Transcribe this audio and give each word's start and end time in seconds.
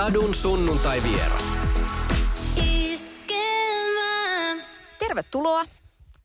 Sadun 0.00 0.34
sunnuntai 0.34 1.02
vieras. 1.02 1.58
Tervetuloa 4.98 5.64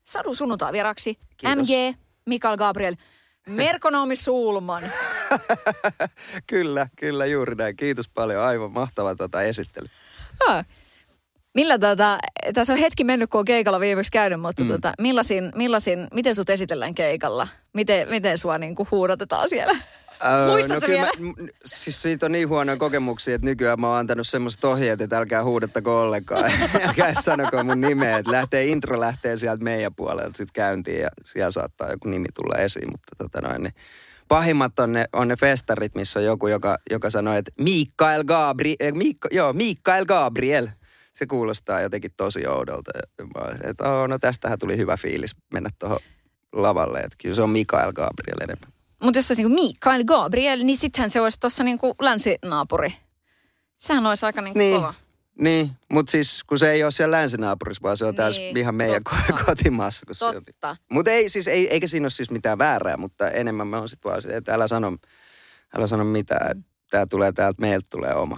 Sadu 0.04 0.34
sunnuntai 0.34 0.72
vieraksi. 0.72 1.18
MG, 1.42 1.96
Mikael 2.26 2.56
Gabriel, 2.56 2.96
Merkonomi 3.46 4.16
Sulman. 4.16 4.82
kyllä, 6.52 6.88
kyllä 6.98 7.26
juuri 7.26 7.54
näin. 7.54 7.76
Kiitos 7.76 8.08
paljon. 8.08 8.42
Aivan 8.42 8.72
mahtava 8.72 9.14
tota 9.14 9.42
esittely. 9.42 9.88
Ah. 10.48 10.66
Millä 11.54 11.78
tota, 11.78 12.18
tässä 12.54 12.72
on 12.72 12.78
hetki 12.78 13.04
mennyt, 13.04 13.30
kun 13.30 13.38
on 13.38 13.44
keikalla 13.44 13.80
viimeksi 13.80 14.12
käynyt, 14.12 14.40
mutta 14.40 14.62
mm. 14.62 14.68
tota, 14.68 14.92
millaisin, 15.00 15.52
millaisin, 15.54 16.08
miten 16.14 16.34
sut 16.34 16.50
esitellään 16.50 16.94
keikalla? 16.94 17.48
Miten, 17.72 18.08
miten 18.08 18.38
sua 18.38 18.58
niinku 18.58 18.88
huudatetaan 18.90 19.48
siellä? 19.48 19.78
Öö, 20.24 20.46
Muistatko 20.46 20.86
kyllä 20.86 21.00
vielä? 21.00 21.10
Mä, 21.18 21.48
siis 21.64 22.02
siitä 22.02 22.26
on 22.26 22.32
niin 22.32 22.48
huonoja 22.48 22.76
kokemuksia, 22.76 23.34
että 23.34 23.44
nykyään 23.44 23.80
mä 23.80 23.88
oon 23.88 23.98
antanut 23.98 24.28
semmoiset 24.28 24.64
ohjeet, 24.64 25.00
että 25.00 25.18
älkää 25.18 25.44
huudattako 25.44 26.00
ollenkaan. 26.00 26.44
älkää 26.88 27.14
sanoko 27.20 27.64
mun 27.64 27.80
nimeä. 27.80 28.18
Että 28.18 28.32
lähtee, 28.32 28.64
intro 28.64 29.00
lähtee 29.00 29.38
sieltä 29.38 29.64
meidän 29.64 29.94
puolelta 29.94 30.36
sitten 30.36 30.52
käyntiin 30.52 31.00
ja 31.00 31.08
siellä 31.24 31.50
saattaa 31.50 31.90
joku 31.90 32.08
nimi 32.08 32.26
tulla 32.34 32.62
esiin. 32.62 32.90
Mutta 32.90 33.12
tota 33.18 33.48
noin, 33.48 33.62
niin 33.62 33.74
pahimmat 34.28 34.78
on 34.78 34.92
ne, 34.92 35.04
on 35.12 35.28
ne 35.28 35.36
festarit, 35.36 35.94
missä 35.94 36.18
on 36.18 36.24
joku, 36.24 36.48
joka, 36.48 36.78
joka 36.90 37.10
sanoo, 37.10 37.34
että 37.34 37.50
Mikael 37.60 38.24
Gabriel, 38.24 38.94
Miikka, 38.94 39.28
joo, 39.32 39.52
Mikael 39.52 40.04
Gabriel. 40.04 40.68
Se 41.12 41.26
kuulostaa 41.26 41.80
jotenkin 41.80 42.10
tosi 42.16 42.46
oudolta. 42.46 42.90
Että 43.62 43.92
oh, 43.92 44.08
no 44.08 44.18
tästähän 44.18 44.58
tuli 44.58 44.76
hyvä 44.76 44.96
fiilis 44.96 45.36
mennä 45.52 45.70
tuohon 45.78 45.98
lavalle. 46.52 46.98
Että 46.98 47.16
kyllä 47.22 47.34
se 47.34 47.42
on 47.42 47.50
Mikael 47.50 47.92
Gabriel 47.92 48.40
enemmän. 48.42 48.75
Mutta 49.06 49.18
jos 49.18 49.30
olisi 49.30 49.42
niinku 49.42 49.54
Mikael 49.62 50.04
Gabriel, 50.04 50.58
niin 50.64 50.76
sittenhän 50.76 51.10
se 51.10 51.20
olisi 51.20 51.40
tuossa 51.40 51.64
niinku 51.64 51.94
länsinaapuri. 52.00 52.94
Sehän 53.78 54.06
olisi 54.06 54.26
aika 54.26 54.40
niinku 54.42 54.58
Niin. 54.58 54.76
kova. 54.76 54.94
Niin, 55.40 55.70
mutta 55.92 56.10
siis 56.10 56.44
kun 56.44 56.58
se 56.58 56.70
ei 56.72 56.82
ole 56.82 56.90
siellä 56.90 57.16
länsinaapurissa, 57.16 57.82
vaan 57.82 57.96
se 57.96 58.04
on 58.04 58.14
Niin, 58.38 58.56
ihan 58.56 58.74
meidän 58.74 59.02
totta. 59.04 59.42
ko- 59.42 59.44
kotimaassa. 59.44 60.06
Kun. 60.06 60.16
Totta. 60.34 60.76
Mutta 60.92 61.10
ei 61.10 61.28
siis, 61.28 61.46
ei, 61.48 61.68
eikä 61.68 61.88
siinä 61.88 62.04
ole 62.04 62.10
siis 62.10 62.30
mitään 62.30 62.58
väärää, 62.58 62.96
mutta 62.96 63.30
enemmän 63.30 63.66
me 63.68 63.76
on 63.76 63.88
sitten 63.88 64.10
vaan 64.10 64.22
se, 64.22 64.36
että 64.36 64.54
älä 64.54 64.68
sano, 64.68 64.96
älä 65.76 65.86
sano 65.86 66.04
mitään. 66.04 66.64
Tämä 66.90 67.06
tulee 67.06 67.32
täältä, 67.32 67.60
meiltä 67.60 67.86
tulee 67.90 68.14
oma, 68.14 68.36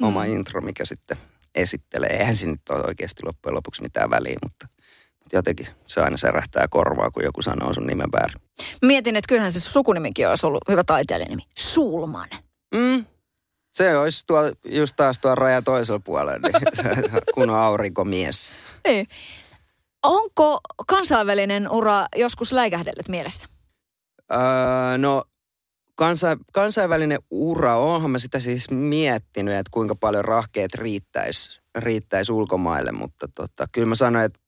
Mm. 0.00 0.06
oma 0.06 0.24
intro, 0.24 0.60
mikä 0.60 0.84
sitten 0.84 1.16
esittelee. 1.54 2.08
Eihän 2.10 2.36
siinä 2.36 2.52
nyt 2.52 2.68
ole 2.70 2.84
oikeasti 2.86 3.22
loppujen 3.24 3.54
lopuksi 3.54 3.82
mitään 3.82 4.10
väliä, 4.10 4.36
mutta 4.42 4.68
jotenkin 5.32 5.66
se 5.86 6.00
aina 6.00 6.16
särähtää 6.16 6.66
korvaa, 6.70 7.10
kun 7.10 7.24
joku 7.24 7.42
sanoo 7.42 7.74
sun 7.74 7.86
nimen 7.86 8.12
väärin. 8.12 8.40
Mietin, 8.82 9.16
että 9.16 9.28
kyllähän 9.28 9.52
se 9.52 9.60
sukunimikin 9.60 10.28
olisi 10.28 10.46
ollut 10.46 10.68
hyvä 10.68 10.84
taiteilijanimi. 10.84 11.42
Sulman. 11.58 12.28
Mm. 12.74 13.04
Se 13.74 13.98
olisi 13.98 14.26
tuolla, 14.26 14.50
just 14.64 14.96
taas 14.96 15.18
tuolla 15.18 15.34
raja 15.34 15.62
toisella 15.62 16.00
puolella, 16.04 16.32
niin 16.32 16.62
kun 17.34 17.50
on 17.50 17.56
aurinkomies. 17.56 18.56
Niin. 18.88 19.06
Onko 20.02 20.60
kansainvälinen 20.86 21.70
ura 21.70 22.06
joskus 22.16 22.52
läikähdellyt 22.52 23.08
mielessä? 23.08 23.48
Öö, 24.32 24.38
no 24.98 25.24
kansa, 25.94 26.36
kansainvälinen 26.52 27.18
ura, 27.30 27.76
onhan 27.76 28.10
mä 28.10 28.18
sitä 28.18 28.40
siis 28.40 28.70
miettinyt, 28.70 29.54
että 29.54 29.70
kuinka 29.70 29.94
paljon 29.94 30.24
rahkeet 30.24 30.74
riittäisi 30.74 31.60
riittäis 31.78 32.30
ulkomaille, 32.30 32.92
mutta 32.92 33.28
tota, 33.34 33.66
kyllä 33.72 33.88
mä 33.88 33.94
sanoin, 33.94 34.24
että 34.24 34.40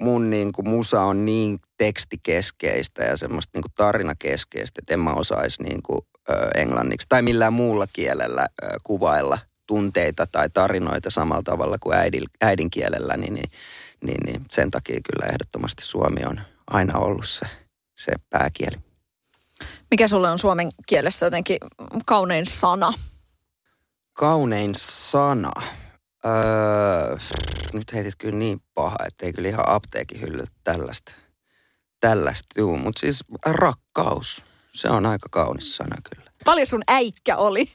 mun 0.00 0.30
niin 0.30 0.52
kuin 0.52 0.68
musa 0.68 1.02
on 1.02 1.24
niin 1.24 1.58
tekstikeskeistä 1.78 3.04
ja 3.04 3.16
semmoista 3.16 3.50
niin 3.54 3.62
kuin 3.62 3.72
tarinakeskeistä, 3.74 4.78
että 4.78 4.94
en 4.94 5.00
mä 5.00 5.12
osaisi 5.12 5.62
niin 5.62 5.82
kuin, 5.82 5.98
ö, 6.30 6.50
englanniksi 6.54 7.06
tai 7.08 7.22
millään 7.22 7.52
muulla 7.52 7.86
kielellä 7.92 8.46
ö, 8.62 8.66
kuvailla 8.84 9.38
tunteita 9.66 10.26
tai 10.26 10.50
tarinoita 10.50 11.10
samalla 11.10 11.42
tavalla 11.42 11.76
kuin 11.80 11.96
äidin, 11.96 12.24
äidinkielellä, 12.40 13.16
niin, 13.16 13.34
niin, 13.34 13.50
niin, 14.04 14.18
niin 14.26 14.44
sen 14.50 14.70
takia 14.70 15.00
kyllä 15.12 15.26
ehdottomasti 15.32 15.84
suomi 15.84 16.24
on 16.24 16.40
aina 16.66 16.98
ollut 16.98 17.28
se, 17.28 17.46
se 17.98 18.12
pääkieli. 18.30 18.76
Mikä 19.90 20.08
sulle 20.08 20.30
on 20.30 20.38
suomen 20.38 20.68
kielessä 20.86 21.26
jotenkin 21.26 21.58
kaunein 22.06 22.46
sana? 22.46 22.92
Kaunein 24.12 24.74
sana. 24.76 25.52
Öö, 26.26 27.16
nyt 27.72 27.92
heitit 27.92 28.14
kyllä 28.18 28.38
niin 28.38 28.60
paha, 28.74 28.96
ettei 29.06 29.32
kyllä 29.32 29.48
ihan 29.48 29.68
apteekin 29.68 30.20
hyllyltä 30.20 30.52
tällaista, 30.64 31.12
tällaista 32.00 32.46
tuu. 32.54 32.78
Mutta 32.78 33.00
siis 33.00 33.24
rakkaus, 33.46 34.44
se 34.72 34.88
on 34.88 35.06
aika 35.06 35.28
kaunis 35.30 35.76
sana 35.76 35.96
kyllä. 36.14 36.30
Paljon 36.44 36.66
sun 36.66 36.82
äikkä 36.88 37.36
oli? 37.36 37.72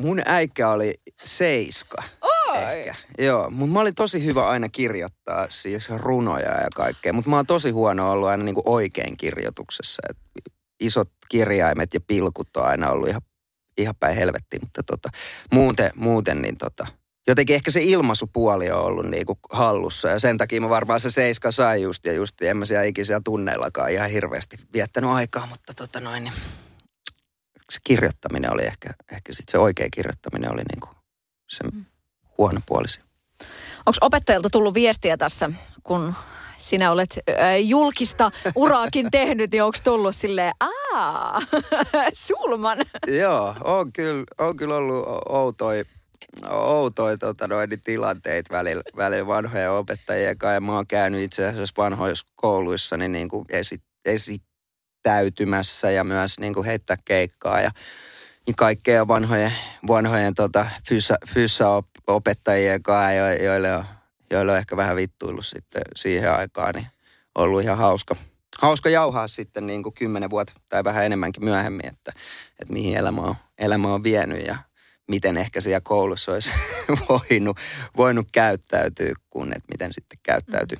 Mun 0.00 0.22
äikkä 0.26 0.70
oli 0.70 0.94
seiska. 1.24 2.02
Oi. 2.20 2.62
Ehkä. 2.62 2.94
Joo, 3.18 3.50
mutta 3.50 3.72
mä 3.72 3.80
olin 3.80 3.94
tosi 3.94 4.24
hyvä 4.24 4.48
aina 4.48 4.68
kirjoittaa 4.68 5.46
siis 5.50 5.90
runoja 5.90 6.60
ja 6.60 6.68
kaikkea. 6.74 7.12
Mutta 7.12 7.30
mä 7.30 7.36
oon 7.36 7.46
tosi 7.46 7.70
huono 7.70 8.10
ollut 8.10 8.28
aina 8.28 8.44
niinku 8.44 8.62
oikein 8.64 9.16
kirjoituksessa. 9.16 10.02
Et 10.10 10.16
isot 10.80 11.10
kirjaimet 11.28 11.94
ja 11.94 12.00
pilkut 12.00 12.56
on 12.56 12.66
aina 12.66 12.90
ollut 12.90 13.08
ihan, 13.08 13.22
ihan 13.78 13.94
päin 14.00 14.16
helvettiin. 14.16 14.62
Mutta 14.62 14.82
tota, 14.82 15.08
muuten, 15.52 15.90
muuten 15.94 16.42
niin 16.42 16.56
tota, 16.56 16.86
jotenkin 17.26 17.56
ehkä 17.56 17.70
se 17.70 17.80
ilmaisupuoli 17.82 18.70
on 18.70 18.82
ollut 18.82 19.06
niinku 19.06 19.38
hallussa. 19.50 20.08
Ja 20.08 20.18
sen 20.18 20.38
takia 20.38 20.60
mä 20.60 20.68
varmaan 20.68 21.00
se 21.00 21.10
seiska 21.10 21.52
sai 21.52 21.82
just 21.82 22.06
ja 22.06 22.12
just. 22.12 22.42
En 22.42 22.56
mä 22.56 22.64
siellä 22.64 22.84
ikisiä 22.84 23.20
tunneillakaan 23.24 23.92
ihan 23.92 24.10
hirveästi 24.10 24.56
viettänyt 24.72 25.10
aikaa. 25.10 25.46
Mutta 25.46 25.74
tota 25.74 26.00
noin, 26.00 26.24
niin 26.24 26.34
se 27.70 27.80
kirjoittaminen 27.84 28.52
oli 28.52 28.62
ehkä, 28.62 28.94
ehkä 29.12 29.32
sit 29.34 29.48
se 29.48 29.58
oikea 29.58 29.88
kirjoittaminen 29.92 30.52
oli 30.52 30.62
niinku 30.72 30.88
se 31.48 31.64
huono 32.38 32.60
puolisi. 32.66 33.00
Onko 33.86 33.98
opettajilta 34.00 34.50
tullut 34.50 34.74
viestiä 34.74 35.16
tässä, 35.16 35.50
kun 35.82 36.14
sinä 36.58 36.90
olet 36.90 37.18
äh, 37.30 37.60
julkista 37.60 38.30
uraakin 38.54 39.10
tehnyt, 39.10 39.50
niin 39.50 39.62
onko 39.62 39.78
tullut 39.84 40.16
silleen, 40.16 40.52
aa, 40.60 41.42
Sulman. 42.26 42.78
Joo, 43.06 43.54
on 43.64 43.92
kyllä, 43.92 44.24
on 44.38 44.56
kyllä 44.56 44.76
ollut 44.76 45.06
outoi, 45.28 45.84
outoi 46.50 47.18
tota 47.18 47.48
noin, 47.48 47.70
niin 47.70 47.80
tilanteita 47.80 48.54
välillä, 48.54 48.82
välillä 48.96 49.26
vanhojen 49.26 49.70
opettajien 49.70 50.38
kanssa. 50.38 50.54
Ja 50.54 50.60
mä 50.60 50.74
oon 50.74 50.86
käynyt 50.86 51.22
itse 51.22 51.46
asiassa 51.46 51.74
vanhoissa 51.76 52.26
kouluissa 52.34 52.96
niin, 52.96 53.12
niin 53.12 53.28
kuin 53.28 53.44
esi, 53.50 53.82
esittäytymässä 54.04 55.90
ja 55.90 56.04
myös 56.04 56.38
niin 56.38 56.54
kuin 56.54 56.66
heittää 56.66 56.96
keikkaa 57.04 57.60
ja 57.60 57.70
niin 58.46 58.56
kaikkea 58.56 59.08
vanhojen, 59.08 59.52
vanhojen 59.88 60.34
tota, 60.34 60.66
fyssa, 60.88 61.14
fyssaopettajien 61.34 62.82
kanssa, 62.82 63.12
jo- 63.12 63.44
joille 63.44 63.76
on, 63.76 63.84
joille 64.30 64.52
on 64.52 64.58
ehkä 64.58 64.76
vähän 64.76 64.96
vittuillut 64.96 65.46
sitten 65.46 65.82
siihen 65.96 66.32
aikaan, 66.32 66.74
niin 66.74 66.86
ollut 67.34 67.62
ihan 67.62 67.78
hauska, 67.78 68.16
hauska 68.62 68.88
jauhaa 68.88 69.28
sitten 69.28 69.66
niin 69.66 69.82
kuin 69.82 69.94
kymmenen 69.94 70.30
vuotta 70.30 70.52
tai 70.70 70.84
vähän 70.84 71.04
enemmänkin 71.04 71.44
myöhemmin, 71.44 71.86
että, 71.86 72.12
että 72.60 72.72
mihin 72.72 72.96
elämä 72.96 73.20
on, 73.20 73.34
elämä 73.58 73.94
on 73.94 74.02
vienyt 74.02 74.46
ja 74.46 74.56
miten 75.08 75.36
ehkä 75.36 75.60
siellä 75.60 75.80
koulussa 75.80 76.32
olisi 76.32 76.50
voinut, 77.08 77.56
voinut 77.96 78.26
käyttäytyä, 78.32 79.12
kun 79.30 79.52
että 79.52 79.72
miten 79.72 79.92
sitten 79.92 80.18
käyttäytyy. 80.22 80.78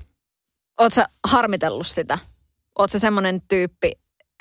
Oletko 0.81 0.95
sä 0.95 1.07
harmitellut 1.25 1.87
sitä? 1.87 2.19
Oletko 2.79 2.99
semmoinen 2.99 3.43
tyyppi, 3.49 3.93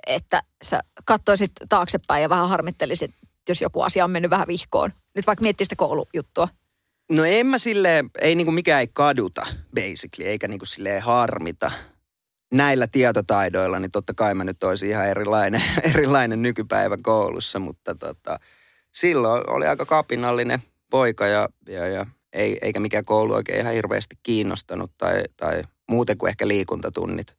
että 0.07 0.43
sä 0.63 0.79
katsoisit 1.05 1.51
taaksepäin 1.69 2.21
ja 2.21 2.29
vähän 2.29 2.49
harmittelisit, 2.49 3.11
jos 3.49 3.61
joku 3.61 3.81
asia 3.81 4.03
on 4.03 4.11
mennyt 4.11 4.31
vähän 4.31 4.47
vihkoon? 4.47 4.93
Nyt 5.15 5.27
vaikka 5.27 5.43
miettii 5.43 5.65
sitä 5.65 5.75
koulujuttua. 5.75 6.47
No 7.11 7.25
en 7.25 7.47
mä 7.47 7.57
silleen, 7.57 8.09
ei 8.21 8.35
niinku 8.35 8.51
mikään 8.51 8.81
ei 8.81 8.87
kaduta 8.93 9.47
basically, 9.75 10.29
eikä 10.29 10.47
niinku 10.47 10.65
silleen 10.65 11.01
harmita. 11.01 11.71
Näillä 12.53 12.87
tietotaidoilla, 12.87 13.79
niin 13.79 13.91
totta 13.91 14.13
kai 14.13 14.35
mä 14.35 14.43
nyt 14.43 14.63
olisin 14.63 14.89
ihan 14.89 15.07
erilainen, 15.07 15.63
erilainen 15.93 16.41
nykypäivä 16.41 16.97
koulussa, 17.01 17.59
mutta 17.59 17.95
tota, 17.95 18.39
silloin 18.95 19.49
oli 19.49 19.67
aika 19.67 19.85
kapinallinen 19.85 20.63
poika 20.89 21.27
ja, 21.27 21.49
ja, 21.67 21.87
ja 21.87 22.05
ei, 22.33 22.57
eikä 22.61 22.79
mikään 22.79 23.05
koulu 23.05 23.33
oikein 23.33 23.59
ihan 23.59 23.73
hirveästi 23.73 24.17
kiinnostanut 24.23 24.91
tai, 24.97 25.23
tai 25.37 25.63
muuten 25.89 26.17
kuin 26.17 26.29
ehkä 26.29 26.47
liikuntatunnit. 26.47 27.35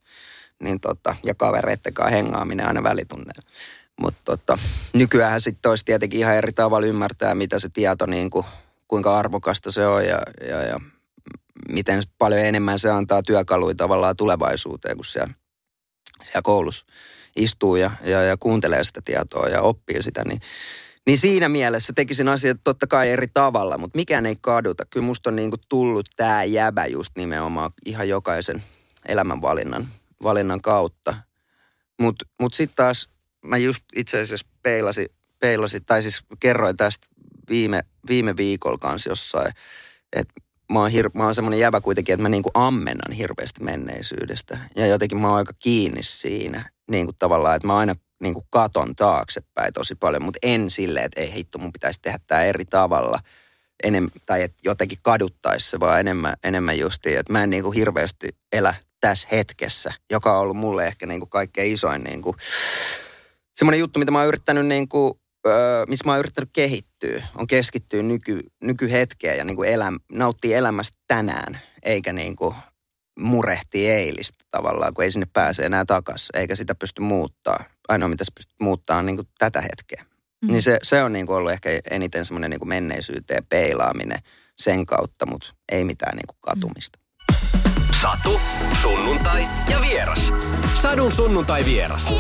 Niin 0.62 0.80
tota, 0.80 1.16
ja 1.24 1.34
kavereitten 1.34 1.94
kanssa 1.94 2.16
hengaaminen 2.16 2.66
aina 2.66 2.82
välitunneilla. 2.82 3.48
Mutta 4.00 4.20
tota, 4.24 4.58
nykyään 4.94 5.40
sitten 5.40 5.70
olisi 5.70 5.84
tietenkin 5.84 6.20
ihan 6.20 6.36
eri 6.36 6.52
tavalla 6.52 6.86
ymmärtää, 6.86 7.34
mitä 7.34 7.58
se 7.58 7.68
tieto, 7.68 8.06
niin 8.06 8.30
kuin, 8.30 8.46
kuinka 8.88 9.18
arvokasta 9.18 9.72
se 9.72 9.86
on 9.86 10.06
ja, 10.06 10.18
ja, 10.48 10.62
ja 10.62 10.80
miten 11.68 12.02
paljon 12.18 12.40
enemmän 12.40 12.78
se 12.78 12.90
antaa 12.90 13.22
työkaluja 13.22 13.74
tavallaan 13.74 14.16
tulevaisuuteen, 14.16 14.96
kun 14.96 15.04
siellä, 15.04 15.34
siellä 16.22 16.42
koulussa 16.42 16.86
istuu 17.36 17.76
ja, 17.76 17.90
ja, 18.04 18.22
ja 18.22 18.36
kuuntelee 18.36 18.84
sitä 18.84 19.02
tietoa 19.04 19.48
ja 19.48 19.62
oppii 19.62 20.02
sitä, 20.02 20.24
niin, 20.24 20.40
niin 21.06 21.18
siinä 21.18 21.48
mielessä 21.48 21.92
tekisin 21.96 22.28
asiat 22.28 22.60
totta 22.64 22.86
kai 22.86 23.10
eri 23.10 23.26
tavalla, 23.34 23.78
mutta 23.78 23.96
mikään 23.96 24.26
ei 24.26 24.36
kaduta. 24.40 24.84
Kyllä 24.90 25.06
musta 25.06 25.30
on 25.30 25.36
niinku 25.36 25.56
tullut 25.68 26.06
tämä 26.16 26.44
jäbä 26.44 26.86
just 26.86 27.10
nimenomaan 27.16 27.70
ihan 27.86 28.08
jokaisen 28.08 28.62
elämänvalinnan 29.08 29.88
valinnan 30.22 30.60
kautta. 30.60 31.14
Mutta 32.00 32.24
mut 32.40 32.54
sitten 32.54 32.76
taas 32.76 33.08
mä 33.42 33.56
just 33.56 33.84
itse 33.96 34.20
asiassa 34.20 34.46
peilasin, 34.62 35.08
peilasin, 35.38 35.84
tai 35.84 36.02
siis 36.02 36.24
kerroin 36.40 36.76
tästä 36.76 37.06
viime, 37.48 37.84
viime 38.08 38.36
viikolla 38.36 38.78
kanssa 38.78 39.10
jossain, 39.10 39.52
että 40.12 40.34
mä 40.72 40.78
oon, 40.78 40.90
hir- 40.90 41.22
oon 41.22 41.34
semmoinen 41.34 41.60
jävä 41.60 41.80
kuitenkin, 41.80 42.12
että 42.12 42.22
mä 42.22 42.28
niinku 42.28 42.50
ammennan 42.54 43.12
hirveästi 43.12 43.64
menneisyydestä. 43.64 44.58
Ja 44.76 44.86
jotenkin 44.86 45.18
mä 45.18 45.28
oon 45.28 45.36
aika 45.36 45.52
kiinni 45.52 46.02
siinä, 46.02 46.70
niin 46.90 47.06
kuin 47.06 47.16
tavallaan, 47.18 47.56
että 47.56 47.66
mä 47.66 47.76
aina 47.76 47.94
niin 48.22 48.34
kuin 48.34 48.46
katon 48.50 48.94
taaksepäin 48.94 49.72
tosi 49.72 49.94
paljon, 49.94 50.22
mutta 50.22 50.38
en 50.42 50.70
silleen, 50.70 51.06
että 51.06 51.20
ei 51.20 51.32
hitto, 51.32 51.58
mun 51.58 51.72
pitäisi 51.72 52.00
tehdä 52.02 52.18
tämä 52.26 52.42
eri 52.42 52.64
tavalla. 52.64 53.18
Enem, 53.82 54.10
tai 54.26 54.42
että 54.42 54.58
jotenkin 54.64 54.98
kaduttaisi 55.02 55.70
se, 55.70 55.80
vaan 55.80 56.00
enemmän, 56.00 56.34
enemmän 56.44 56.78
justiin, 56.78 57.18
että 57.18 57.32
mä 57.32 57.42
en 57.42 57.50
niin 57.50 57.62
kuin 57.62 57.74
hirveästi 57.74 58.28
elä 58.52 58.74
tässä 59.00 59.28
hetkessä, 59.32 59.92
joka 60.10 60.32
on 60.32 60.40
ollut 60.40 60.56
mulle 60.56 60.86
ehkä 60.86 61.06
niin 61.06 61.20
kuin 61.20 61.30
kaikkein 61.30 61.72
isoin 61.72 62.04
niin 62.04 62.22
kuin, 62.22 62.36
semmoinen 63.56 63.80
juttu, 63.80 63.98
mitä 63.98 64.12
mä 64.12 64.18
oon 64.18 64.28
yrittänyt 64.28 64.66
niin 64.66 64.88
kuin, 64.88 65.12
öö, 65.46 65.86
missä 65.86 66.04
mä 66.04 66.12
oon 66.12 66.18
yrittänyt 66.18 66.50
kehittyä, 66.52 67.26
on 67.34 67.46
keskittyä 67.46 68.02
nyky, 68.02 68.40
nykyhetkeen 68.64 69.38
ja 69.38 69.44
niin 69.44 69.56
kuin 69.56 69.68
elä, 69.68 69.92
nauttii 70.12 70.54
elämästä 70.54 70.98
tänään, 71.08 71.60
eikä 71.82 72.12
niin 72.12 72.36
kuin 72.36 72.54
murehtii 73.18 73.90
eilistä 73.90 74.44
tavallaan, 74.50 74.94
kun 74.94 75.04
ei 75.04 75.12
sinne 75.12 75.26
pääse 75.32 75.62
enää 75.62 75.84
takaisin, 75.84 76.28
eikä 76.34 76.56
sitä 76.56 76.74
pysty 76.74 77.02
muuttaa. 77.02 77.64
Ainoa, 77.88 78.08
mitä 78.08 78.24
se 78.24 78.32
pystyy 78.34 78.56
muuttaa, 78.60 78.98
on 78.98 79.06
niin 79.06 79.16
kuin 79.16 79.28
tätä 79.38 79.60
hetkeä. 79.60 80.04
Mm. 80.42 80.52
Niin 80.52 80.62
se, 80.62 80.78
se 80.82 81.02
on 81.02 81.12
niin 81.12 81.26
kuin 81.26 81.36
ollut 81.36 81.52
ehkä 81.52 81.70
eniten 81.90 82.24
semmoinen 82.24 82.50
niin 82.50 82.60
kuin 82.60 82.68
menneisyyteen 82.68 83.46
peilaaminen 83.48 84.18
sen 84.58 84.86
kautta, 84.86 85.26
mutta 85.26 85.54
ei 85.72 85.84
mitään 85.84 86.16
niin 86.16 86.26
kuin 86.26 86.38
katumista. 86.40 86.98
Satu, 88.02 88.40
sunnuntai 88.82 89.44
ja 89.70 89.80
vieras. 89.80 90.32
Sadun 90.74 91.12
sunnuntai 91.12 91.64
vieras. 91.64 92.14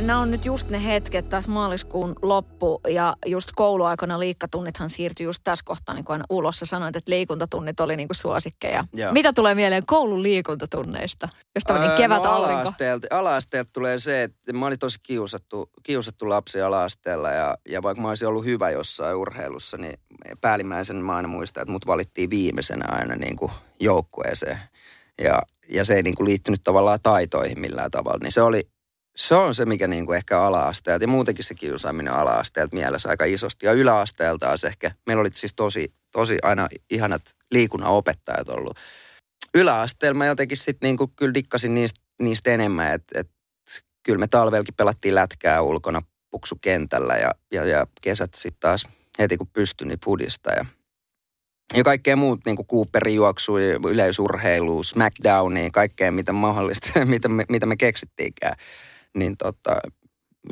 Nämä 0.00 0.20
on 0.20 0.30
nyt 0.30 0.44
just 0.44 0.68
ne 0.68 0.84
hetket, 0.84 1.28
tässä 1.28 1.50
maaliskuun 1.50 2.14
loppu 2.22 2.80
ja 2.88 3.16
just 3.26 3.50
kouluaikana 3.54 4.20
liikkatunnithan 4.20 4.88
siirtyi 4.88 5.24
just 5.24 5.40
tässä 5.44 5.64
kohtaa 5.64 5.94
niin 5.94 6.04
kuin 6.04 6.22
ulos. 6.30 6.58
Sä 6.58 6.66
sanoit, 6.66 6.96
että 6.96 7.10
liikuntatunnit 7.10 7.80
oli 7.80 7.96
niin 7.96 8.08
kuin 8.08 8.16
suosikkeja. 8.16 8.84
Joo. 8.92 9.12
Mitä 9.12 9.32
tulee 9.32 9.54
mieleen 9.54 9.86
koulun 9.86 10.22
liikuntatunneista? 10.22 11.28
Jos 11.54 11.64
tämmöinen 11.66 11.90
Öö, 11.90 11.96
kevät 11.96 12.22
no, 12.22 12.30
ala-asteelta, 12.30 13.06
ala-asteelta 13.10 13.70
tulee 13.72 13.98
se, 13.98 14.22
että 14.22 14.52
mä 14.52 14.66
olin 14.66 14.78
tosi 14.78 14.98
kiusattu, 15.02 15.70
kiusattu 15.82 16.28
lapsi 16.28 16.60
ala-asteella 16.60 17.30
ja, 17.30 17.56
ja 17.68 17.82
vaikka 17.82 18.02
mä 18.02 18.08
olisin 18.08 18.28
ollut 18.28 18.44
hyvä 18.44 18.70
jossain 18.70 19.16
urheilussa, 19.16 19.76
niin 19.76 20.00
päällimmäisen 20.40 20.96
mä 20.96 21.16
aina 21.16 21.28
muistan, 21.28 21.62
että 21.62 21.72
mut 21.72 21.86
valittiin 21.86 22.30
viimeisenä 22.30 22.84
aina 22.88 23.16
niin 23.16 23.36
kuin 23.36 23.52
joukkueeseen. 23.80 24.58
Ja, 25.22 25.42
ja 25.68 25.84
se 25.84 25.94
ei 25.94 26.02
niin 26.02 26.14
kuin 26.14 26.28
liittynyt 26.28 26.60
tavallaan 26.64 26.98
taitoihin 27.02 27.60
millään 27.60 27.90
tavalla. 27.90 28.18
Niin 28.22 28.32
se 28.32 28.42
oli, 28.42 28.68
se 29.20 29.34
on 29.34 29.54
se, 29.54 29.64
mikä 29.64 29.88
niin 29.88 30.06
kuin 30.06 30.16
ehkä 30.16 30.40
ala-asteelta 30.40 31.04
ja 31.04 31.08
muutenkin 31.08 31.44
se 31.44 31.54
kiusaaminen 31.54 32.12
ala-asteelta 32.12 32.76
mielessä 32.76 33.08
aika 33.08 33.24
isosti. 33.24 33.66
Ja 33.66 33.72
yläasteelta 33.72 34.46
taas 34.46 34.64
ehkä, 34.64 34.90
meillä 35.06 35.20
oli 35.20 35.28
siis 35.32 35.54
tosi, 35.54 35.94
tosi 36.12 36.38
aina 36.42 36.68
ihanat 36.90 37.22
liikunnan 37.50 37.90
opettajat 37.90 38.48
ollut. 38.48 38.76
Yläasteella 39.54 40.18
mä 40.18 40.26
jotenkin 40.26 40.56
sitten 40.56 40.86
niin 40.86 40.96
kuin 40.96 41.10
kyllä 41.16 41.34
dikkasin 41.34 41.74
niistä, 41.74 42.00
niistä 42.22 42.50
enemmän, 42.50 42.92
että 42.92 43.20
et, 43.20 43.30
kyllä 44.02 44.18
me 44.18 44.26
talvelkin 44.26 44.74
pelattiin 44.74 45.14
lätkää 45.14 45.62
ulkona 45.62 46.00
puksukentällä 46.30 47.14
ja, 47.14 47.30
ja, 47.52 47.64
ja 47.64 47.86
kesät 48.00 48.34
sitten 48.34 48.60
taas 48.60 48.84
heti 49.18 49.36
kun 49.36 49.48
pystyi, 49.52 49.86
niin 49.86 49.98
pudista 50.04 50.50
ja 50.52 50.64
ja 51.74 51.84
kaikkea 51.84 52.16
muut, 52.16 52.40
niin 52.46 52.56
kuin 52.56 52.66
Cooperin 52.66 53.14
juoksui, 53.14 53.62
yleisurheilu, 53.88 54.82
Smackdownia, 54.82 55.70
kaikkea 55.72 56.12
mitä 56.12 56.32
mahdollista, 56.32 57.04
mitä 57.04 57.28
me, 57.28 57.44
mitä 57.48 57.66
me 57.66 57.76
keksittiinkään. 57.76 58.56
Niin 59.18 59.36
tota, 59.36 59.76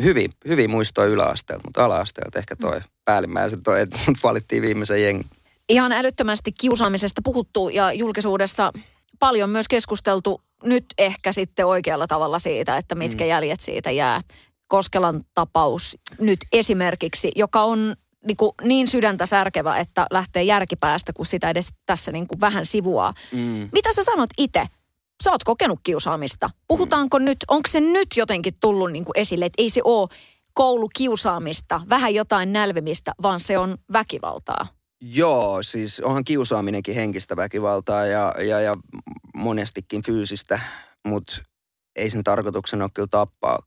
hyvin, 0.03 0.31
hyvin 0.49 0.71
muistoja 0.71 1.09
yläasteelta, 1.09 1.65
mutta 1.67 1.85
ala-asteelta 1.85 2.39
ehkä 2.39 2.57
toi 2.57 2.81
päällimmäisen 3.05 3.63
toi, 3.63 3.81
että 3.81 3.99
mut 4.07 4.17
valittiin 4.23 4.63
viimeisen 4.63 5.03
jengi. 5.03 5.25
Ihan 5.69 5.93
älyttömästi 5.93 6.53
kiusaamisesta 6.53 7.21
puhuttu 7.25 7.69
ja 7.69 7.93
julkisuudessa 7.93 8.73
paljon 9.19 9.51
myös 9.51 9.69
keskusteltu 9.69 10.43
nyt 10.65 10.85
ehkä 10.99 11.33
sitten 11.33 11.67
oikealla 11.67 12.07
tavalla 12.07 12.39
siitä, 12.39 12.77
että 12.77 12.95
mitkä 12.95 13.25
mm. 13.25 13.29
jäljet 13.29 13.61
siitä 13.61 13.91
jää. 13.91 14.21
Koskelan 14.69 15.23
tapaus 15.35 15.99
nyt 16.21 16.41
esimerkiksi, 16.53 17.33
joka 17.37 17.63
on 17.63 17.95
niin, 18.27 18.37
kuin 18.37 18.53
niin 18.63 18.89
sydäntä 18.89 19.27
särkevä, 19.27 19.79
että 19.79 20.07
lähtee 20.11 20.43
järkipäästä, 20.43 21.13
kun 21.13 21.27
sitä 21.27 21.51
edes 21.51 21.69
tässä 21.87 22.13
niin 22.13 22.27
kuin 22.27 22.41
vähän 22.41 22.67
sivuaa. 22.67 23.15
Mm. 23.33 23.69
Mitä 23.73 23.93
sä 23.93 24.05
sanot 24.05 24.31
itse? 24.39 24.67
Sä 25.25 25.31
oot 25.31 25.45
kokenut 25.45 25.81
kiusaamista. 25.83 26.51
Puhutaanko 26.69 27.19
nyt, 27.19 27.39
onko 27.49 27.69
se 27.69 27.81
nyt 27.81 28.09
jotenkin 28.17 28.55
tullut 28.61 28.93
niin 28.93 29.05
kuin 29.05 29.19
esille, 29.19 29.45
että 29.45 29.63
ei 29.63 29.71
se 29.71 29.81
ole 29.85 30.09
koulukiusaamista, 30.53 31.81
vähän 31.89 32.15
jotain 32.15 32.53
nälvimistä, 32.53 33.13
vaan 33.23 33.41
se 33.41 33.59
on 33.59 33.79
väkivaltaa? 33.93 34.67
Joo, 35.15 35.63
siis 35.63 36.01
onhan 36.01 36.25
kiusaaminenkin 36.25 36.95
henkistä 36.95 37.37
väkivaltaa 37.37 38.07
ja, 38.07 38.35
ja, 38.39 38.61
ja 38.61 38.77
monestikin 39.35 40.03
fyysistä, 40.03 40.61
mutta 41.07 41.37
ei 41.97 42.11
sen 42.11 42.25
tarkoituksena 42.25 42.85
ole 42.85 42.91
kyllä 42.95 43.09
tappaa 43.11 43.59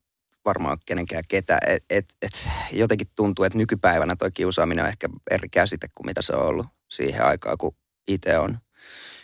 varmaan 0.45 0.77
kenenkään 0.85 1.23
ketä. 1.27 1.57
Et, 1.67 1.83
et, 1.89 2.05
et, 2.21 2.49
jotenkin 2.71 3.07
tuntuu, 3.15 3.45
että 3.45 3.57
nykypäivänä 3.57 4.15
toi 4.15 4.31
kiusaaminen 4.31 4.83
on 4.83 4.89
ehkä 4.89 5.09
eri 5.31 5.49
käsite 5.49 5.87
kuin 5.95 6.05
mitä 6.05 6.21
se 6.21 6.33
on 6.33 6.45
ollut 6.45 6.67
siihen 6.91 7.25
aikaan, 7.25 7.57
kun 7.57 7.75
itse 8.07 8.37
on, 8.37 8.57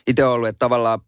itse 0.07 0.25
on 0.25 0.33
ollut. 0.33 0.47
Että 0.47 0.59
tavallaan 0.59 0.99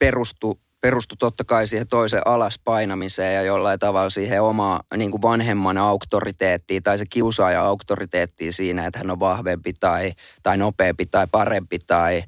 perustu, 0.00 0.60
perustu 0.80 1.16
totta 1.16 1.44
kai 1.44 1.68
siihen 1.68 1.88
toisen 1.88 2.22
alaspainamiseen 2.24 3.34
ja 3.34 3.42
jollain 3.42 3.78
tavalla 3.78 4.10
siihen 4.10 4.42
omaa 4.42 4.80
niin 4.96 5.10
kuin 5.10 5.22
vanhemman 5.22 5.78
auktoriteettiin 5.78 6.82
tai 6.82 6.98
se 6.98 7.04
kiusaaja 7.10 7.62
auktoriteettiin 7.62 8.52
siinä, 8.52 8.86
että 8.86 8.98
hän 8.98 9.10
on 9.10 9.20
vahvempi 9.20 9.72
tai, 9.80 10.12
tai 10.42 10.58
nopeampi 10.58 11.06
tai 11.06 11.26
parempi 11.30 11.78
tai, 11.78 12.22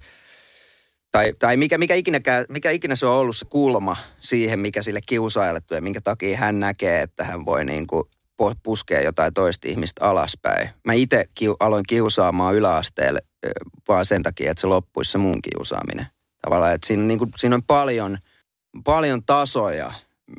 tai, 1.10 1.32
tai 1.38 1.56
mikä, 1.56 1.78
mikä, 1.78 1.94
ikinä, 1.94 2.20
mikä 2.48 2.70
ikinä 2.70 2.96
se 2.96 3.06
on 3.06 3.14
ollut 3.14 3.36
se 3.36 3.46
kulma 3.50 3.96
siihen, 4.20 4.58
mikä 4.58 4.82
sille 4.82 5.00
kiusaajalle 5.06 5.60
tulee, 5.60 5.80
minkä 5.80 6.00
takia 6.00 6.38
hän 6.38 6.60
näkee, 6.60 7.02
että 7.02 7.24
hän 7.24 7.44
voi 7.44 7.64
niin 7.64 7.86
kuin 7.86 8.04
puskea 8.62 9.00
jotain 9.00 9.34
toista 9.34 9.68
ihmistä 9.68 10.04
alaspäin. 10.04 10.68
Mä 10.84 10.92
itse 10.92 11.24
kiu, 11.34 11.56
aloin 11.60 11.84
kiusaamaan 11.88 12.54
yläasteelle 12.54 13.20
vaan 13.88 14.06
sen 14.06 14.22
takia, 14.22 14.50
että 14.50 14.60
se 14.60 14.66
loppuisi 14.66 15.10
se 15.10 15.18
mun 15.18 15.42
kiusaaminen. 15.42 16.06
Tavallaan, 16.42 16.74
että 16.74 16.86
siinä, 16.86 17.02
niin 17.02 17.18
kuin, 17.18 17.30
siinä 17.36 17.56
on 17.56 17.62
paljon, 17.62 18.18
paljon 18.84 19.24
tasoja, 19.24 19.92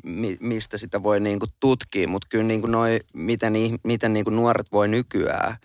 mi, 0.04 0.36
mistä 0.40 0.78
sitä 0.78 1.02
voi 1.02 1.20
niin 1.20 1.38
kuin 1.38 1.50
tutkia, 1.60 2.08
mutta 2.08 2.26
kyllä 2.30 2.44
niin 2.44 2.60
kuin 2.60 2.72
noi, 2.72 3.00
miten, 3.14 3.52
miten 3.84 4.12
niin 4.12 4.24
kuin 4.24 4.36
nuoret 4.36 4.72
voi 4.72 4.88
nykyään, 4.88 5.56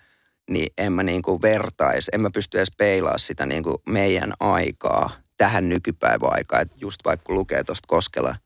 niin 0.50 0.66
en 0.78 0.92
mä 0.92 1.02
niin 1.02 1.22
kuin 1.22 1.42
vertais, 1.42 2.10
en 2.12 2.20
mä 2.20 2.30
pysty 2.34 2.58
edes 2.58 2.72
peilaa 2.78 3.18
sitä 3.18 3.46
niin 3.46 3.62
kuin 3.62 3.76
meidän 3.86 4.32
aikaa 4.40 5.10
tähän 5.40 5.68
nykypäivän 5.68 6.32
aikaan. 6.32 6.62
Että 6.62 6.76
just 6.80 7.00
vaikka 7.04 7.24
kun 7.24 7.34
lukee 7.34 7.64
tuosta 7.64 7.88
Koskela, 7.88 8.36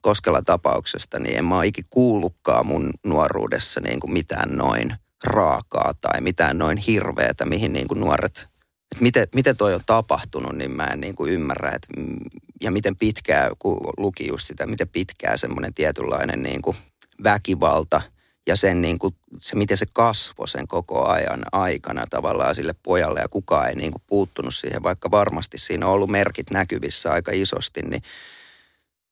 Koskela 0.00 0.42
tapauksesta, 0.42 1.18
niin 1.18 1.38
en 1.38 1.44
mä 1.44 1.56
ole 1.56 1.66
ikinä 1.66 1.86
kuullutkaan 1.90 2.66
mun 2.66 2.90
nuoruudessa 3.06 3.80
niin 3.80 4.00
kuin 4.00 4.12
mitään 4.12 4.56
noin 4.56 4.94
raakaa 5.24 5.92
tai 6.00 6.20
mitään 6.20 6.58
noin 6.58 6.78
hirveätä, 6.78 7.44
mihin 7.44 7.72
niin 7.72 7.88
kuin 7.88 8.00
nuoret, 8.00 8.48
että 8.94 9.02
miten, 9.02 9.28
miten 9.34 9.56
toi 9.56 9.74
on 9.74 9.80
tapahtunut, 9.86 10.56
niin 10.56 10.70
mä 10.70 10.84
en 10.84 11.00
niin 11.00 11.14
kuin 11.14 11.32
ymmärrä, 11.32 11.70
että 11.70 11.88
ja 12.60 12.70
miten 12.70 12.96
pitkää, 12.96 13.50
kun 13.58 13.80
luki 13.96 14.26
just 14.26 14.46
sitä, 14.46 14.66
miten 14.66 14.88
pitkää 14.88 15.36
semmoinen 15.36 15.74
tietynlainen 15.74 16.42
niin 16.42 16.62
kuin 16.62 16.76
väkivalta 17.24 18.02
ja 18.46 18.56
sen 18.56 18.82
niin 18.82 18.98
kuin, 18.98 19.14
se, 19.38 19.56
miten 19.56 19.76
se 19.76 19.86
kasvoi 19.92 20.48
sen 20.48 20.68
koko 20.68 21.06
ajan 21.06 21.42
aikana 21.52 22.04
tavallaan 22.10 22.54
sille 22.54 22.74
pojalle 22.82 23.20
ja 23.20 23.28
kukaan 23.28 23.68
ei 23.68 23.74
niin 23.74 23.92
kuin 23.92 24.02
puuttunut 24.06 24.54
siihen, 24.54 24.82
vaikka 24.82 25.10
varmasti 25.10 25.58
siinä 25.58 25.86
on 25.86 25.92
ollut 25.92 26.10
merkit 26.10 26.50
näkyvissä 26.50 27.12
aika 27.12 27.32
isosti, 27.34 27.82
niin 27.82 28.02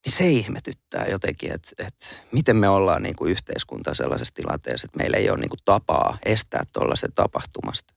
niin 0.07 0.13
se 0.13 0.29
ihmetyttää 0.29 1.07
jotenkin, 1.11 1.53
että, 1.53 1.71
että 1.79 2.07
miten 2.33 2.57
me 2.57 2.69
ollaan 2.69 3.03
niin 3.03 3.17
kuin 3.17 3.31
yhteiskunta 3.31 3.95
sellaisessa 3.95 4.35
tilanteessa, 4.35 4.87
että 4.87 4.99
meillä 4.99 5.17
ei 5.17 5.31
ole 5.31 5.39
niin 5.39 5.49
kuin 5.49 5.61
tapaa 5.65 6.19
estää 6.25 6.65
tuollaisen 6.73 7.13
tapahtumasta. 7.15 7.95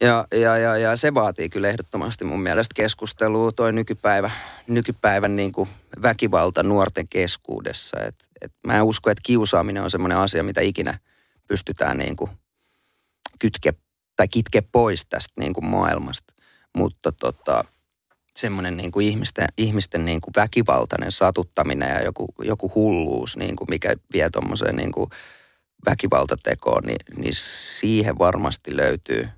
Ja, 0.00 0.26
ja, 0.32 0.58
ja, 0.58 0.76
ja 0.76 0.96
se 0.96 1.14
vaatii 1.14 1.48
kyllä 1.48 1.68
ehdottomasti 1.68 2.24
mun 2.24 2.42
mielestä 2.42 2.72
keskustelua, 2.74 3.52
toi 3.52 3.72
nykypäivä, 3.72 4.30
nykypäivän 4.66 5.36
niin 5.36 5.52
kuin 5.52 5.68
väkivalta 6.02 6.62
nuorten 6.62 7.08
keskuudessa. 7.08 8.00
Et, 8.00 8.14
et 8.40 8.52
mä 8.66 8.76
en 8.76 8.82
usko, 8.82 9.10
että 9.10 9.22
kiusaaminen 9.24 9.82
on 9.82 9.90
semmoinen 9.90 10.18
asia, 10.18 10.42
mitä 10.42 10.60
ikinä 10.60 10.98
pystytään 11.48 11.98
niin 11.98 12.16
kuin 12.16 12.30
kytke 13.38 13.74
tai 14.16 14.28
kitke 14.28 14.62
pois 14.72 15.06
tästä 15.06 15.32
niin 15.40 15.52
kuin 15.52 15.64
maailmasta. 15.64 16.34
Mutta 16.76 17.12
tota, 17.12 17.64
semmoinen 18.36 18.76
niin 18.76 18.90
kuin 18.90 19.06
ihmisten, 19.06 19.48
ihmisten 19.58 20.04
niin 20.04 20.20
kuin 20.20 20.32
väkivaltainen 20.36 21.12
satuttaminen 21.12 21.88
ja 21.88 22.02
joku, 22.02 22.26
joku 22.38 22.72
hulluus, 22.74 23.36
niin 23.36 23.56
kuin 23.56 23.70
mikä 23.70 23.96
vie 24.12 24.30
tuommoiseen 24.30 24.76
niin 24.76 24.92
väkivaltatekoon, 25.86 26.82
niin, 26.82 26.96
niin 27.16 27.34
siihen 27.34 28.18
varmasti 28.18 28.76
löytyy, 28.76 29.28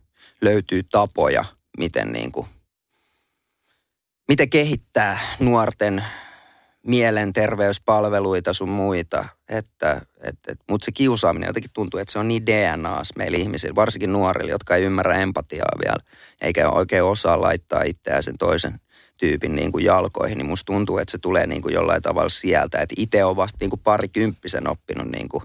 löytyy 0.44 0.82
tapoja, 0.82 1.44
miten, 1.78 2.12
niin 2.12 2.32
kuin, 2.32 2.46
miten 4.28 4.50
kehittää 4.50 5.18
nuorten 5.40 6.04
mielenterveyspalveluita 6.86 8.52
sun 8.52 8.68
muita. 8.68 9.24
Että, 9.48 10.02
et, 10.20 10.38
et, 10.48 10.58
Mutta 10.70 10.84
se 10.84 10.92
kiusaaminen 10.92 11.46
jotenkin 11.46 11.70
tuntuu, 11.74 12.00
että 12.00 12.12
se 12.12 12.18
on 12.18 12.28
niin 12.28 12.46
DNAs 12.46 13.08
meillä 13.16 13.38
ihmisillä, 13.38 13.74
varsinkin 13.74 14.12
nuorilla, 14.12 14.50
jotka 14.50 14.76
ei 14.76 14.82
ymmärrä 14.82 15.18
empatiaa 15.18 15.78
vielä, 15.84 16.04
eikä 16.40 16.70
oikein 16.70 17.04
osaa 17.04 17.40
laittaa 17.40 17.82
itseään 17.82 18.22
sen 18.22 18.38
toisen 18.38 18.80
tyypin 19.16 19.56
niin 19.56 19.72
kuin 19.72 19.84
jalkoihin, 19.84 20.38
niin 20.38 20.46
musta 20.46 20.66
tuntuu, 20.72 20.98
että 20.98 21.12
se 21.12 21.18
tulee 21.18 21.46
niin 21.46 21.62
kuin 21.62 21.74
jollain 21.74 22.02
tavalla 22.02 22.28
sieltä, 22.28 22.78
että 22.78 22.94
itse 22.98 23.24
on 23.24 23.36
vasta 23.36 23.58
niin 23.60 23.70
kuin 23.70 23.80
parikymppisen 23.84 24.70
oppinut 24.70 25.08
niin 25.08 25.28
kuin 25.28 25.44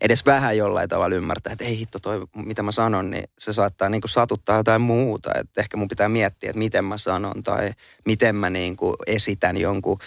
edes 0.00 0.26
vähän 0.26 0.56
jollain 0.56 0.88
tavalla 0.88 1.16
ymmärtää, 1.16 1.52
että 1.52 1.64
ei 1.64 1.78
hitto 1.78 1.98
toi, 1.98 2.20
mitä 2.36 2.62
mä 2.62 2.72
sanon, 2.72 3.10
niin 3.10 3.24
se 3.38 3.52
saattaa 3.52 3.88
niin 3.88 4.00
kuin 4.00 4.10
satuttaa 4.10 4.56
jotain 4.56 4.80
muuta. 4.80 5.30
Että 5.34 5.60
ehkä 5.60 5.76
mun 5.76 5.88
pitää 5.88 6.08
miettiä, 6.08 6.50
että 6.50 6.58
miten 6.58 6.84
mä 6.84 6.98
sanon 6.98 7.42
tai 7.42 7.72
miten 8.06 8.36
mä 8.36 8.50
niin 8.50 8.76
kuin 8.76 8.96
esitän 9.06 9.56
jonkun, 9.56 9.98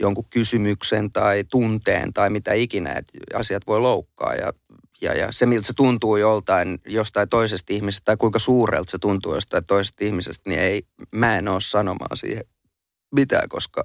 jonkun 0.00 0.24
kysymyksen 0.30 1.12
tai 1.12 1.44
tunteen 1.44 2.12
tai 2.12 2.30
mitä 2.30 2.52
ikinä, 2.52 2.92
että 2.92 3.12
asiat 3.34 3.66
voi 3.66 3.80
loukkaa 3.80 4.34
ja 4.34 4.52
ja, 5.00 5.14
ja 5.14 5.32
se, 5.32 5.46
miltä 5.46 5.66
se 5.66 5.72
tuntuu 5.72 6.16
joltain, 6.16 6.78
jostain 6.86 7.28
toisesta 7.28 7.72
ihmisestä 7.72 8.04
tai 8.04 8.16
kuinka 8.16 8.38
suurelta 8.38 8.90
se 8.90 8.98
tuntuu 8.98 9.34
jostain 9.34 9.64
toisesta 9.64 10.04
ihmisestä, 10.04 10.50
niin 10.50 10.60
ei, 10.60 10.82
mä 11.12 11.38
en 11.38 11.48
ole 11.48 11.60
sanomaan 11.60 12.16
siihen 12.16 12.44
mitään, 13.14 13.48
koska 13.48 13.84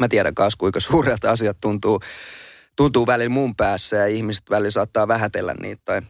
mä 0.00 0.08
tiedän 0.08 0.34
kanssa, 0.34 0.58
kuinka 0.58 0.80
suurelta 0.80 1.30
asiat 1.30 1.56
tuntuu 1.60 2.00
tuntuu 2.76 3.06
välillä 3.06 3.28
mun 3.28 3.56
päässä 3.56 3.96
ja 3.96 4.06
ihmiset 4.06 4.50
välillä 4.50 4.70
saattaa 4.70 5.08
vähätellä 5.08 5.54
niitä 5.60 5.82
tai, 5.84 6.02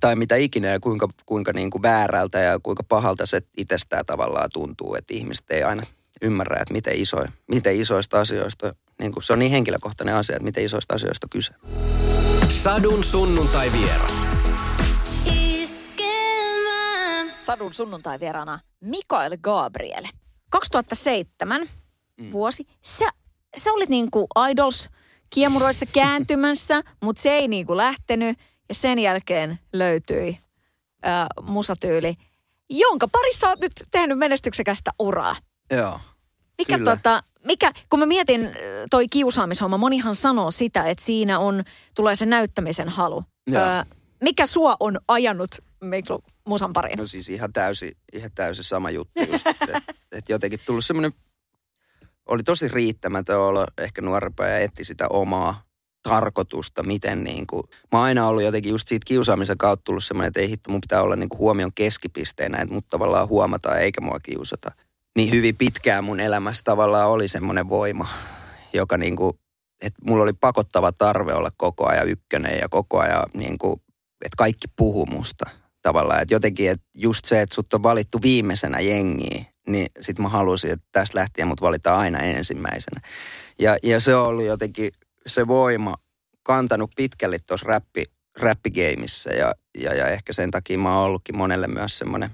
tai 0.00 0.16
mitä 0.16 0.36
ikinä 0.36 0.68
ja 0.68 0.80
kuinka, 0.80 1.08
kuinka 1.26 1.52
niin 1.52 1.70
kuin 1.70 1.82
väärältä 1.82 2.38
ja 2.38 2.58
kuinka 2.62 2.82
pahalta 2.82 3.26
se 3.26 3.42
itsestään 3.56 4.06
tavallaan 4.06 4.50
tuntuu, 4.52 4.94
että 4.94 5.14
ihmiset 5.14 5.50
ei 5.50 5.62
aina 5.62 5.82
ymmärrä, 6.22 6.60
että 6.60 6.72
miten, 6.72 6.96
iso, 6.96 7.16
miten 7.46 7.76
isoista 7.76 8.20
asioista, 8.20 8.74
niin 8.98 9.12
kuin, 9.12 9.22
se 9.22 9.32
on 9.32 9.38
niin 9.38 9.50
henkilökohtainen 9.50 10.14
asia, 10.14 10.36
että 10.36 10.44
miten 10.44 10.64
isoista 10.64 10.94
asioista 10.94 11.26
kyse. 11.30 11.54
Sadun 12.48 13.04
sunnuntai 13.04 13.72
vieras. 13.72 14.26
Sadun 17.38 17.74
sunnuntai 17.74 18.20
vierana 18.20 18.58
Mikael 18.84 19.36
Gabriel. 19.42 20.04
2007 20.50 21.66
mm. 22.16 22.32
vuosi. 22.32 22.66
Sä, 22.82 23.08
sä 23.56 23.72
olit 23.72 23.88
niin 23.88 24.10
kuin 24.10 24.26
Idols 24.50 24.88
kiemuroissa 25.30 25.86
kääntymässä, 25.86 26.82
mutta 27.02 27.22
se 27.22 27.30
ei 27.30 27.48
niinku 27.48 27.76
lähtenyt. 27.76 28.38
Ja 28.68 28.74
sen 28.74 28.98
jälkeen 28.98 29.58
löytyi 29.72 30.38
ää, 31.02 31.26
musatyyli, 31.42 32.14
jonka 32.70 33.08
parissa 33.08 33.48
olet 33.48 33.60
nyt 33.60 33.72
tehnyt 33.90 34.18
menestyksekästä 34.18 34.90
uraa. 34.98 35.36
Joo. 35.70 36.00
Mikä, 36.58 36.78
tota, 36.84 37.22
mikä, 37.44 37.72
kun 37.90 37.98
mä 37.98 38.06
mietin 38.06 38.50
toi 38.90 39.08
kiusaamishomma, 39.08 39.76
monihan 39.76 40.14
sanoo 40.14 40.50
sitä, 40.50 40.84
että 40.84 41.04
siinä 41.04 41.38
on, 41.38 41.64
tulee 41.94 42.16
se 42.16 42.26
näyttämisen 42.26 42.88
halu. 42.88 43.24
Öö, 43.54 43.60
mikä 44.22 44.46
sua 44.46 44.76
on 44.80 45.00
ajanut 45.08 45.50
Miklu 45.80 46.22
musan 46.46 46.72
pariin? 46.72 46.98
No 46.98 47.06
siis 47.06 47.28
ihan 47.28 47.52
täysin, 47.52 47.92
ihan 48.12 48.30
täysin 48.34 48.64
sama 48.64 48.90
juttu 48.90 49.20
just, 49.32 49.46
että 49.46 49.82
et 50.12 50.28
jotenkin 50.28 50.60
tullut 50.66 50.84
semmoinen 50.84 51.12
oli 52.26 52.42
tosi 52.42 52.68
riittämätön 52.68 53.38
olla 53.38 53.66
ehkä 53.78 54.02
nuorempaa 54.02 54.46
ja 54.46 54.58
etti 54.58 54.84
sitä 54.84 55.06
omaa 55.10 55.66
tarkoitusta, 56.08 56.82
miten 56.82 57.24
niin 57.24 57.46
kuin, 57.46 57.62
mä 57.92 57.98
oon 57.98 58.04
aina 58.04 58.26
ollut 58.26 58.42
jotenkin 58.42 58.70
just 58.70 58.88
siitä 58.88 59.04
kiusaamisen 59.04 59.58
kautta 59.58 59.84
tullut 59.84 60.04
semmoinen, 60.04 60.28
että 60.28 60.40
ei 60.40 60.50
hitto, 60.50 60.70
mun 60.70 60.80
pitää 60.80 61.02
olla 61.02 61.16
niin 61.16 61.28
kuin 61.28 61.38
huomion 61.38 61.70
keskipisteenä, 61.74 62.58
että 62.58 62.74
mut 62.74 62.88
tavallaan 62.88 63.28
huomataan 63.28 63.80
eikä 63.80 64.00
mua 64.00 64.20
kiusata. 64.20 64.70
Niin 65.16 65.30
hyvin 65.30 65.56
pitkään 65.56 66.04
mun 66.04 66.20
elämässä 66.20 66.64
tavallaan 66.64 67.10
oli 67.10 67.28
semmoinen 67.28 67.68
voima, 67.68 68.08
joka 68.72 68.98
niin 68.98 69.16
kuin, 69.16 69.38
että 69.82 70.02
mulla 70.04 70.22
oli 70.22 70.32
pakottava 70.32 70.92
tarve 70.92 71.34
olla 71.34 71.50
koko 71.56 71.86
ajan 71.88 72.08
ykkönen 72.08 72.58
ja 72.60 72.68
koko 72.68 73.00
ajan 73.00 73.24
niin 73.34 73.58
kuin, 73.58 73.80
että 74.24 74.36
kaikki 74.36 74.68
puhuu 74.76 75.06
musta 75.06 75.50
tavallaan. 75.82 76.22
Että 76.22 76.34
jotenkin, 76.34 76.70
että 76.70 76.86
just 76.94 77.24
se, 77.24 77.40
että 77.42 77.54
sut 77.54 77.74
on 77.74 77.82
valittu 77.82 78.18
viimeisenä 78.22 78.80
jengiin, 78.80 79.46
niin 79.68 79.86
sitten 80.00 80.22
mä 80.22 80.28
halusin, 80.28 80.70
että 80.70 80.86
tästä 80.92 81.18
lähtien 81.18 81.48
mut 81.48 81.60
valitaan 81.60 81.98
aina 81.98 82.18
ensimmäisenä. 82.18 83.00
Ja, 83.58 83.76
ja 83.82 84.00
se 84.00 84.16
on 84.16 84.26
ollut 84.26 84.44
jotenkin 84.44 84.92
se 85.26 85.46
voima 85.46 85.94
kantanut 86.42 86.90
pitkälle 86.96 87.38
tuossa 87.46 87.66
räppi, 87.68 88.04
räppigeimissä 88.38 89.30
ja, 89.30 89.54
ja, 89.78 89.94
ja 89.94 90.06
ehkä 90.06 90.32
sen 90.32 90.50
takia 90.50 90.78
mä 90.78 90.96
oon 90.96 91.06
ollutkin 91.06 91.36
monelle 91.36 91.66
myös 91.66 91.98
semmoinen 91.98 92.30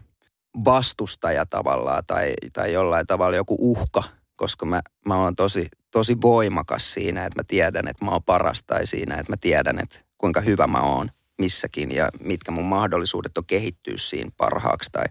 vastustaja 0.64 1.46
tavallaan 1.46 2.02
tai, 2.06 2.34
tai 2.52 2.72
jollain 2.72 3.06
tavalla 3.06 3.36
joku 3.36 3.56
uhka, 3.60 4.02
koska 4.36 4.66
mä, 4.66 4.80
mä 5.06 5.16
oon 5.22 5.36
tosi, 5.36 5.68
tosi 5.90 6.16
voimakas 6.22 6.92
siinä, 6.92 7.26
että 7.26 7.38
mä 7.38 7.44
tiedän, 7.48 7.88
että 7.88 8.04
mä 8.04 8.10
oon 8.10 8.22
paras 8.22 8.62
tai 8.66 8.86
siinä, 8.86 9.14
että 9.14 9.32
mä 9.32 9.36
tiedän, 9.40 9.78
että 9.78 9.98
kuinka 10.18 10.40
hyvä 10.40 10.66
mä 10.66 10.80
oon 10.80 11.08
missäkin 11.38 11.92
ja 11.92 12.08
mitkä 12.20 12.50
mun 12.50 12.64
mahdollisuudet 12.64 13.38
on 13.38 13.46
kehittyä 13.46 13.94
siinä 13.96 14.30
parhaaksi 14.36 14.90
tai 14.92 15.04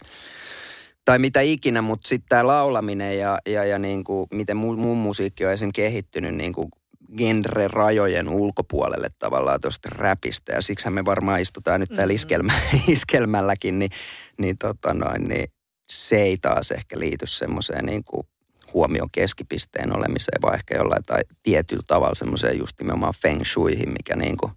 tai 1.06 1.20
mitä 1.20 1.42
ikinä, 1.42 1.82
mutta 1.82 2.08
sitten 2.08 2.30
tämä 2.30 2.48
laulaminen 2.48 3.18
ja, 3.18 3.38
ja, 3.46 3.66
ja 3.66 3.80
niin 3.80 4.04
kuin, 4.04 4.28
miten 4.34 4.58
mun, 4.58 4.80
mun 4.80 4.98
musiikki 4.98 5.46
on 5.46 5.52
esim. 5.52 5.70
kehittynyt 5.74 6.36
niin 6.36 6.54
kuin 6.54 6.70
genre-rajojen 7.18 8.30
ulkopuolelle 8.30 9.08
tavallaan 9.20 9.62
tuosta 9.62 9.90
räpistä. 9.92 10.54
Ja 10.54 10.62
siksi 10.62 10.90
me 10.90 11.06
varmaan 11.06 11.42
istutaan 11.42 11.80
nyt 11.80 11.90
täällä 11.90 12.04
mm-hmm. 12.04 12.16
iskelmä, 12.16 12.54
iskelmälläkin, 12.88 13.80
niin, 13.80 13.92
niin, 14.38 14.58
tota 14.58 14.94
noin, 14.94 15.28
niin 15.28 15.50
se 15.92 16.22
ei 16.22 16.38
taas 16.38 16.72
ehkä 16.72 17.00
liity 17.00 17.28
semmoiseen 17.28 17.86
niin 17.86 18.04
kuin 18.04 18.28
huomion 18.74 19.10
keskipisteen 19.12 19.98
olemiseen, 19.98 20.42
vaan 20.42 20.56
ehkä 20.56 20.78
jollain 20.78 21.04
tai 21.04 21.22
tietyllä 21.44 21.84
tavalla 21.88 22.16
semmoiseen 22.16 22.58
just 22.58 22.80
nimenomaan 22.80 23.14
feng 23.22 23.46
shuihin, 23.46 23.90
mikä 23.90 24.16
niin 24.16 24.38
kuin 24.38 24.52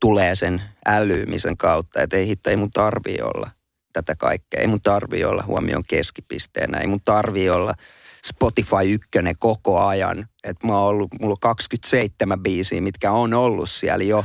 tulee 0.00 0.36
sen 0.36 0.62
älyymisen 0.86 1.56
kautta, 1.56 2.02
että 2.02 2.16
ei 2.16 2.26
hitto, 2.26 2.50
ei 2.50 2.56
mun 2.56 2.70
tarvii 2.70 3.18
olla 3.22 3.50
tätä 3.92 4.16
kaikkea. 4.16 4.60
Ei 4.60 4.66
mun 4.66 4.80
tarvii 4.80 5.24
olla 5.24 5.44
huomion 5.46 5.82
keskipisteenä, 5.88 6.78
ei 6.78 6.86
mun 6.86 7.00
tarvii 7.04 7.50
olla 7.50 7.74
Spotify 8.24 8.92
ykkönen 8.92 9.34
koko 9.38 9.80
ajan. 9.80 10.26
Että 10.44 10.66
mä 10.66 10.78
oon 10.78 10.88
ollut, 10.88 11.10
mulla 11.20 11.32
on 11.32 11.40
27 11.40 12.42
biisiä, 12.42 12.80
mitkä 12.80 13.12
on 13.12 13.34
ollut 13.34 13.70
siellä 13.70 14.04
jo. 14.04 14.24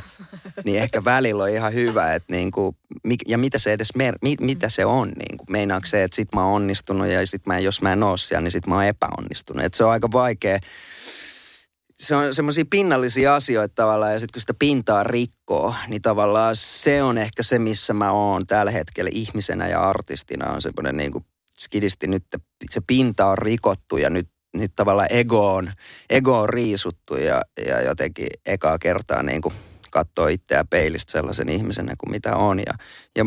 Niin 0.63 0.81
ehkä 0.81 1.03
välillä 1.03 1.43
on 1.43 1.49
ihan 1.49 1.73
hyvä, 1.73 2.13
että 2.13 2.33
niinku, 2.33 2.75
ja 3.27 3.37
mitä 3.37 3.59
se 3.59 3.73
edes, 3.73 3.95
mer, 3.95 4.17
mit, 4.21 4.41
mitä 4.41 4.69
se 4.69 4.85
on 4.85 5.09
niinku. 5.09 5.45
Meinaako 5.49 5.85
se, 5.85 6.03
että 6.03 6.15
sit 6.15 6.29
mä 6.35 6.45
oon 6.45 6.53
onnistunut 6.53 7.07
ja 7.07 7.27
sit 7.27 7.45
mä, 7.45 7.59
jos 7.59 7.81
mä 7.81 7.93
en 7.93 8.03
oo 8.03 8.17
siellä, 8.17 8.41
niin 8.41 8.51
sit 8.51 8.67
mä 8.67 8.75
oon 8.75 8.83
epäonnistunut. 8.83 9.65
Että 9.65 9.77
se 9.77 9.83
on 9.83 9.91
aika 9.91 10.11
vaikea 10.13 10.59
se 11.99 12.15
on 12.15 12.35
semmoisia 12.35 12.65
pinnallisia 12.69 13.35
asioita 13.35 13.75
tavallaan 13.75 14.13
ja 14.13 14.19
sitten 14.19 14.33
kun 14.33 14.41
sitä 14.41 14.53
pintaa 14.59 15.03
rikkoo, 15.03 15.75
niin 15.87 16.01
tavallaan 16.01 16.55
se 16.55 17.03
on 17.03 17.17
ehkä 17.17 17.43
se, 17.43 17.59
missä 17.59 17.93
mä 17.93 18.11
oon 18.11 18.47
tällä 18.47 18.71
hetkellä 18.71 19.09
ihmisenä 19.13 19.67
ja 19.67 19.81
artistina. 19.81 20.51
On 20.51 20.61
semmoinen 20.61 20.97
niin 20.97 21.25
skidisti 21.59 22.07
nyt, 22.07 22.23
se 22.69 22.81
pinta 22.87 23.25
on 23.25 23.37
rikottu 23.37 23.97
ja 23.97 24.09
nyt, 24.09 24.27
nyt 24.53 24.71
tavallaan 24.75 25.07
ego 25.11 25.53
on, 25.53 25.71
ego 26.09 26.39
on 26.39 26.49
riisuttu 26.49 27.15
ja, 27.15 27.41
ja 27.67 27.81
jotenkin 27.81 28.27
ekaa 28.45 28.77
kertaa 28.79 29.23
niin 29.23 29.41
kuin 29.41 29.55
katsoo 29.91 30.27
itseä 30.27 30.65
peilistä 30.69 31.11
sellaisen 31.11 31.49
ihmisenä 31.49 31.95
kuin 31.97 32.11
mitä 32.11 32.35
on. 32.35 32.59
Ja, 32.59 32.73
ja 33.15 33.25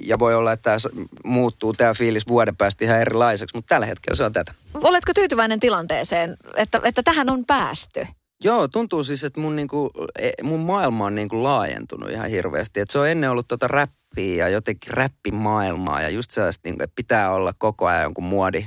ja 0.00 0.18
voi 0.18 0.34
olla, 0.34 0.52
että 0.52 0.62
tämä 0.62 1.04
muuttuu 1.24 1.72
tämä 1.72 1.94
fiilis 1.94 2.28
vuoden 2.28 2.56
päästä 2.56 2.84
ihan 2.84 3.00
erilaiseksi, 3.00 3.56
mutta 3.56 3.74
tällä 3.74 3.86
hetkellä 3.86 4.16
se 4.16 4.24
on 4.24 4.32
tätä. 4.32 4.54
Oletko 4.74 5.12
tyytyväinen 5.14 5.60
tilanteeseen, 5.60 6.36
että, 6.56 6.80
että 6.84 7.02
tähän 7.02 7.30
on 7.30 7.44
päästy? 7.46 8.06
Joo, 8.44 8.68
tuntuu 8.68 9.04
siis, 9.04 9.24
että 9.24 9.40
mun, 9.40 9.56
niinku, 9.56 9.90
e, 10.18 10.30
mun 10.42 10.60
maailma 10.60 11.06
on 11.06 11.14
niinku 11.14 11.42
laajentunut 11.42 12.10
ihan 12.10 12.30
hirveästi. 12.30 12.80
Et 12.80 12.90
se 12.90 12.98
on 12.98 13.08
ennen 13.08 13.30
ollut 13.30 13.48
tota 13.48 13.68
räppiä 13.68 14.36
ja 14.36 14.48
jotenkin 14.48 14.92
räppimaailmaa 14.92 16.02
ja 16.02 16.08
just 16.08 16.30
sellaista, 16.30 16.68
niinku, 16.68 16.84
että 16.84 16.94
pitää 16.96 17.32
olla 17.32 17.52
koko 17.58 17.86
ajan 17.86 18.02
jonkun 18.02 18.24
muodi, 18.24 18.66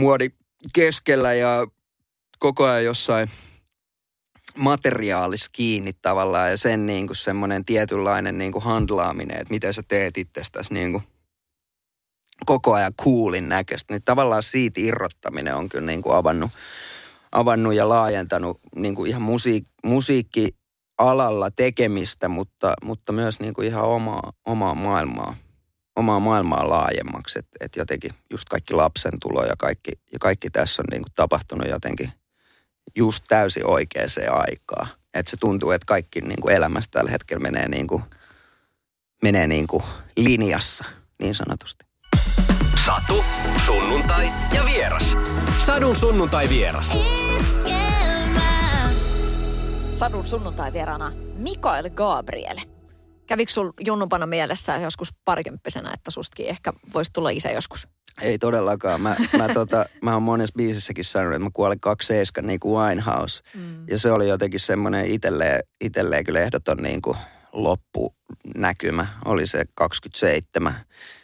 muodi 0.00 0.28
keskellä 0.74 1.34
ja 1.34 1.66
koko 2.38 2.64
ajan 2.64 2.84
jossain 2.84 3.30
materiaalis 4.58 5.48
kiinni 5.48 5.92
tavallaan 5.92 6.50
ja 6.50 6.56
sen 6.56 6.86
niin 6.86 7.06
kuin 7.06 7.16
semmoinen 7.16 7.64
tietynlainen 7.64 8.38
niin 8.38 8.52
kuin 8.52 8.64
handlaaminen, 8.64 9.36
että 9.36 9.54
miten 9.54 9.74
sä 9.74 9.82
teet 9.88 10.18
itsestäsi 10.18 10.74
niin 10.74 10.92
kuin 10.92 11.04
koko 12.46 12.74
ajan 12.74 12.94
coolin 12.94 13.48
näköistä. 13.48 13.94
Niin 13.94 14.02
tavallaan 14.04 14.42
siitä 14.42 14.80
irrottaminen 14.80 15.54
on 15.54 15.68
kyllä 15.68 15.86
niin 15.86 16.02
kuin 16.02 16.16
avannut, 16.16 16.50
avannut 17.32 17.74
ja 17.74 17.88
laajentanut 17.88 18.60
niin 18.76 18.94
kuin 18.94 19.10
ihan 19.10 19.22
musiik, 19.22 19.66
musiikkialalla 19.84 21.50
tekemistä, 21.56 22.28
mutta, 22.28 22.74
mutta 22.82 23.12
myös 23.12 23.40
niin 23.40 23.54
kuin 23.54 23.68
ihan 23.68 23.84
omaa, 23.84 24.32
omaa 24.46 24.74
maailmaa 24.74 25.36
omaa 25.98 26.20
maailmaa 26.20 26.68
laajemmaksi. 26.68 27.38
Että 27.38 27.56
et 27.60 27.76
jotenkin 27.76 28.10
just 28.30 28.48
kaikki 28.48 28.74
lapsen 28.74 29.12
tulo 29.20 29.44
ja 29.44 29.54
kaikki, 29.58 29.92
ja 30.12 30.18
kaikki 30.20 30.50
tässä 30.50 30.82
on 30.82 30.86
niin 30.90 31.02
kuin 31.02 31.12
tapahtunut 31.14 31.68
jotenkin 31.68 32.12
just 32.98 33.24
täysin 33.28 33.70
oikeaan 33.70 34.08
aikaan. 34.30 34.88
Että 35.14 35.30
se 35.30 35.36
tuntuu, 35.36 35.70
että 35.70 35.86
kaikki 35.86 36.20
niin 36.20 36.40
kuin 36.40 36.54
elämässä 36.54 36.90
tällä 36.90 37.10
hetkellä 37.10 37.40
menee, 37.40 37.68
niin 37.68 37.86
kuin, 37.86 38.02
menee 39.22 39.46
niin 39.46 39.66
kuin 39.66 39.82
linjassa, 40.16 40.84
niin 41.18 41.34
sanotusti. 41.34 41.84
Satu, 42.86 43.24
sunnuntai 43.66 44.28
ja 44.52 44.64
vieras. 44.64 45.16
Sadun 45.66 45.96
sunnuntai 45.96 46.48
vieras. 46.48 46.98
Sadun 49.92 50.26
sunnuntai 50.26 50.72
vieraana 50.72 51.12
Mikael 51.36 51.90
Gabriel. 51.90 52.58
Kävikö 53.26 53.52
sul 53.52 53.72
junnupana 53.86 54.26
mielessä 54.26 54.76
joskus 54.76 55.14
parikymppisenä, 55.24 55.92
että 55.94 56.10
sustakin 56.10 56.46
ehkä 56.46 56.72
voisi 56.94 57.12
tulla 57.12 57.30
isä 57.30 57.50
joskus? 57.50 57.88
Ei 58.20 58.38
todellakaan. 58.38 59.00
Mä, 59.00 59.16
mä, 59.38 59.48
tota, 59.54 59.86
mä 60.02 60.14
oon 60.14 60.22
monessa 60.22 60.54
biisissäkin 60.56 61.04
sanonut, 61.04 61.34
että 61.34 61.44
mä 61.44 61.50
kuolin 61.52 61.80
kaksi 61.80 62.06
seiskan 62.06 62.46
niin 62.46 62.60
kuin 62.60 62.82
Winehouse. 62.82 63.42
Mm. 63.54 63.84
Ja 63.90 63.98
se 63.98 64.12
oli 64.12 64.28
jotenkin 64.28 64.60
semmoinen 64.60 65.06
itselleen, 65.06 65.62
itselleen 65.80 66.24
kyllä 66.24 66.40
ehdoton 66.40 66.76
niin 66.76 67.02
kuin 67.02 67.16
loppunäkymä. 67.52 69.06
Oli 69.24 69.46
se 69.46 69.64
27. 69.74 70.74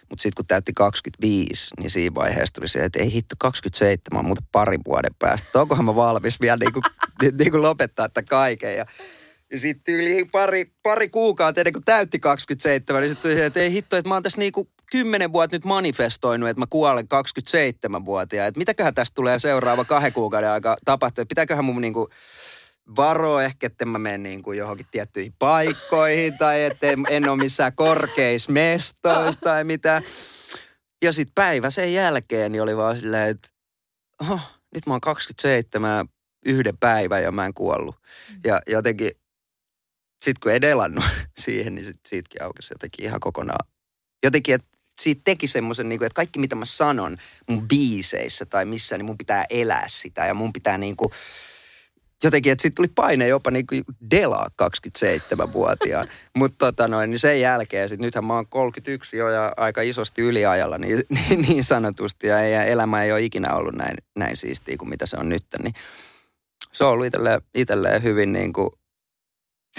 Mutta 0.08 0.22
sitten 0.22 0.36
kun 0.36 0.46
täytti 0.46 0.72
25, 0.72 1.74
niin 1.78 1.90
siinä 1.90 2.14
vaiheessa 2.14 2.52
tuli 2.52 2.68
se, 2.68 2.84
että 2.84 2.98
ei 2.98 3.12
hitto 3.12 3.34
27 3.38 4.18
on 4.18 4.26
muuten 4.26 4.46
pari 4.52 4.78
vuoden 4.86 5.14
päästä. 5.18 5.60
Onkohan 5.60 5.84
mä 5.84 5.94
valmis 5.94 6.40
vielä 6.40 6.56
niin 6.56 6.72
kuin, 6.72 6.82
niin 7.38 7.50
kuin 7.50 7.62
lopettaa 7.62 8.06
että 8.06 8.22
kaiken. 8.22 8.76
Ja, 8.76 8.86
ja 9.52 9.58
sitten 9.58 9.94
yli 9.94 10.24
pari, 10.24 10.72
pari 10.82 11.08
kuukautta 11.08 11.60
ennen 11.60 11.72
kuin 11.72 11.84
täytti 11.84 12.18
27, 12.18 13.02
niin 13.02 13.10
sitten 13.10 13.22
tuli 13.22 13.40
se, 13.40 13.46
että 13.46 13.60
ei 13.60 13.72
hitto, 13.72 13.96
että 13.96 14.08
mä 14.08 14.14
oon 14.14 14.22
tässä 14.22 14.38
niinku 14.38 14.68
kymmenen 14.90 15.32
vuotta 15.32 15.56
nyt 15.56 15.64
manifestoinut, 15.64 16.48
että 16.48 16.60
mä 16.60 16.66
kuolen 16.70 17.04
27-vuotiaan. 17.04 18.48
Että 18.48 18.58
mitäköhän 18.58 18.94
tästä 18.94 19.14
tulee 19.14 19.38
seuraava 19.38 19.84
kahden 19.84 20.12
kuukauden 20.12 20.50
aika 20.50 20.76
tapahtua. 20.84 21.26
Pitäköhän 21.26 21.64
mun 21.64 21.80
niinku 21.80 22.08
varo 22.96 23.40
ehkä, 23.40 23.66
että 23.66 23.84
mä 23.84 23.98
menen 23.98 24.22
niin 24.22 24.42
kuin 24.42 24.58
johonkin 24.58 24.86
tiettyihin 24.90 25.34
paikkoihin 25.38 26.38
tai 26.38 26.64
että 26.64 26.86
en, 27.10 27.28
ole 27.28 27.42
missään 27.42 27.72
korkeissa 27.74 28.52
mestoissa 28.52 29.40
tai 29.40 29.64
mitä. 29.64 30.02
Ja 31.04 31.12
sitten 31.12 31.34
päivä 31.34 31.70
sen 31.70 31.94
jälkeen 31.94 32.52
niin 32.52 32.62
oli 32.62 32.76
vaan 32.76 32.96
silleen, 32.96 33.28
että 33.28 33.48
oh, 34.30 34.40
nyt 34.74 34.86
mä 34.86 34.94
oon 34.94 35.00
27 35.00 36.08
yhden 36.46 36.78
päivän 36.78 37.22
ja 37.22 37.32
mä 37.32 37.46
en 37.46 37.54
kuollut. 37.54 37.96
Ja 38.44 38.60
jotenkin, 38.66 39.10
sitten 40.24 40.40
kun 40.42 40.52
ei 40.52 40.60
delannut 40.60 41.04
siihen, 41.44 41.74
niin 41.74 41.86
sit, 41.86 42.00
siitäkin 42.06 42.42
aukesi 42.42 42.74
jotenkin 42.74 43.04
ihan 43.04 43.20
kokonaan. 43.20 43.68
Jotenkin, 44.22 44.54
että 44.54 44.73
siitä 45.00 45.20
teki 45.24 45.48
semmoisen, 45.48 45.88
niin 45.88 46.04
että 46.04 46.16
kaikki 46.16 46.38
mitä 46.38 46.56
mä 46.56 46.64
sanon 46.64 47.16
mun 47.48 47.68
biiseissä 47.68 48.46
tai 48.46 48.64
missä, 48.64 48.98
niin 48.98 49.06
mun 49.06 49.18
pitää 49.18 49.44
elää 49.50 49.84
sitä 49.88 50.26
ja 50.26 50.34
mun 50.34 50.52
pitää 50.52 50.78
niin 50.78 50.96
kuin, 50.96 51.10
jotenkin, 52.22 52.52
että 52.52 52.62
sitten 52.62 52.76
tuli 52.76 52.88
paine 52.94 53.28
jopa 53.28 53.50
niin 53.50 53.66
kuin 53.66 53.84
delaa 54.10 54.48
27-vuotiaan. 54.62 56.08
Mutta 56.38 56.66
tota 56.66 56.88
noin, 56.88 57.10
niin 57.10 57.18
sen 57.18 57.40
jälkeen, 57.40 57.88
sit 57.88 58.00
nythän 58.00 58.24
mä 58.24 58.34
oon 58.34 58.46
31 58.46 59.16
jo 59.16 59.28
ja 59.28 59.52
aika 59.56 59.82
isosti 59.82 60.22
yliajalla 60.22 60.78
niin, 60.78 61.02
niin, 61.28 61.42
niin 61.42 61.64
sanotusti. 61.64 62.26
Ja, 62.26 62.48
ja 62.48 62.64
elämä 62.64 63.02
ei 63.02 63.12
ole 63.12 63.22
ikinä 63.22 63.54
ollut 63.54 63.74
näin, 63.74 63.96
näin 64.16 64.36
siistiä 64.36 64.76
kuin 64.76 64.88
mitä 64.88 65.06
se 65.06 65.16
on 65.16 65.28
nyt. 65.28 65.46
Niin 65.62 65.74
se 66.72 66.84
on 66.84 66.90
ollut 66.90 67.06
itselleen, 67.06 67.40
itselleen 67.54 68.02
hyvin 68.02 68.32
niin 68.32 68.52
kuin 68.52 68.70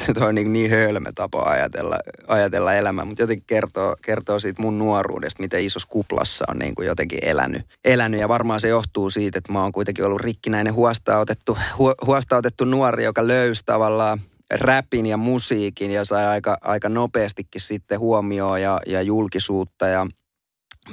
se 0.03 0.13
on 0.25 0.35
niin, 0.35 0.53
niin 0.53 0.71
hölmö 0.71 1.11
tapa 1.15 1.41
ajatella, 1.41 1.97
ajatella 2.27 2.73
elämää, 2.73 3.05
mutta 3.05 3.23
jotenkin 3.23 3.47
kertoo, 3.47 3.95
kertoo 4.01 4.39
siitä 4.39 4.61
mun 4.61 4.79
nuoruudesta, 4.79 5.43
miten 5.43 5.63
isossa 5.63 5.87
kuplassa 5.87 6.45
on 6.47 6.59
niin 6.59 6.75
kuin 6.75 6.87
jotenkin 6.87 7.19
elänyt. 7.21 7.63
elänyt. 7.85 8.19
Ja 8.19 8.29
varmaan 8.29 8.61
se 8.61 8.67
johtuu 8.67 9.09
siitä, 9.09 9.37
että 9.37 9.51
mä 9.51 9.61
oon 9.61 9.71
kuitenkin 9.71 10.05
ollut 10.05 10.21
rikkinäinen 10.21 10.73
huostaanotettu, 10.73 11.57
hu, 11.77 11.93
huostaanotettu 12.05 12.65
nuori, 12.65 13.03
joka 13.03 13.27
löysi 13.27 13.63
tavallaan 13.65 14.21
räpin 14.53 15.05
ja 15.05 15.17
musiikin 15.17 15.91
ja 15.91 16.05
sai 16.05 16.25
aika, 16.25 16.57
aika 16.61 16.89
nopeastikin 16.89 17.61
sitten 17.61 17.99
huomioon 17.99 18.61
ja, 18.61 18.79
ja 18.87 19.01
julkisuutta 19.01 19.87
ja 19.87 20.07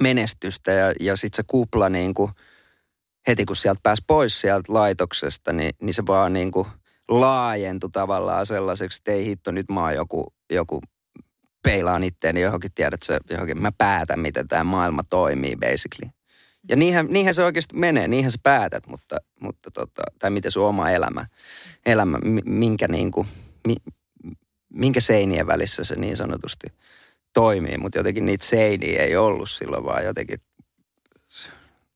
menestystä. 0.01 0.73
Ja, 0.73 0.93
ja 1.01 1.17
sitten 1.17 1.37
se 1.37 1.43
kupla 1.47 1.89
niin 1.89 2.15
kuin, 2.15 2.31
heti 3.29 3.45
kun 3.45 3.57
sieltä 3.57 3.81
pääsi 3.83 4.03
pois 4.07 4.41
sieltä 4.41 4.73
laitoksesta, 4.73 5.53
niin, 5.53 5.71
niin 5.83 5.95
se 5.95 6.03
vaan 6.07 6.33
niin 6.33 6.51
kuin– 6.51 6.67
laajentui 7.21 7.91
tavallaan 7.91 8.47
sellaiseksi, 8.47 9.01
että 9.01 9.13
ei 9.13 9.27
hitto, 9.27 9.51
nyt 9.51 9.69
mä 9.69 9.81
oon 9.81 9.95
joku, 9.95 10.35
joku 10.53 10.81
peilaan 11.63 12.05
itteeni 12.05 12.41
johonkin, 12.41 12.73
tiedät 12.75 13.03
se, 13.03 13.19
johonkin, 13.31 13.63
mä 13.63 13.73
päätän, 13.79 14.21
miten 14.21 14.49
tämä 14.49 14.65
maailma 14.65 15.03
toimii 15.11 15.57
basically. 15.57 16.11
Ja 16.69 16.77
niinhän, 16.77 17.07
niinhän 17.11 17.35
se 17.35 17.45
oikeasti 17.45 17.77
menee, 17.77 18.09
niinhän 18.09 18.33
sä 18.33 18.39
päätät, 18.43 18.87
mutta, 18.87 19.17
mutta 19.41 19.71
tota, 19.71 20.03
tai 20.19 20.31
miten 20.31 20.51
sun 20.53 20.67
oma 20.67 20.91
elämä, 20.91 21.27
elämä 21.87 22.19
minkä, 22.45 22.89
niin 22.89 23.11
kuin, 23.11 23.29
mi, 23.67 23.77
minkä 24.75 25.01
seinien 25.01 25.47
välissä 25.47 25.85
se 25.85 25.97
niin 25.97 26.17
sanotusti 26.17 26.67
toimii. 27.33 27.79
Mutta 27.79 27.99
jotenkin 27.99 28.27
niitä 28.27 28.47
seiniä 28.47 29.03
ei 29.03 29.17
ollut 29.17 29.51
silloin, 29.51 29.85
vaan 29.85 30.05
jotenkin 30.05 30.39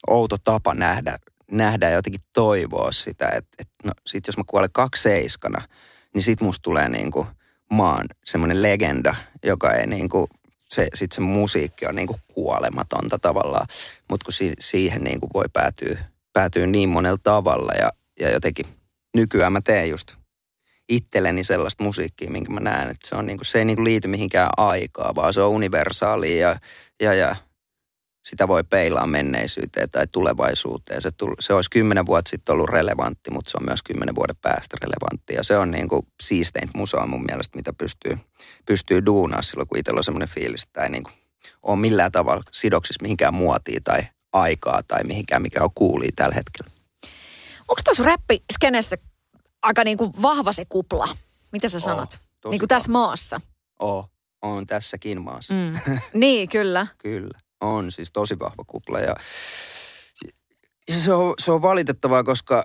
outo 0.06 0.36
tapa 0.44 0.74
nähdä 0.74 1.18
nähdä 1.50 1.88
ja 1.88 1.94
jotenkin 1.94 2.20
toivoa 2.32 2.92
sitä, 2.92 3.26
että, 3.26 3.56
että 3.58 3.74
no 3.84 3.92
sit 4.06 4.26
jos 4.26 4.36
mä 4.36 4.44
kuolen 4.46 4.70
seiskana, 4.96 5.62
niin 6.14 6.22
sit 6.22 6.40
musta 6.40 6.62
tulee 6.62 6.88
niin 6.88 7.10
kuin 7.10 7.26
maan 7.70 8.06
semmoinen 8.24 8.62
legenda, 8.62 9.14
joka 9.44 9.72
ei 9.72 9.86
niin 9.86 10.08
kuin, 10.08 10.26
se, 10.68 10.88
sit 10.94 11.12
se 11.12 11.20
musiikki 11.20 11.86
on 11.86 11.94
niin 11.94 12.06
kuin 12.06 12.20
kuolematonta 12.34 13.18
tavallaan, 13.18 13.66
mutta 14.10 14.24
kun 14.24 14.32
si, 14.32 14.52
siihen 14.60 15.04
niin 15.04 15.20
kuin 15.20 15.30
voi 15.34 15.44
päätyä, 15.52 15.98
päätyä 16.32 16.66
niin 16.66 16.88
monella 16.88 17.18
tavalla 17.22 17.72
ja, 17.78 17.90
ja 18.20 18.32
jotenkin 18.32 18.66
nykyään 19.14 19.52
mä 19.52 19.60
teen 19.60 19.90
just 19.90 20.14
itselleni 20.88 21.44
sellaista 21.44 21.84
musiikkia, 21.84 22.30
minkä 22.30 22.52
mä 22.52 22.60
näen, 22.60 22.90
että 22.90 23.08
se, 23.08 23.16
on 23.16 23.26
niin 23.26 23.38
kuin, 23.38 23.46
se 23.46 23.58
ei 23.58 23.64
niin 23.64 23.76
kuin 23.76 23.84
liity 23.84 24.08
mihinkään 24.08 24.50
aikaa, 24.56 25.14
vaan 25.14 25.34
se 25.34 25.40
on 25.40 25.50
universaali 25.50 26.38
ja, 26.38 26.56
ja, 27.02 27.14
ja 27.14 27.36
sitä 28.26 28.48
voi 28.48 28.64
peilaa 28.64 29.06
menneisyyteen 29.06 29.90
tai 29.90 30.06
tulevaisuuteen. 30.12 31.02
Se, 31.02 31.10
tull, 31.10 31.34
se 31.40 31.54
olisi 31.54 31.70
kymmenen 31.70 32.06
vuotta 32.06 32.28
sitten 32.28 32.52
ollut 32.52 32.70
relevantti, 32.70 33.30
mutta 33.30 33.50
se 33.50 33.56
on 33.60 33.64
myös 33.64 33.82
kymmenen 33.82 34.14
vuoden 34.14 34.36
päästä 34.42 34.76
relevantti. 34.82 35.34
Ja 35.34 35.44
se 35.44 35.56
on 35.56 35.70
niin 35.70 35.88
kuin 35.88 36.06
siisteintä 36.22 36.78
musaa 36.78 37.06
mun 37.06 37.24
mielestä, 37.28 37.56
mitä 37.56 37.72
pystyy, 37.72 38.18
pystyy 38.66 39.06
duunaa 39.06 39.42
silloin, 39.42 39.68
kun 39.68 39.78
itsellä 39.78 39.98
on 39.98 40.04
semmoinen 40.04 40.28
fiilis, 40.28 40.62
että 40.62 40.82
ei 40.82 40.88
niin 40.88 41.02
kuin 41.02 41.14
ole 41.62 41.76
millään 41.76 42.12
tavalla 42.12 42.42
sidoksissa 42.52 43.02
mihinkään 43.02 43.34
muotiin 43.34 43.84
tai 43.84 44.06
aikaa 44.32 44.80
tai 44.88 45.04
mihinkään, 45.04 45.42
mikä 45.42 45.64
on 45.64 45.70
kuulii 45.74 46.12
tällä 46.16 46.34
hetkellä. 46.34 46.70
Onko 47.68 47.80
tuossa 47.84 48.02
räppiskenessä 48.02 48.96
aika 49.62 49.84
niin 49.84 49.98
kuin 49.98 50.12
vahva 50.22 50.52
se 50.52 50.64
kupla? 50.68 51.08
Mitä 51.52 51.68
sä 51.68 51.80
sanot? 51.80 52.18
Oh, 52.44 52.50
niin 52.50 52.58
kuin 52.58 52.68
tässä 52.68 52.90
maassa. 52.90 53.40
Oh, 53.78 54.10
on 54.42 54.66
tässäkin 54.66 55.22
maassa. 55.22 55.54
Mm. 55.54 55.96
Niin, 56.14 56.48
kyllä. 56.48 56.86
kyllä. 56.98 57.45
On 57.60 57.92
siis 57.92 58.12
tosi 58.12 58.38
vahva 58.38 58.64
kupla 58.66 59.00
ja, 59.00 59.14
se, 60.90 61.12
on, 61.12 61.34
se 61.38 61.52
on 61.52 61.62
valitettavaa, 61.62 62.24
koska 62.24 62.64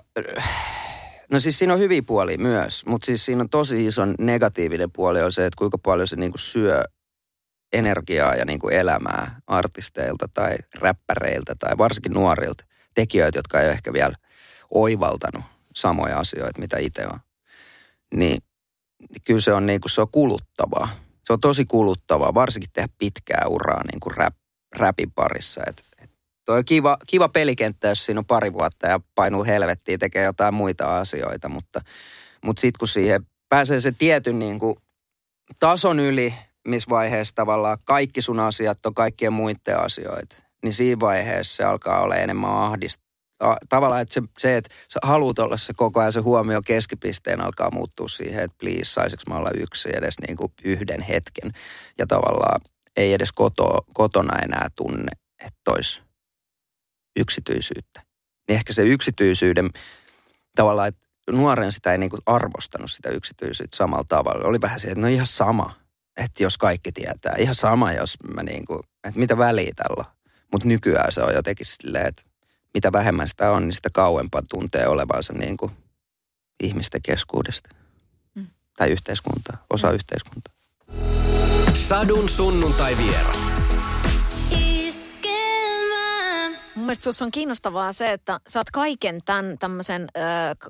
no 1.32 1.40
siis 1.40 1.58
siinä 1.58 1.72
on 1.72 1.78
hyviä 1.78 2.02
puolia 2.06 2.38
myös, 2.38 2.86
mutta 2.86 3.06
siis 3.06 3.24
siinä 3.24 3.40
on 3.40 3.50
tosi 3.50 3.86
iso 3.86 4.02
negatiivinen 4.18 4.92
puoli 4.92 5.22
on 5.22 5.32
se, 5.32 5.46
että 5.46 5.58
kuinka 5.58 5.78
paljon 5.78 6.08
se 6.08 6.16
niinku 6.16 6.38
syö 6.38 6.82
energiaa 7.72 8.34
ja 8.34 8.44
niinku 8.44 8.68
elämää 8.68 9.40
artisteilta 9.46 10.28
tai 10.34 10.56
räppäreiltä 10.74 11.54
tai 11.58 11.78
varsinkin 11.78 12.12
nuorilta 12.12 12.64
tekijöiltä, 12.94 13.38
jotka 13.38 13.60
ei 13.60 13.66
ole 13.66 13.72
ehkä 13.72 13.92
vielä 13.92 14.14
oivaltanut 14.74 15.44
samoja 15.76 16.18
asioita, 16.18 16.60
mitä 16.60 16.78
itse 16.78 17.06
on. 17.06 17.20
Niin 18.14 18.38
kyllä 19.26 19.40
se 19.40 19.52
on, 19.52 19.66
niinku, 19.66 19.88
se 19.88 20.00
on 20.00 20.10
kuluttavaa. 20.12 20.88
Se 21.26 21.32
on 21.32 21.40
tosi 21.40 21.64
kuluttavaa, 21.64 22.34
varsinkin 22.34 22.70
tehdä 22.72 22.88
pitkää 22.98 23.44
uraa 23.48 23.82
niin 23.92 24.00
kuin 24.00 24.16
rap, 24.16 24.34
räpin 24.76 25.10
parissa. 25.10 25.62
Et, 25.66 25.82
et 26.02 26.10
toi 26.44 26.58
on 26.58 26.64
kiva, 26.64 26.96
kiva 27.06 27.28
pelikenttä, 27.28 27.88
jos 27.88 28.04
siinä 28.04 28.18
on 28.18 28.24
pari 28.24 28.52
vuotta 28.52 28.86
ja 28.86 29.00
painuu 29.14 29.44
helvettiin, 29.44 29.98
tekee 29.98 30.24
jotain 30.24 30.54
muita 30.54 30.98
asioita, 30.98 31.48
mutta, 31.48 31.80
mutta 32.44 32.60
sitten 32.60 32.78
kun 32.78 32.88
siihen 32.88 33.26
pääsee 33.48 33.80
se 33.80 33.92
tietyn 33.92 34.38
niin 34.38 34.58
kuin 34.58 34.76
tason 35.60 36.00
yli, 36.00 36.34
missä 36.68 36.90
vaiheessa 36.90 37.34
tavallaan 37.34 37.78
kaikki 37.84 38.22
sun 38.22 38.40
asiat 38.40 38.86
on 38.86 38.94
kaikkien 38.94 39.32
muiden 39.32 39.78
asioita, 39.78 40.36
niin 40.62 40.74
siinä 40.74 41.00
vaiheessa 41.00 41.56
se 41.56 41.64
alkaa 41.64 42.02
olla 42.02 42.16
enemmän 42.16 42.50
ahdist, 42.50 43.02
tavallaan, 43.68 44.02
että 44.02 44.14
se, 44.14 44.22
se, 44.38 44.56
että 44.56 44.74
sä 44.88 44.98
haluat 45.02 45.38
olla 45.38 45.56
se 45.56 45.72
koko 45.76 46.00
ajan 46.00 46.12
se 46.12 46.20
huomio 46.20 46.60
keskipisteen 46.64 47.40
alkaa 47.40 47.70
muuttua 47.70 48.08
siihen, 48.08 48.44
että 48.44 48.56
please, 48.58 48.84
saisiko 48.84 49.22
mä 49.28 49.36
olla 49.36 49.50
yksi 49.54 49.88
edes 49.92 50.14
niin 50.26 50.36
kuin 50.36 50.52
yhden 50.64 51.02
hetken. 51.02 51.50
Ja 51.98 52.06
tavallaan 52.06 52.60
ei 52.96 53.12
edes 53.12 53.32
koto, 53.32 53.84
kotona 53.94 54.38
enää 54.38 54.68
tunne, 54.76 55.12
että 55.38 55.70
olisi 55.70 56.02
yksityisyyttä. 57.16 58.02
Niin 58.48 58.56
ehkä 58.56 58.72
se 58.72 58.82
yksityisyyden 58.82 59.70
tavallaan, 60.56 60.88
että 60.88 61.02
nuoren 61.30 61.72
sitä 61.72 61.92
ei 61.92 61.98
niin 61.98 62.10
kuin 62.10 62.22
arvostanut 62.26 62.90
sitä 62.90 63.10
yksityisyyttä 63.10 63.76
samalla 63.76 64.04
tavalla. 64.08 64.48
Oli 64.48 64.60
vähän 64.60 64.80
se, 64.80 64.88
että 64.88 65.00
no 65.00 65.06
ihan 65.06 65.26
sama, 65.26 65.74
että 66.16 66.42
jos 66.42 66.58
kaikki 66.58 66.92
tietää. 66.92 67.34
Ihan 67.38 67.54
sama, 67.54 67.92
jos 67.92 68.16
mä 68.34 68.42
niin 68.42 68.64
kuin, 68.64 68.80
että 69.04 69.20
mitä 69.20 69.38
väliä 69.38 69.72
tällä 69.76 70.04
Mutta 70.52 70.68
nykyään 70.68 71.12
se 71.12 71.22
on 71.22 71.34
jotenkin 71.34 71.66
silleen, 71.66 72.06
että 72.06 72.22
mitä 72.74 72.92
vähemmän 72.92 73.28
sitä 73.28 73.50
on, 73.50 73.62
niin 73.62 73.74
sitä 73.74 73.90
kauempaa 73.92 74.42
tuntee 74.50 74.86
olevansa 74.86 75.32
niin 75.32 75.56
kuin 75.56 75.72
ihmisten 76.62 77.02
keskuudesta. 77.02 77.68
Mm. 78.34 78.46
Tai 78.76 78.90
yhteiskuntaa, 78.90 79.64
osa 79.70 79.88
mm. 79.88 79.94
yhteiskuntaa. 79.94 80.51
Sadun 81.74 82.28
sunnuntai 82.28 82.96
vieras. 82.98 83.52
Mun 86.74 86.86
mielestä 86.86 87.24
on 87.24 87.30
kiinnostavaa 87.30 87.92
se, 87.92 88.12
että 88.12 88.40
sä 88.48 88.60
oot 88.60 88.70
kaiken 88.70 89.20
tämän 89.24 89.58
tämmöisen 89.58 90.02
ö, 90.02 90.20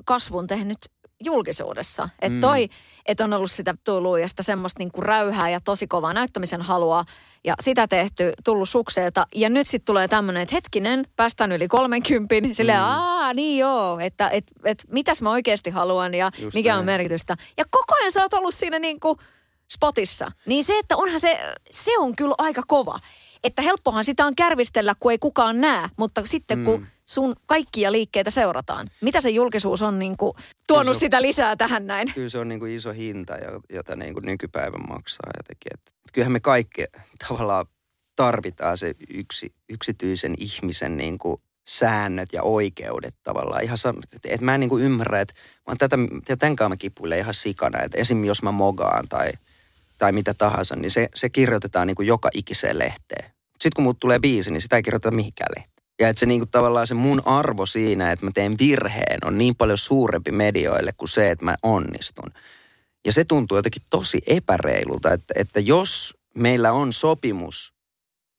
kasvun 0.04 0.46
tehnyt 0.46 0.78
julkisuudessa. 1.24 2.08
Että 2.22 2.40
toi, 2.40 2.68
että 3.06 3.24
on 3.24 3.32
ollut 3.32 3.50
sitä 3.50 3.74
tullut 3.84 4.18
ja 4.20 4.28
sitä 4.28 4.42
semmoista 4.42 4.78
niinku 4.78 5.00
räyhää 5.00 5.50
ja 5.50 5.60
tosi 5.60 5.86
kovaa 5.86 6.12
näyttämisen 6.12 6.62
halua 6.62 7.04
ja 7.44 7.54
sitä 7.60 7.88
tehty, 7.88 8.32
tullut 8.44 8.68
sukseeta. 8.68 9.26
Ja 9.34 9.48
nyt 9.48 9.66
sitten 9.66 9.86
tulee 9.86 10.08
tämmöinen, 10.08 10.42
että 10.42 10.54
hetkinen, 10.54 11.04
päästään 11.16 11.52
yli 11.52 11.68
30, 11.68 12.34
silleen, 12.52 12.78
mm. 12.78 12.84
aa 12.84 13.32
niin 13.32 13.58
joo, 13.58 13.98
että 13.98 14.28
et, 14.28 14.44
et, 14.64 14.84
mitäs 14.90 15.22
mä 15.22 15.30
oikeasti 15.30 15.70
haluan 15.70 16.14
ja 16.14 16.30
Just 16.38 16.54
mikä 16.54 16.72
on 16.74 16.86
näin. 16.86 16.98
merkitystä. 16.98 17.36
Ja 17.56 17.64
koko 17.70 17.94
ajan 18.00 18.12
sä 18.12 18.22
oot 18.22 18.32
ollut 18.34 18.54
siinä 18.54 18.78
niinku 18.78 19.16
spotissa. 19.74 20.32
Niin 20.46 20.64
se, 20.64 20.78
että 20.78 20.96
onhan 20.96 21.20
se, 21.20 21.38
se 21.70 21.98
on 21.98 22.16
kyllä 22.16 22.34
aika 22.38 22.62
kova. 22.66 23.00
Että 23.44 23.62
helppohan 23.62 24.04
sitä 24.04 24.26
on 24.26 24.34
kärvistellä, 24.36 24.94
kun 25.00 25.12
ei 25.12 25.18
kukaan 25.18 25.60
näe, 25.60 25.88
mutta 25.96 26.22
sitten 26.24 26.64
kun 26.64 26.86
sun 27.06 27.34
kaikkia 27.46 27.92
liikkeitä 27.92 28.30
seurataan. 28.30 28.90
Mitä 29.00 29.20
se 29.20 29.30
julkisuus 29.30 29.82
on 29.82 29.98
niin 29.98 30.16
kuin, 30.16 30.32
tuonut 30.66 30.84
Kyllä 30.84 30.94
se- 30.94 30.98
sitä 30.98 31.22
lisää 31.22 31.56
tähän 31.56 31.86
näin? 31.86 32.14
Kyllä 32.14 32.28
se 32.28 32.38
on 32.38 32.48
niin 32.48 32.60
kuin 32.60 32.76
iso 32.76 32.92
hinta, 32.92 33.36
jo- 33.36 33.60
jota 33.70 33.96
niin 33.96 34.14
kuin 34.14 34.26
nykypäivän 34.26 34.88
maksaa 34.88 35.30
jotenkin. 35.36 35.72
Et 35.74 35.94
kyllähän 36.12 36.32
me 36.32 36.40
kaikki 36.40 36.84
tavallaan 37.28 37.66
tarvitaan 38.16 38.78
se 38.78 38.94
yksi, 39.14 39.50
yksityisen 39.68 40.34
ihmisen 40.38 40.96
niin 40.96 41.18
kuin 41.18 41.40
säännöt 41.66 42.32
ja 42.32 42.42
oikeudet 42.42 43.14
tavallaan. 43.22 43.64
Ihan 43.64 43.78
et, 44.12 44.20
et 44.24 44.40
mä 44.40 44.54
en 44.54 44.60
niin 44.60 44.70
kuin 44.70 44.84
ymmärrä, 44.84 45.20
että 45.20 45.34
mä 45.68 45.76
tätä, 45.78 45.96
tämän 46.38 46.56
kanssa 46.56 46.68
mä 46.68 46.76
kipuilen 46.76 47.18
ihan 47.18 47.34
sikana. 47.34 47.82
Että 47.82 47.98
esim. 47.98 48.24
jos 48.24 48.42
mä 48.42 48.52
mogaan 48.52 49.08
tai, 49.08 49.32
tai 50.02 50.12
mitä 50.12 50.34
tahansa, 50.34 50.76
niin 50.76 50.90
se, 50.90 51.08
se 51.14 51.30
kirjoitetaan 51.30 51.86
niin 51.86 51.94
kuin 51.94 52.06
joka 52.06 52.30
ikiseen 52.34 52.78
lehteen. 52.78 53.32
Sitten 53.50 53.70
kun 53.74 53.84
mut 53.84 54.00
tulee 54.00 54.18
biisi, 54.18 54.50
niin 54.50 54.60
sitä 54.60 54.76
ei 54.76 54.82
kirjoiteta 54.82 55.16
mihinkään 55.16 55.50
lehteen. 55.56 55.86
Ja 56.00 56.08
että 56.08 56.20
se 56.20 56.26
niinku 56.26 56.46
tavallaan 56.46 56.86
se 56.86 56.94
mun 56.94 57.22
arvo 57.24 57.66
siinä, 57.66 58.12
että 58.12 58.24
mä 58.24 58.30
teen 58.34 58.54
virheen, 58.58 59.18
on 59.24 59.38
niin 59.38 59.56
paljon 59.56 59.78
suurempi 59.78 60.32
medioille 60.32 60.92
kuin 60.96 61.08
se, 61.08 61.30
että 61.30 61.44
mä 61.44 61.56
onnistun. 61.62 62.30
Ja 63.06 63.12
se 63.12 63.24
tuntuu 63.24 63.58
jotenkin 63.58 63.82
tosi 63.90 64.20
epäreilulta, 64.26 65.12
että, 65.12 65.34
että 65.36 65.60
jos 65.60 66.14
meillä 66.34 66.72
on 66.72 66.92
sopimus 66.92 67.74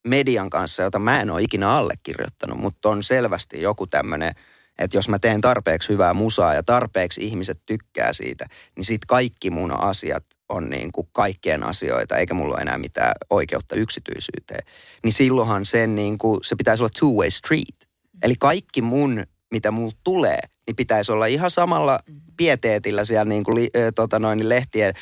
median 0.07 0.49
kanssa, 0.49 0.83
jota 0.83 0.99
mä 0.99 1.21
en 1.21 1.31
ole 1.31 1.41
ikinä 1.41 1.69
allekirjoittanut, 1.69 2.59
mutta 2.59 2.89
on 2.89 3.03
selvästi 3.03 3.61
joku 3.61 3.87
tämmöinen, 3.87 4.35
että 4.79 4.97
jos 4.97 5.09
mä 5.09 5.19
teen 5.19 5.41
tarpeeksi 5.41 5.89
hyvää 5.89 6.13
musaa 6.13 6.53
ja 6.53 6.63
tarpeeksi 6.63 7.25
ihmiset 7.25 7.59
tykkää 7.65 8.13
siitä, 8.13 8.45
niin 8.75 8.85
sit 8.85 9.05
kaikki 9.07 9.49
mun 9.49 9.83
asiat 9.83 10.23
on 10.49 10.69
niin 10.69 10.91
kuin 10.91 11.07
kaikkien 11.11 11.63
asioita, 11.63 12.17
eikä 12.17 12.33
mulla 12.33 12.53
ole 12.53 12.61
enää 12.61 12.77
mitään 12.77 13.13
oikeutta 13.29 13.75
yksityisyyteen. 13.75 14.65
Niin 15.03 15.13
silloinhan 15.13 15.65
sen 15.65 15.95
niin 15.95 16.17
kuin, 16.17 16.39
se 16.43 16.55
pitäisi 16.55 16.83
olla 16.83 16.91
two-way 16.99 17.29
street. 17.31 17.89
Eli 18.23 18.35
kaikki 18.39 18.81
mun, 18.81 19.23
mitä 19.51 19.71
mulla 19.71 19.93
tulee, 20.03 20.39
niin 20.67 20.75
pitäisi 20.75 21.11
olla 21.11 21.25
ihan 21.25 21.51
samalla 21.51 21.99
pieteetillä 22.37 23.05
siellä 23.05 23.25
niin 23.25 23.43
kuin, 23.43 23.69
tota 23.95 24.19
noin, 24.19 24.37
niin 24.37 24.49
lehtien, 24.49 24.93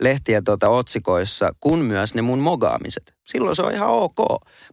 lehtien 0.00 0.44
tota, 0.44 0.68
otsikoissa, 0.68 1.50
kuin 1.60 1.84
myös 1.84 2.14
ne 2.14 2.22
mun 2.22 2.38
mogaamiset. 2.38 3.14
Silloin 3.26 3.56
se 3.56 3.62
on 3.62 3.74
ihan 3.74 3.88
ok. 3.88 4.18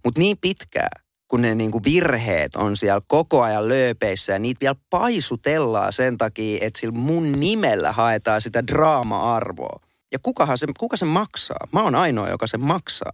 Mutta 0.03 0.19
niin 0.19 0.37
pitkään, 0.41 1.03
kun 1.27 1.41
ne 1.41 1.55
niin 1.55 1.71
kuin 1.71 1.83
virheet 1.83 2.55
on 2.55 2.77
siellä 2.77 3.01
koko 3.07 3.41
ajan 3.41 3.67
lööpeissä 3.67 4.33
ja 4.33 4.39
niitä 4.39 4.59
vielä 4.59 4.75
paisutellaan 4.89 5.93
sen 5.93 6.17
takia, 6.17 6.57
että 6.61 6.79
sillä 6.79 6.93
mun 6.93 7.31
nimellä 7.31 7.91
haetaan 7.91 8.41
sitä 8.41 8.67
draama-arvoa. 8.67 9.79
Ja 10.13 10.19
kukahan 10.21 10.57
se, 10.57 10.67
kuka 10.79 10.97
se 10.97 11.05
maksaa? 11.05 11.67
Mä 11.71 11.81
oon 11.81 11.95
ainoa, 11.95 12.29
joka 12.29 12.47
sen 12.47 12.61
maksaa. 12.61 13.13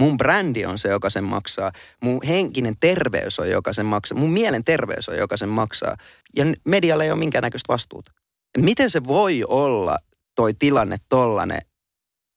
Mun 0.00 0.16
brändi 0.16 0.64
on 0.64 0.78
se, 0.78 0.88
joka 0.88 1.10
sen 1.10 1.24
maksaa. 1.24 1.72
Mun 2.02 2.20
henkinen 2.26 2.74
terveys 2.80 3.38
on, 3.38 3.50
joka 3.50 3.72
sen 3.72 3.86
maksaa. 3.86 4.18
Mun 4.18 4.32
mielen 4.32 4.64
terveys 4.64 5.08
on, 5.08 5.16
joka 5.16 5.36
sen 5.36 5.48
maksaa. 5.48 5.96
Ja 6.36 6.44
medialla 6.64 7.04
ei 7.04 7.10
ole 7.10 7.18
minkäännäköistä 7.18 7.72
vastuuta. 7.72 8.12
Miten 8.58 8.90
se 8.90 9.04
voi 9.04 9.44
olla 9.48 9.96
toi 10.34 10.54
tilanne 10.54 10.96
tollanen, 11.08 11.60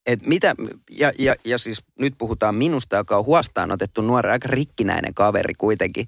et 0.06 0.28
mitä, 0.28 0.56
ja, 0.92 1.12
ja, 1.20 1.36
ja 1.46 1.58
siis 1.58 1.84
nyt 2.00 2.14
puhutaan 2.18 2.56
minusta, 2.56 2.96
joka 2.96 3.18
on 3.18 3.26
huostaan 3.26 3.72
otettu 3.72 4.02
nuori, 4.02 4.30
aika 4.30 4.48
rikkinäinen 4.48 5.14
kaveri 5.14 5.54
kuitenkin, 5.54 6.08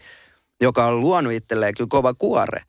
joka 0.61 0.85
on 0.85 1.01
luonut 1.01 1.33
itselleen 1.33 1.75
kyllä 1.75 1.87
kova 1.89 2.13
kuore. 2.13 2.61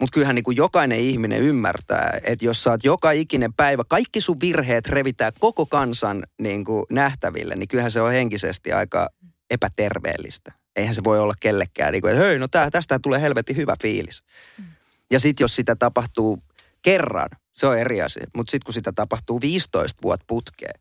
Mutta 0.00 0.14
kyllähän 0.14 0.34
niin 0.34 0.44
kuin 0.44 0.56
jokainen 0.56 0.98
ihminen 0.98 1.40
ymmärtää, 1.40 2.18
että 2.24 2.44
jos 2.44 2.62
saat 2.62 2.84
joka 2.84 3.10
ikinen 3.10 3.54
päivä, 3.54 3.82
kaikki 3.88 4.20
sun 4.20 4.40
virheet 4.40 4.86
revitää 4.86 5.30
koko 5.40 5.66
kansan 5.66 6.26
niin 6.38 6.64
kuin 6.64 6.86
nähtäville, 6.90 7.56
niin 7.56 7.68
kyllähän 7.68 7.92
se 7.92 8.00
on 8.00 8.12
henkisesti 8.12 8.72
aika 8.72 9.08
epäterveellistä. 9.50 10.52
Eihän 10.76 10.94
se 10.94 11.04
voi 11.04 11.18
olla 11.18 11.34
kellekään, 11.40 11.92
niin 11.92 12.02
kuin, 12.02 12.12
että 12.12 12.24
hei, 12.24 12.38
no 12.38 12.48
tää, 12.48 12.70
tästä 12.70 12.98
tulee 12.98 13.20
helvetin 13.20 13.56
hyvä 13.56 13.76
fiilis. 13.82 14.22
Ja 15.10 15.20
sitten 15.20 15.44
jos 15.44 15.56
sitä 15.56 15.76
tapahtuu 15.76 16.38
kerran, 16.82 17.28
se 17.54 17.66
on 17.66 17.78
eri 17.78 18.02
asia. 18.02 18.26
Mutta 18.36 18.50
sitten 18.50 18.64
kun 18.64 18.74
sitä 18.74 18.92
tapahtuu 18.92 19.40
15 19.40 19.98
vuotta 20.02 20.24
putkeen, 20.26 20.80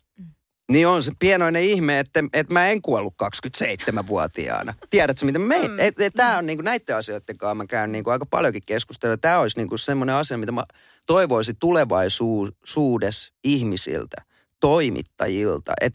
niin 0.71 0.87
on 0.87 1.03
se 1.03 1.11
pienoinen 1.19 1.63
ihme, 1.63 1.99
että, 1.99 2.23
että 2.33 2.53
mä 2.53 2.69
en 2.69 2.81
kuollut 2.81 3.13
27-vuotiaana. 3.23 4.73
Tiedätkö, 4.89 5.25
mitä 5.25 5.39
me... 5.39 5.67
Mm. 5.67 5.79
Et, 5.79 6.01
et, 6.01 6.13
Tämä 6.13 6.37
on 6.37 6.45
niinku 6.45 6.63
näiden 6.63 6.95
asioiden 6.95 7.37
kanssa, 7.37 7.55
mä 7.55 7.65
käyn 7.65 7.91
niinku 7.91 8.09
aika 8.09 8.25
paljonkin 8.25 8.63
keskustelua. 8.65 9.17
Tämä 9.17 9.39
olisi 9.39 9.57
niinku 9.57 9.77
semmoinen 9.77 10.15
asia, 10.15 10.37
mitä 10.37 10.51
mä 10.51 10.63
toivoisin 11.07 11.55
tulevaisuudessa 11.59 13.33
ihmisiltä, 13.43 14.17
toimittajilta. 14.59 15.73
Et 15.81 15.93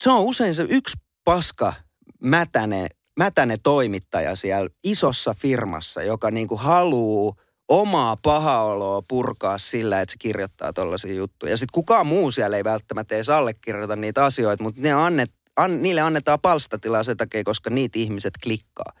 se 0.00 0.10
on 0.10 0.20
usein 0.20 0.54
se 0.54 0.66
yksi 0.70 0.96
paska 1.24 1.72
mätäne, 2.20 2.88
mätäne 3.16 3.56
toimittaja 3.62 4.36
siellä 4.36 4.68
isossa 4.84 5.34
firmassa, 5.34 6.02
joka 6.02 6.30
niinku 6.30 6.56
haluu 6.56 7.36
omaa 7.68 8.16
pahaoloa 8.22 9.02
purkaa 9.08 9.58
sillä, 9.58 10.00
että 10.00 10.12
se 10.12 10.18
kirjoittaa 10.18 10.72
tollaisia 10.72 11.14
juttuja. 11.14 11.52
Ja 11.52 11.56
sitten 11.56 11.74
kukaan 11.74 12.06
muu 12.06 12.30
siellä 12.30 12.56
ei 12.56 12.64
välttämättä 12.64 13.14
edes 13.14 13.28
allekirjoita 13.28 13.96
niitä 13.96 14.24
asioita, 14.24 14.62
mutta 14.62 14.80
ne 14.80 14.92
annet, 14.92 15.30
an, 15.56 15.82
niille 15.82 16.00
annetaan 16.00 16.40
palstatilaa 16.40 17.02
sen 17.02 17.16
takia, 17.16 17.44
koska 17.44 17.70
niitä 17.70 17.98
ihmiset 17.98 18.34
klikkaa. 18.42 18.92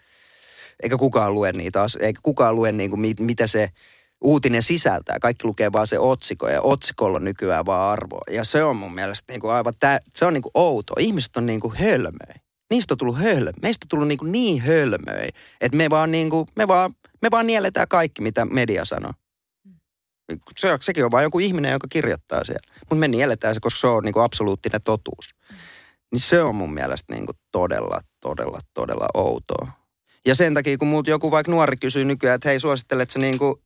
Eikä 0.82 0.96
kukaan 0.96 1.34
lue 1.34 1.52
niitä 1.52 1.82
asioita, 1.82 2.06
eikä 2.06 2.20
kukaan 2.22 2.56
lue 2.56 2.72
niinku, 2.72 2.96
mit, 2.96 3.20
mitä 3.20 3.46
se 3.46 3.70
uutinen 4.20 4.62
sisältää. 4.62 5.16
Kaikki 5.20 5.46
lukee 5.46 5.72
vaan 5.72 5.86
se 5.86 5.98
otsikko 5.98 6.48
ja 6.48 6.62
otsikolla 6.62 7.16
on 7.16 7.24
nykyään 7.24 7.66
vaan 7.66 7.92
arvoa. 7.92 8.22
Ja 8.30 8.44
se 8.44 8.64
on 8.64 8.76
mun 8.76 8.94
mielestä 8.94 9.32
niinku 9.32 9.48
aivan, 9.48 9.74
tä, 9.80 10.00
se 10.16 10.24
on 10.24 10.34
niinku 10.34 10.50
outo. 10.54 10.94
Ihmiset 10.98 11.36
on 11.36 11.46
niinku 11.46 11.72
hölmöi. 11.78 12.34
Niistä 12.70 12.94
on 12.94 12.98
tullut 12.98 13.18
hölmö. 13.18 13.50
Meistä 13.62 13.84
on 13.84 13.88
tullut 13.88 14.08
niinku 14.08 14.24
niin 14.24 14.62
hölmöi, 14.62 15.28
että 15.60 15.76
me 15.76 15.90
vaan, 15.90 16.10
niinku, 16.10 16.46
me, 16.56 16.68
vaan, 16.68 16.94
me 17.22 17.30
vaan 17.30 17.46
nieletään 17.46 17.88
kaikki, 17.88 18.22
mitä 18.22 18.44
media 18.44 18.84
sanoo. 18.84 19.12
Se, 20.56 20.78
sekin 20.80 21.04
on 21.04 21.10
vain 21.10 21.22
joku 21.22 21.38
ihminen, 21.38 21.72
joka 21.72 21.86
kirjoittaa 21.90 22.44
siellä. 22.44 22.74
Mutta 22.80 22.94
me 22.94 23.08
nieletään 23.08 23.54
se, 23.54 23.60
koska 23.60 23.80
se 23.80 23.86
on 23.86 24.04
niinku 24.04 24.20
absoluuttinen 24.20 24.82
totuus. 24.82 25.34
Niin 26.12 26.20
se 26.20 26.42
on 26.42 26.54
mun 26.54 26.74
mielestä 26.74 27.14
niinku 27.14 27.32
todella, 27.52 28.00
todella, 28.20 28.58
todella 28.74 29.06
outoa. 29.14 29.68
Ja 30.26 30.34
sen 30.34 30.54
takia, 30.54 30.78
kun 30.78 30.88
muut 30.88 31.06
joku 31.06 31.30
vaikka 31.30 31.52
nuori 31.52 31.76
kysyy 31.76 32.04
nykyään, 32.04 32.34
että 32.34 32.48
hei, 32.48 32.60
suosittelet 32.60 33.10
sä 33.10 33.18
niinku, 33.18 33.62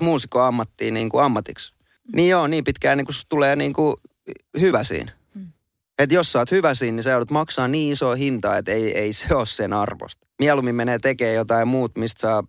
muusikko 0.00 0.40
ammattiin 0.40 0.94
niinku 0.94 1.18
ammatiksi? 1.18 1.74
Niin 2.14 2.28
joo, 2.28 2.46
niin 2.46 2.64
pitkään 2.64 2.98
niin 2.98 3.06
tulee 3.28 3.56
niinku 3.56 3.96
hyvä 4.60 4.84
siinä. 4.84 5.12
Että 5.98 6.14
jos 6.14 6.32
sä 6.32 6.38
oot 6.38 6.50
hyvä 6.50 6.74
siinä, 6.74 6.96
niin 6.96 7.02
sä 7.02 7.10
joudut 7.10 7.30
maksaa 7.30 7.68
niin 7.68 7.92
isoa 7.92 8.14
hintaa, 8.14 8.56
että 8.56 8.72
ei, 8.72 8.98
ei 8.98 9.12
se 9.12 9.34
ole 9.34 9.46
sen 9.46 9.72
arvosta. 9.72 10.26
Mieluummin 10.38 10.74
menee 10.74 10.98
tekemään 10.98 11.34
jotain 11.34 11.68
muut, 11.68 11.96
mistä 11.96 12.20
saa, 12.20 12.44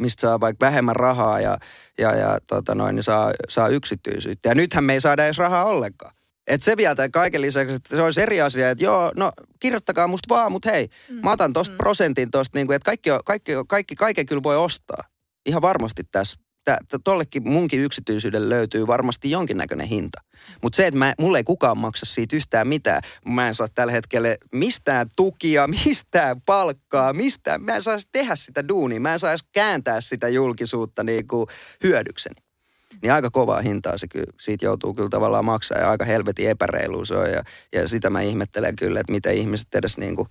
mistä 0.00 0.20
saa 0.20 0.40
vaikka 0.40 0.66
vähemmän 0.66 0.96
rahaa 0.96 1.40
ja, 1.40 1.58
ja, 1.98 2.14
ja 2.14 2.38
tota 2.46 2.74
noin, 2.74 2.94
niin 2.94 3.02
saa, 3.02 3.32
saa 3.48 3.68
yksityisyyttä. 3.68 4.48
Ja 4.48 4.54
nythän 4.54 4.84
me 4.84 4.92
ei 4.92 5.00
saada 5.00 5.24
edes 5.24 5.38
rahaa 5.38 5.64
ollenkaan. 5.64 6.14
Et 6.46 6.62
se 6.62 6.76
vielä 6.76 6.94
tämän 6.94 7.10
kaiken 7.12 7.40
lisäksi, 7.40 7.74
että 7.74 7.96
se 7.96 8.02
olisi 8.02 8.22
eri 8.22 8.40
asia, 8.40 8.70
että 8.70 8.84
joo, 8.84 9.12
no 9.16 9.32
kirjoittakaa 9.60 10.06
musta 10.06 10.34
vaan, 10.34 10.52
mutta 10.52 10.70
hei, 10.70 10.88
mä 11.22 11.32
otan 11.32 11.52
tosta 11.52 11.76
prosentin 11.76 12.30
tosta, 12.30 12.58
niin 12.58 12.66
kuin, 12.66 12.74
että 12.76 12.86
kaikki, 12.86 13.10
on- 13.10 13.20
kaikki, 13.24 13.52
kaikki, 13.68 13.94
kaiken 13.94 14.26
kyllä 14.26 14.42
voi 14.42 14.56
ostaa. 14.56 15.04
Ihan 15.46 15.62
varmasti 15.62 16.02
tässä. 16.12 16.43
Tollekin 17.04 17.48
munkin 17.48 17.80
yksityisyydelle 17.80 18.48
löytyy 18.48 18.86
varmasti 18.86 19.30
jonkinnäköinen 19.30 19.86
hinta. 19.86 20.20
Mutta 20.62 20.76
se, 20.76 20.86
että 20.86 20.98
mä, 20.98 21.14
mulle 21.18 21.38
ei 21.38 21.44
kukaan 21.44 21.78
maksa 21.78 22.06
siitä 22.06 22.36
yhtään 22.36 22.68
mitään. 22.68 23.02
Mä 23.28 23.48
en 23.48 23.54
saa 23.54 23.66
tällä 23.74 23.92
hetkellä 23.92 24.28
mistään 24.52 25.08
tukia, 25.16 25.66
mistään 25.84 26.40
palkkaa, 26.40 27.12
mistään. 27.12 27.62
Mä 27.62 27.76
en 27.76 27.82
saisi 27.82 28.08
tehdä 28.12 28.36
sitä 28.36 28.68
duunia. 28.68 29.00
Mä 29.00 29.12
en 29.12 29.18
saisi 29.18 29.44
kääntää 29.52 30.00
sitä 30.00 30.28
julkisuutta 30.28 31.02
niin 31.02 31.28
kuin 31.28 31.46
hyödykseni. 31.84 32.44
Niin 33.02 33.12
aika 33.12 33.30
kovaa 33.30 33.62
hintaa 33.62 33.98
se 33.98 34.08
kyllä, 34.08 34.32
siitä 34.40 34.64
joutuu 34.64 34.94
kyllä 34.94 35.08
tavallaan 35.08 35.44
maksaa 35.44 35.78
ja 35.78 35.90
aika 35.90 36.04
helvetin 36.04 36.48
epäreilu 36.48 37.04
se 37.04 37.16
on. 37.16 37.30
Ja, 37.30 37.42
ja 37.72 37.88
sitä 37.88 38.10
mä 38.10 38.20
ihmettelen 38.20 38.76
kyllä, 38.76 39.00
että 39.00 39.12
miten 39.12 39.34
ihmiset 39.34 39.74
edes 39.74 39.98
niin 39.98 40.16
kuin, 40.16 40.28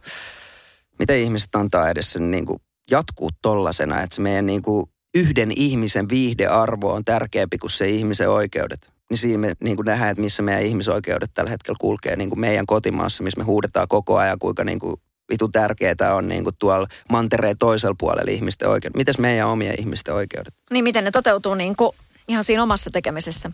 miten 1.00 1.19
ihmiset 1.19 1.56
antaa 1.56 1.89
edes 1.89 2.12
sen 2.12 2.32
niin 2.32 2.46
kuin 2.46 2.60
jatkuu 2.91 3.30
tollasena, 3.41 4.02
että 4.02 4.15
se 4.15 4.22
meidän 4.22 4.46
niin 4.46 4.62
kuin 4.62 4.86
yhden 5.15 5.52
ihmisen 5.56 6.10
viihdearvo 6.10 6.93
on 6.93 7.06
tärkeämpi 7.06 7.58
kuin 7.58 7.71
se 7.71 7.89
ihmisen 7.89 8.30
oikeudet. 8.30 8.93
Niin 9.10 9.17
siinä 9.17 9.38
me 9.38 9.54
niin 9.63 9.76
kuin 9.76 9.86
nähdään, 9.86 10.12
että 10.12 10.23
missä 10.23 10.43
meidän 10.43 10.63
ihmisoikeudet 10.63 11.32
tällä 11.34 11.49
hetkellä 11.49 11.78
kulkee 11.82 12.15
niin 12.15 12.30
kuin 12.30 12.39
meidän 12.39 12.65
kotimaassa, 12.65 13.23
missä 13.23 13.39
me 13.39 13.43
huudetaan 13.43 13.88
koko 13.88 14.17
ajan, 14.17 14.39
kuinka 14.39 14.63
niin 14.63 14.80
kuin 14.80 15.02
vitun 15.30 15.52
tärkeää 15.52 16.15
on 16.15 16.28
niin 16.28 16.43
kuin 16.43 16.56
tuolla 16.60 16.88
mantereen 17.10 17.58
toisella 17.58 17.95
puolella 17.99 18.32
ihmisten 18.32 18.69
oikeudet. 18.69 18.97
Mites 18.97 19.19
meidän 19.19 19.47
omien 19.47 19.76
ihmisten 19.80 20.13
oikeudet? 20.13 20.54
Niin 20.71 20.84
miten 20.84 21.04
ne 21.04 21.12
toteutuu 21.12 21.54
niin 21.54 21.76
kuin 21.76 21.91
ihan 22.28 22.43
siinä 22.43 22.63
omassa 22.63 22.89
tekemisessä. 22.89 23.52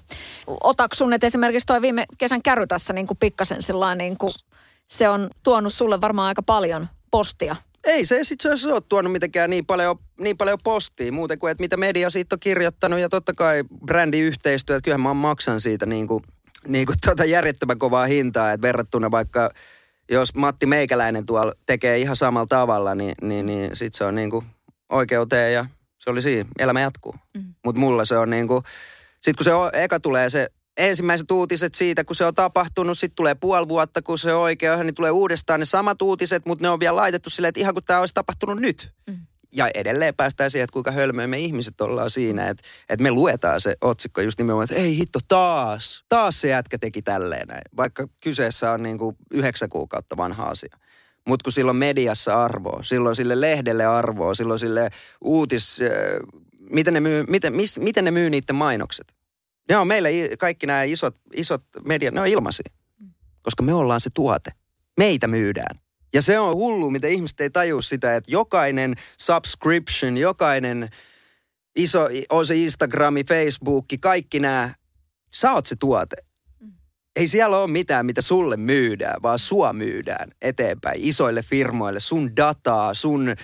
Otatko 0.47 0.95
sun, 0.95 1.13
että 1.13 1.27
esimerkiksi 1.27 1.65
toi 1.65 1.81
viime 1.81 2.05
kesän 2.17 2.41
käry 2.41 2.67
tässä 2.67 2.93
niin 2.93 3.07
kuin 3.07 3.17
pikkasen 3.17 3.63
sillä 3.63 3.95
niin 3.95 4.17
kuin, 4.17 4.33
se 4.87 5.09
on 5.09 5.29
tuonut 5.43 5.73
sulle 5.73 6.01
varmaan 6.01 6.27
aika 6.27 6.43
paljon 6.43 6.87
postia 7.11 7.55
ei 7.83 8.05
se 8.05 8.23
sitten 8.23 8.57
se 8.57 8.73
ole 8.73 8.81
tuonut 8.89 9.11
mitenkään 9.11 9.49
niin 9.49 9.65
paljon, 9.65 9.99
niin 10.19 10.37
paljon 10.37 10.57
postia 10.63 11.11
muuten 11.11 11.39
kuin, 11.39 11.51
että 11.51 11.61
mitä 11.61 11.77
media 11.77 12.09
siitä 12.09 12.35
on 12.35 12.39
kirjoittanut 12.39 12.99
ja 12.99 13.09
totta 13.09 13.33
kai 13.33 13.63
brändiyhteistyö, 13.85 14.75
että 14.75 14.83
kyllähän 14.83 15.01
mä 15.01 15.13
maksan 15.13 15.61
siitä 15.61 15.85
niin 15.85 16.07
kuin, 16.07 16.23
niin 16.67 16.85
kuin 16.85 16.95
tuota 17.05 17.25
järjettömän 17.25 17.79
kovaa 17.79 18.05
hintaa, 18.05 18.51
että 18.51 18.67
verrattuna 18.67 19.11
vaikka 19.11 19.51
jos 20.11 20.35
Matti 20.35 20.65
Meikäläinen 20.65 21.25
tuolla 21.25 21.53
tekee 21.65 21.97
ihan 21.97 22.15
samalla 22.15 22.47
tavalla, 22.47 22.95
niin, 22.95 23.15
niin, 23.21 23.45
niin 23.45 23.75
sitten 23.75 23.97
se 23.97 24.03
on 24.03 24.15
niin 24.15 24.29
kuin 24.29 24.45
oikeuteen 24.89 25.53
ja 25.53 25.65
se 25.99 26.09
oli 26.09 26.21
siinä, 26.21 26.49
elämä 26.59 26.81
jatkuu. 26.81 27.15
Mm. 27.33 27.53
Mutta 27.65 27.79
mulla 27.79 28.05
se 28.05 28.17
on 28.17 28.29
niin 28.29 28.47
kuin, 28.47 28.63
sitten 29.13 29.35
kun 29.37 29.43
se 29.43 29.53
on, 29.53 29.69
eka 29.73 29.99
tulee 29.99 30.29
se 30.29 30.49
ensimmäiset 30.79 31.31
uutiset 31.31 31.75
siitä, 31.75 32.03
kun 32.03 32.15
se 32.15 32.25
on 32.25 32.35
tapahtunut, 32.35 32.97
sitten 32.97 33.15
tulee 33.15 33.35
puoli 33.35 33.67
vuotta, 33.67 34.01
kun 34.01 34.19
se 34.19 34.33
on 34.33 34.41
oikein, 34.41 34.79
niin 34.79 34.95
tulee 34.95 35.11
uudestaan 35.11 35.59
ne 35.59 35.65
samat 35.65 36.01
uutiset, 36.01 36.45
mutta 36.45 36.65
ne 36.65 36.69
on 36.69 36.79
vielä 36.79 36.95
laitettu 36.95 37.29
silleen, 37.29 37.49
että 37.49 37.59
ihan 37.59 37.73
kun 37.73 37.83
tämä 37.83 37.99
olisi 37.99 38.13
tapahtunut 38.13 38.59
nyt. 38.59 38.91
Mm. 39.07 39.17
Ja 39.53 39.69
edelleen 39.75 40.15
päästään 40.15 40.51
siihen, 40.51 40.63
että 40.63 40.73
kuinka 40.73 40.91
hölmöä 40.91 41.27
me 41.27 41.39
ihmiset 41.39 41.81
ollaan 41.81 42.11
siinä, 42.11 42.49
että, 42.49 42.63
että 42.89 43.03
me 43.03 43.11
luetaan 43.11 43.61
se 43.61 43.75
otsikko 43.81 44.21
just 44.21 44.39
nimenomaan, 44.39 44.63
että 44.63 44.75
ei 44.75 44.97
hitto 44.97 45.19
taas, 45.27 46.03
taas 46.09 46.41
se 46.41 46.47
jätkä 46.47 46.77
teki 46.77 47.01
tälleen 47.01 47.47
näin. 47.47 47.61
Vaikka 47.77 48.07
kyseessä 48.23 48.71
on 48.71 48.83
niin 48.83 48.97
kuin 48.97 49.15
yhdeksän 49.31 49.69
kuukautta 49.69 50.17
vanha 50.17 50.43
asia. 50.43 50.77
Mutta 51.27 51.43
kun 51.43 51.53
silloin 51.53 51.77
mediassa 51.77 52.43
arvoa, 52.43 52.83
silloin 52.83 53.15
sille 53.15 53.41
lehdelle 53.41 53.85
arvoa, 53.85 54.35
silloin 54.35 54.59
sille 54.59 54.89
uutis, 55.21 55.79
äh, 55.81 55.89
miten 56.69 56.93
ne 56.93 56.99
myy, 56.99 57.23
miten, 57.27 57.55
mis, 57.55 57.79
miten 57.79 58.05
ne 58.05 58.11
myy 58.11 58.29
niiden 58.29 58.55
mainokset. 58.55 59.18
Ne 59.69 59.77
on 59.77 59.88
meille 59.88 60.10
kaikki 60.39 60.67
nämä 60.67 60.84
isot, 60.84 61.15
isot 61.34 61.63
mediat, 61.88 62.13
ne 62.13 62.21
on 62.21 62.27
ilmaisia. 62.27 62.71
Koska 63.41 63.63
me 63.63 63.73
ollaan 63.73 64.01
se 64.01 64.10
tuote. 64.13 64.51
Meitä 64.97 65.27
myydään. 65.27 65.79
Ja 66.13 66.21
se 66.21 66.39
on 66.39 66.55
hullu, 66.55 66.89
mitä 66.89 67.08
ihmiset 67.08 67.41
ei 67.41 67.49
tajua 67.49 67.82
sitä, 67.82 68.15
että 68.15 68.32
jokainen 68.32 68.95
subscription, 69.19 70.17
jokainen 70.17 70.89
iso, 71.75 72.08
on 72.29 72.47
se 72.47 72.55
Instagrami, 72.55 73.23
Facebookki, 73.23 73.97
kaikki 73.97 74.39
nämä, 74.39 74.73
sä 75.34 75.53
oot 75.53 75.65
se 75.65 75.75
tuote. 75.75 76.15
Ei 77.15 77.27
siellä 77.27 77.58
ole 77.58 77.71
mitään, 77.71 78.05
mitä 78.05 78.21
sulle 78.21 78.58
myydään, 78.58 79.21
vaan 79.21 79.39
sua 79.39 79.73
myydään 79.73 80.32
eteenpäin 80.41 80.99
isoille 80.99 81.43
firmoille. 81.43 81.99
Sun 81.99 82.36
dataa, 82.36 82.93
sun, 82.93 83.29
äh, 83.29 83.36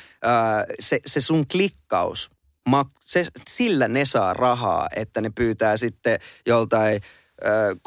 se, 0.79 0.99
se 1.05 1.21
sun 1.21 1.47
klikkaus 1.47 2.29
mak- 2.69 2.99
se, 3.01 3.25
sillä 3.47 3.87
ne 3.87 4.05
saa 4.05 4.33
rahaa, 4.33 4.87
että 4.95 5.21
ne 5.21 5.29
pyytää 5.35 5.77
sitten 5.77 6.19
joltain 6.45 7.01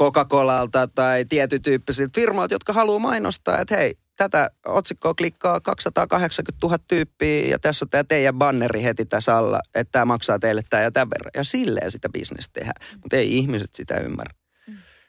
Coca-Colalta 0.01 0.89
tai 0.95 1.25
tietytyyppisiltä 1.25 2.11
firmoilta, 2.15 2.55
jotka 2.55 2.73
haluaa 2.73 2.99
mainostaa, 2.99 3.61
että 3.61 3.77
hei, 3.77 3.95
tätä 4.17 4.51
otsikkoa 4.67 5.15
klikkaa 5.15 5.61
280 5.61 6.67
000 6.67 6.79
tyyppiä 6.89 7.47
ja 7.47 7.59
tässä 7.59 7.85
on 7.85 7.89
tämä 7.89 8.05
teidän 8.05 8.35
banneri 8.35 8.83
heti 8.83 9.05
tässä 9.05 9.37
alla, 9.37 9.61
että 9.75 9.93
tämä 9.93 10.05
maksaa 10.05 10.39
teille 10.39 10.63
tämä 10.71 10.83
ja 10.83 10.91
tämän 10.91 11.11
verran. 11.11 11.31
Ja 11.35 11.45
silleen 11.45 11.91
sitä 11.91 12.09
bisnestä 12.09 12.53
tehdään. 12.53 12.87
Mutta 13.03 13.17
ei 13.17 13.39
ihmiset 13.39 13.75
sitä 13.75 13.97
ymmärrä. 14.01 14.35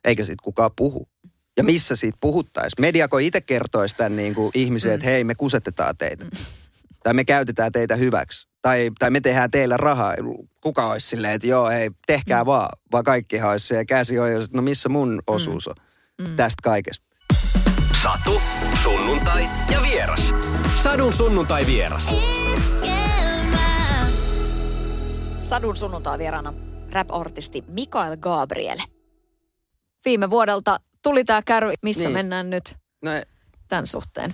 Eikä 0.05 0.25
siitä 0.25 0.43
kukaan 0.43 0.71
puhu. 0.75 1.10
Ja 1.58 1.63
missä 1.63 1.95
siitä 1.95 2.17
puhuttaisiin? 2.21 2.82
Mediako 2.82 3.17
itse 3.17 3.41
kertoisi 3.41 3.95
tämän 3.95 4.15
niin 4.15 4.36
kuin 4.36 4.51
ihmiseen, 4.53 4.95
että 4.95 5.05
hei, 5.05 5.23
me 5.23 5.36
kusetetaan 5.36 5.97
teitä. 5.97 6.25
Tai 7.03 7.13
me 7.13 7.25
käytetään 7.25 7.71
teitä 7.71 7.95
hyväksi 7.95 8.49
tai, 8.62 8.91
tai 9.00 9.10
me 9.10 9.22
tehdään 9.22 9.52
teillä 9.52 9.78
rahaa. 9.78 10.13
Kuka 10.62 10.91
olisi 10.91 11.08
silleen, 11.08 11.34
että 11.34 11.48
joo, 11.48 11.69
hei, 11.69 11.91
tehkää 12.08 12.43
mm. 12.43 12.45
vaan, 12.45 12.69
vaan 12.91 13.04
kaikki 13.04 13.41
olisi 13.41 13.74
ja 13.74 13.86
käsi 13.86 14.19
on, 14.19 14.30
no 14.54 14.62
missä 14.62 14.89
mun 14.89 15.10
mm. 15.10 15.19
osuus 15.28 15.67
on 15.67 15.76
mm. 16.22 16.36
tästä 16.36 16.62
kaikesta. 16.63 17.06
Satu, 18.04 18.41
sunnuntai 18.84 19.45
ja 19.72 19.82
vieras. 19.82 20.34
Sadun 20.84 21.13
sunnuntai 21.13 21.65
vieras. 21.65 22.15
Sadun 25.41 25.76
sunnuntai 25.76 26.19
vierana 26.19 26.54
rap-artisti 26.91 27.63
Mikael 27.67 28.17
Gabriel. 28.17 28.78
Viime 30.06 30.30
vuodelta 30.30 30.80
tuli 31.04 31.24
tämä 31.24 31.41
kärry, 31.41 31.74
missä 31.82 32.04
niin. 32.04 32.13
mennään 32.13 32.50
nyt 32.50 32.76
no, 33.04 33.12
tämän 33.67 33.88
suhteen. 33.88 34.34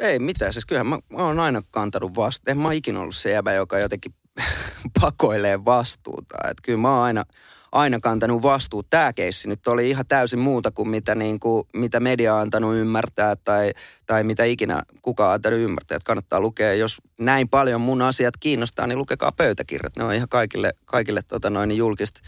Ei 0.00 0.18
mitään, 0.18 0.52
siis 0.52 0.66
kyllähän 0.66 0.86
mä, 0.86 0.98
mä 1.08 1.18
oon 1.18 1.40
aina 1.40 1.62
kantanut 1.70 2.16
vastuuta. 2.16 2.50
En 2.50 2.58
mä 2.58 2.72
ikinä 2.72 3.00
ollut 3.00 3.16
se 3.16 3.30
jäbä, 3.30 3.52
joka 3.52 3.78
jotenkin 3.78 4.14
pakoilee 5.00 5.64
vastuuta. 5.64 6.36
Et 6.50 6.56
kyllä 6.62 6.78
mä 6.78 6.94
oon 6.94 7.04
aina, 7.04 7.24
aina 7.72 8.00
kantanut 8.00 8.42
vastuuta. 8.42 8.86
Tämä 8.90 9.12
keissi 9.12 9.48
nyt 9.48 9.66
oli 9.66 9.90
ihan 9.90 10.06
täysin 10.08 10.38
muuta 10.38 10.70
kuin 10.70 10.88
mitä, 10.88 11.14
niin 11.14 11.40
kuin, 11.40 11.64
mitä 11.74 12.00
media 12.00 12.34
on 12.34 12.40
antanut 12.40 12.74
ymmärtää 12.74 13.36
tai, 13.36 13.72
tai 14.06 14.24
mitä 14.24 14.44
ikinä 14.44 14.82
kukaan 15.02 15.28
on 15.28 15.34
antanut 15.34 15.58
ymmärtää. 15.58 15.96
Että 15.96 16.06
kannattaa 16.06 16.40
lukea, 16.40 16.74
jos 16.74 17.00
näin 17.20 17.48
paljon 17.48 17.80
mun 17.80 18.02
asiat 18.02 18.36
kiinnostaa, 18.36 18.86
niin 18.86 18.98
lukekaa 18.98 19.32
pöytäkirjat. 19.32 19.96
Ne 19.96 20.04
on 20.04 20.14
ihan 20.14 20.28
kaikille, 20.28 20.72
kaikille 20.84 21.20
tota 21.28 21.50
noin, 21.50 21.68
niin 21.68 21.78
julkista 21.78 22.20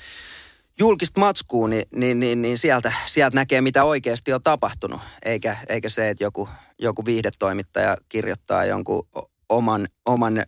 julkista 0.78 1.20
matskua, 1.20 1.68
niin, 1.68 1.84
niin, 1.94 2.20
niin, 2.20 2.42
niin 2.42 2.58
sieltä, 2.58 2.92
sieltä 3.06 3.34
näkee, 3.34 3.60
mitä 3.60 3.84
oikeasti 3.84 4.32
on 4.32 4.42
tapahtunut. 4.42 5.00
Eikä, 5.22 5.56
eikä 5.68 5.88
se, 5.88 6.10
että 6.10 6.24
joku, 6.24 6.48
joku 6.78 7.04
viihdetoimittaja 7.04 7.96
kirjoittaa 8.08 8.64
jonkun 8.64 9.08
oman, 9.48 9.88
oman 10.06 10.42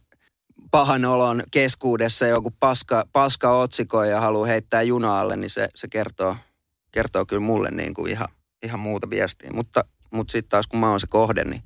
pahan 0.70 1.04
olon 1.04 1.42
keskuudessa 1.50 2.26
joku 2.26 2.50
paska, 2.50 3.04
paska 3.12 3.50
otsikko 3.50 4.04
ja 4.04 4.20
haluaa 4.20 4.46
heittää 4.46 4.82
junaalle, 4.82 5.36
niin 5.36 5.50
se, 5.50 5.68
se 5.74 5.88
kertoo, 5.88 6.36
kertoo 6.92 7.26
kyllä 7.26 7.40
mulle 7.40 7.70
niin 7.70 7.94
kuin 7.94 8.10
ihan, 8.10 8.28
ihan 8.62 8.80
muuta 8.80 9.10
viestiä. 9.10 9.50
Mutta, 9.52 9.84
mutta 10.10 10.32
sitten 10.32 10.50
taas 10.50 10.66
kun 10.66 10.80
mä 10.80 10.90
oon 10.90 11.00
se 11.00 11.06
kohde, 11.06 11.44
niin 11.44 11.62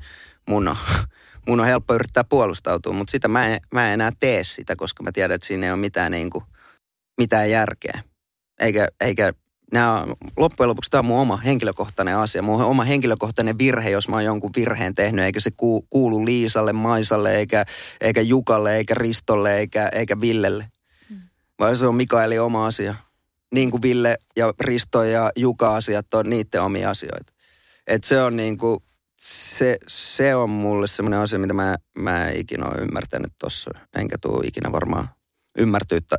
mun 0.48 0.68
on, 0.68 0.76
mun 1.48 1.60
on 1.60 1.66
helppo 1.66 1.94
yrittää 1.94 2.24
puolustautua, 2.24 2.92
mutta 2.92 3.10
sitä 3.10 3.28
mä 3.28 3.46
en, 3.46 3.60
mä 3.74 3.86
en 3.86 3.94
enää 3.94 4.12
tee 4.20 4.44
sitä, 4.44 4.76
koska 4.76 5.02
mä 5.02 5.12
tiedän, 5.12 5.34
että 5.34 5.46
siinä 5.46 5.66
ei 5.66 5.72
ole 5.72 5.80
mitään, 5.80 6.12
niin 6.12 6.30
kuin, 6.30 6.44
mitään 7.18 7.50
järkeä. 7.50 8.02
Eikä, 8.60 8.88
eikä 9.00 9.32
nämä 9.72 10.06
loppujen 10.36 10.68
lopuksi 10.68 10.90
tämä 10.90 10.98
on 10.98 11.04
mun 11.04 11.20
oma 11.20 11.36
henkilökohtainen 11.36 12.16
asia, 12.16 12.42
mun 12.42 12.62
oma 12.62 12.84
henkilökohtainen 12.84 13.58
virhe, 13.58 13.90
jos 13.90 14.08
mä 14.08 14.16
oon 14.16 14.24
jonkun 14.24 14.50
virheen 14.56 14.94
tehnyt, 14.94 15.24
eikä 15.24 15.40
se 15.40 15.50
kuulu 15.90 16.24
Liisalle, 16.24 16.72
Maisalle, 16.72 17.36
eikä, 17.36 17.64
eikä 18.00 18.20
Jukalle, 18.20 18.76
eikä 18.76 18.94
Ristolle, 18.94 19.58
eikä, 19.58 19.88
eikä 19.88 20.20
Villelle. 20.20 20.66
Mm. 21.10 21.16
Vaan 21.58 21.76
se 21.76 21.86
on 21.86 21.94
Mikaeli 21.94 22.38
oma 22.38 22.66
asia. 22.66 22.94
Niin 23.54 23.70
kuin 23.70 23.82
Ville 23.82 24.16
ja 24.36 24.52
Risto 24.60 25.04
ja 25.04 25.30
Juka 25.36 25.76
asiat 25.76 26.14
on 26.14 26.30
niiden 26.30 26.62
omia 26.62 26.90
asioita. 26.90 27.32
Et 27.86 28.04
se 28.04 28.22
on 28.22 28.36
niin 28.36 28.58
kuin, 28.58 28.80
se, 29.16 29.78
se 29.88 30.34
on 30.34 30.50
mulle 30.50 30.86
semmoinen 30.86 31.20
asia, 31.20 31.38
mitä 31.38 31.54
mä, 31.54 31.76
mä 31.98 32.28
en 32.28 32.36
ikinä 32.36 32.66
ole 32.66 32.82
ymmärtänyt 32.82 33.32
tossa, 33.38 33.70
enkä 33.94 34.18
tule 34.18 34.46
ikinä 34.46 34.72
varmaan 34.72 35.08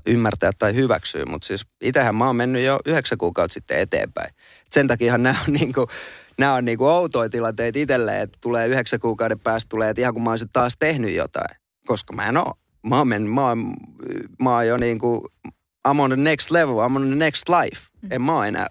ymmärtää 0.05 0.51
tai 0.59 0.75
hyväksyä, 0.75 1.25
mutta 1.25 1.47
siis 1.47 1.65
itsehän 1.81 2.15
mä 2.15 2.27
oon 2.27 2.35
mennyt 2.35 2.63
jo 2.63 2.79
yhdeksän 2.85 3.17
kuukautta 3.17 3.53
sitten 3.53 3.79
eteenpäin. 3.79 4.29
Sen 4.69 4.87
takiahan 4.87 5.23
nämä 5.23 5.39
on 5.47 5.53
niinku, 5.59 5.87
nämä 6.37 6.53
on 6.53 6.65
niinku 6.65 6.85
outoja 6.85 7.29
tilanteita 7.29 7.79
itselle, 7.79 8.21
että 8.21 8.37
tulee 8.41 8.67
yhdeksän 8.67 8.99
kuukauden 8.99 9.39
päästä 9.39 9.69
tulee, 9.69 9.89
että 9.89 10.01
ihan 10.01 10.13
kun 10.13 10.23
mä 10.23 10.29
olisin 10.29 10.49
taas 10.53 10.77
tehnyt 10.79 11.15
jotain, 11.15 11.57
koska 11.85 12.13
mä 12.13 12.29
en 12.29 12.37
oo. 12.37 12.53
Mä 12.87 12.97
oon, 12.97 13.07
mennyt, 13.07 13.33
mä 13.33 13.47
oon, 13.47 13.73
mä 14.39 14.53
oon 14.55 14.67
jo 14.67 14.77
niinku, 14.77 15.27
I'm 15.87 15.99
on 15.99 16.09
the 16.09 16.15
next 16.15 16.51
level, 16.51 16.75
I'm 16.75 16.95
on 16.95 17.07
the 17.07 17.15
next 17.15 17.49
life. 17.49 17.81
Mm. 18.01 18.11
En 18.11 18.21
mä 18.21 18.35
oon 18.35 18.47
enää, 18.47 18.67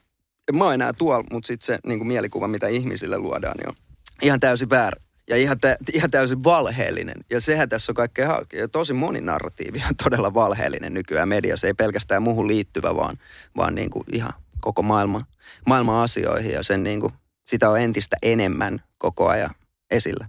en 0.48 0.58
mä 0.58 0.64
oon 0.64 0.74
enää 0.74 0.92
tuolla, 0.92 1.24
mutta 1.32 1.46
sitten 1.46 1.66
se 1.66 1.78
niinku 1.86 2.04
mielikuva, 2.04 2.48
mitä 2.48 2.68
ihmisille 2.68 3.18
luodaan, 3.18 3.56
niin 3.56 3.68
on 3.68 3.74
ihan 4.22 4.40
täysin 4.40 4.70
väärä 4.70 5.09
ja 5.30 5.36
ihan, 5.36 5.60
tä, 5.60 5.76
ihan 5.92 6.10
täysin 6.10 6.44
valheellinen. 6.44 7.16
Ja 7.30 7.40
sehän 7.40 7.68
tässä 7.68 7.92
on 7.92 7.96
kaikkein 7.96 8.28
ja 8.52 8.68
Tosi 8.68 8.92
moni 8.92 9.20
narratiivi 9.20 9.82
on 9.88 9.96
todella 10.04 10.34
valheellinen 10.34 10.94
nykyään 10.94 11.28
mediassa. 11.28 11.66
Ei 11.66 11.74
pelkästään 11.74 12.22
muuhun 12.22 12.48
liittyvä, 12.48 12.96
vaan, 12.96 13.18
vaan 13.56 13.74
niin 13.74 13.90
kuin 13.90 14.04
ihan 14.12 14.32
koko 14.60 14.82
maailma, 14.82 15.26
maailman 15.66 16.02
asioihin. 16.02 16.52
Ja 16.52 16.62
sen 16.62 16.82
niin 16.82 17.00
kuin, 17.00 17.12
sitä 17.46 17.70
on 17.70 17.80
entistä 17.80 18.16
enemmän 18.22 18.82
koko 18.98 19.28
ajan 19.28 19.54
esillä. 19.90 20.28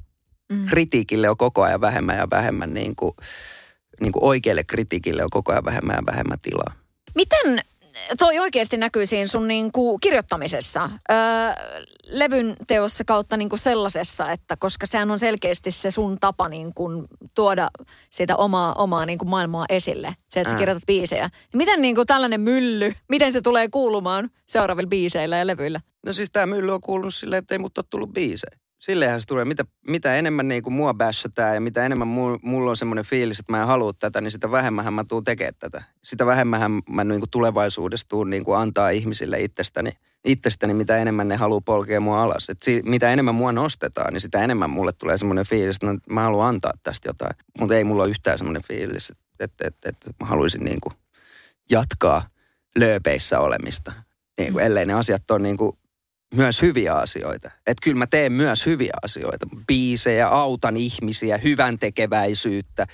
Mm. 0.51 0.65
Kritiikille 0.65 1.29
on 1.29 1.37
koko 1.37 1.63
ajan 1.63 1.81
vähemmän 1.81 2.17
ja 2.17 2.27
vähemmän, 2.31 2.73
niin 2.73 2.95
kuin, 2.95 3.11
niin 4.01 4.11
kuin 4.11 4.23
oikealle 4.23 4.63
kritiikille 4.63 5.23
on 5.23 5.29
koko 5.29 5.51
ajan 5.51 5.65
vähemmän 5.65 5.95
ja 5.95 6.05
vähemmän 6.05 6.39
tilaa. 6.41 6.73
Miten 7.15 7.61
toi 8.19 8.39
oikeasti 8.39 8.77
näkyy 8.77 9.05
siinä 9.05 9.27
sun 9.27 9.47
niinku 9.47 9.99
kirjoittamisessa, 9.99 10.89
öö, 11.11 11.17
levyn 12.05 12.55
teossa 12.67 13.03
kautta 13.03 13.37
niinku 13.37 13.57
sellaisessa, 13.57 14.31
että 14.31 14.57
koska 14.57 14.85
sehän 14.85 15.11
on 15.11 15.19
selkeästi 15.19 15.71
se 15.71 15.91
sun 15.91 16.17
tapa 16.19 16.49
niinku 16.49 17.07
tuoda 17.35 17.69
sitä 18.09 18.35
omaa, 18.35 18.73
omaa 18.73 19.05
niinku 19.05 19.25
maailmaa 19.25 19.65
esille, 19.69 20.15
se, 20.29 20.41
että 20.41 20.53
sä 20.53 20.59
kirjoitat 20.59 20.85
biisejä. 20.85 21.29
Niin 21.53 21.57
miten 21.57 21.81
niinku 21.81 22.05
tällainen 22.05 22.41
mylly, 22.41 22.93
miten 23.09 23.33
se 23.33 23.41
tulee 23.41 23.67
kuulumaan 23.69 24.29
seuraavilla 24.45 24.89
biiseillä 24.89 25.37
ja 25.37 25.47
levyillä? 25.47 25.81
No 26.05 26.13
siis 26.13 26.31
tämä 26.31 26.45
mylly 26.45 26.73
on 26.73 26.81
kuulunut 26.81 27.13
silleen, 27.13 27.39
että 27.39 27.55
ei 27.55 27.59
mut 27.59 27.77
ole 27.77 27.85
tullut 27.89 28.13
biisejä. 28.13 28.60
Silleenhän 28.81 29.21
se 29.21 29.27
tulee. 29.27 29.45
Mitä, 29.45 29.65
mitä 29.87 30.15
enemmän 30.15 30.47
niin 30.47 30.63
kuin 30.63 30.73
mua 30.73 30.93
bashataan 30.93 31.55
ja 31.55 31.61
mitä 31.61 31.85
enemmän 31.85 32.07
mu, 32.07 32.37
mulla 32.41 32.69
on 32.69 32.77
semmoinen 32.77 33.05
fiilis, 33.05 33.39
että 33.39 33.53
mä 33.53 33.61
en 33.61 33.67
halua 33.67 33.93
tätä, 33.93 34.21
niin 34.21 34.31
sitä 34.31 34.51
vähemmän 34.51 34.93
mä 34.93 35.03
tuun 35.03 35.23
tekemään 35.23 35.53
tätä. 35.59 35.83
Sitä 36.03 36.25
vähemmän 36.25 36.81
mä 36.89 37.03
niin 37.03 37.19
kuin 37.19 37.29
tulevaisuudessa 37.29 38.09
tuun 38.09 38.29
niin 38.29 38.43
kuin 38.43 38.57
antaa 38.57 38.89
ihmisille 38.89 39.39
itsestäni, 39.39 39.91
itsestäni, 40.25 40.73
mitä 40.73 40.97
enemmän 40.97 41.27
ne 41.27 41.35
haluaa 41.35 41.61
polkea 41.61 41.99
mua 41.99 42.23
alas. 42.23 42.49
Et 42.49 42.61
si, 42.61 42.81
mitä 42.85 43.13
enemmän 43.13 43.35
mua 43.35 43.51
nostetaan, 43.51 44.13
niin 44.13 44.21
sitä 44.21 44.43
enemmän 44.43 44.69
mulle 44.69 44.91
tulee 44.91 45.17
semmoinen 45.17 45.45
fiilis, 45.45 45.75
että 45.75 45.87
no, 45.87 45.97
mä 46.09 46.21
haluan 46.21 46.49
antaa 46.49 46.71
tästä 46.83 47.09
jotain. 47.09 47.35
Mutta 47.59 47.75
ei 47.75 47.83
mulla 47.83 48.03
ole 48.03 48.09
yhtään 48.09 48.37
semmoinen 48.37 48.63
fiilis, 48.67 49.09
että, 49.09 49.43
että, 49.45 49.67
että, 49.67 49.89
että 49.89 50.11
mä 50.19 50.27
haluaisin 50.27 50.63
niin 50.63 50.81
kuin 50.81 50.93
jatkaa 51.69 52.27
lööpeissä 52.75 53.39
olemista. 53.39 53.93
Niin 54.37 54.53
kuin, 54.53 54.65
ellei 54.65 54.85
ne 54.85 54.93
asiat 54.93 55.31
on 55.31 55.43
niin 55.43 55.57
kuin 55.57 55.77
myös 56.35 56.61
hyviä 56.61 56.93
asioita. 56.95 57.51
Että 57.67 57.83
kyllä 57.83 57.97
mä 57.97 58.07
teen 58.07 58.31
myös 58.31 58.65
hyviä 58.65 58.93
asioita. 59.03 59.47
Biisejä, 59.67 60.27
autan 60.27 60.77
ihmisiä, 60.77 61.37
hyvän 61.37 61.79
tekeväisyyttä. 61.79 62.87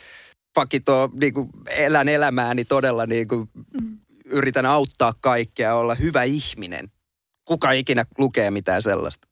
Fakito, 0.56 1.10
niin 1.13 1.34
kuin 1.34 1.50
elän 1.78 2.10
elämääni 2.10 2.65
todella 2.65 3.06
niin 3.06 3.28
kuin, 3.28 3.50
mm. 3.82 3.97
yritän 4.26 4.65
auttaa 4.65 5.13
kaikkea, 5.21 5.76
olla 5.76 5.95
hyvä 5.95 6.23
ihminen. 6.23 6.91
Kuka 7.45 7.71
ikinä 7.71 8.06
lukee 8.17 8.52
mitään 8.52 8.84
sellaista? 8.84 9.28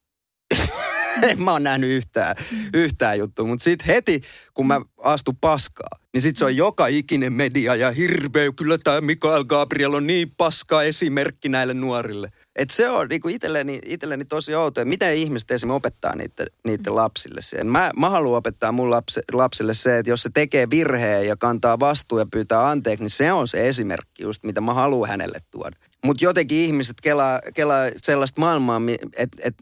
en 1.30 1.44
mä 1.44 1.52
oon 1.52 1.64
nähnyt 1.64 1.90
yhtään, 1.90 2.36
yhtään 2.74 3.20
juttua. 3.20 3.46
Mutta 3.46 3.64
sitten 3.64 3.88
heti, 3.88 4.22
kun 4.54 4.68
mä 4.68 4.82
astun 4.98 5.38
paskaa, 5.38 6.00
niin 6.14 6.22
sitten 6.22 6.40
se 6.40 6.46
on 6.46 6.56
joka 6.56 6.88
ikinen 6.88 7.34
media 7.34 7.76
ja 7.76 7.92
hirveä. 7.92 8.52
Kyllä 8.56 8.78
tämä 8.78 9.02
Mikael 9.02 9.44
Gabriel 9.44 9.94
on 9.94 10.08
niin 10.08 10.32
paska 10.38 10.84
esimerkki 10.84 11.50
näille 11.50 11.74
nuorille. 11.74 12.32
Et 12.56 12.70
se 12.70 12.90
on 12.90 13.08
niinku 13.08 13.28
itselleni, 13.28 13.80
itselleni 13.86 14.26
tosi 14.26 14.56
outoa. 14.56 14.86
Miten 14.86 15.16
ihmiset 15.16 15.52
esimerkiksi 15.52 15.76
opettaa 15.76 16.16
niiden, 16.16 16.48
niiden 16.64 16.96
lapsille 16.96 17.42
sen? 17.42 17.68
Mä, 17.68 17.92
mä 17.98 18.10
haluan 18.10 18.38
opettaa 18.38 18.72
mun 18.72 18.90
lapsi, 18.90 19.20
lapsille 19.32 19.74
se, 19.74 19.98
että 19.98 20.10
jos 20.10 20.24
se 20.24 20.30
tekee 20.34 20.70
virheen 20.70 21.28
ja 21.28 21.36
kantaa 21.36 21.80
vastuun 21.80 22.22
ja 22.22 22.28
pyytää 22.32 22.70
anteeksi, 22.70 23.04
niin 23.04 23.10
se 23.10 23.32
on 23.32 23.48
se 23.48 23.68
esimerkki 23.68 24.24
just, 24.24 24.44
mitä 24.44 24.62
mä 24.62 24.74
haluan 24.74 25.10
hänelle 25.10 25.40
tuoda. 25.52 25.78
Mutta 26.06 26.24
jotenkin 26.24 26.58
ihmiset 26.58 27.02
kelaa, 27.02 27.40
kelaa 27.54 27.90
sellaista 28.02 28.42
maailmaa, 28.42 28.82
että 29.18 29.38
et, 29.44 29.56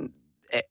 et, 0.53 0.63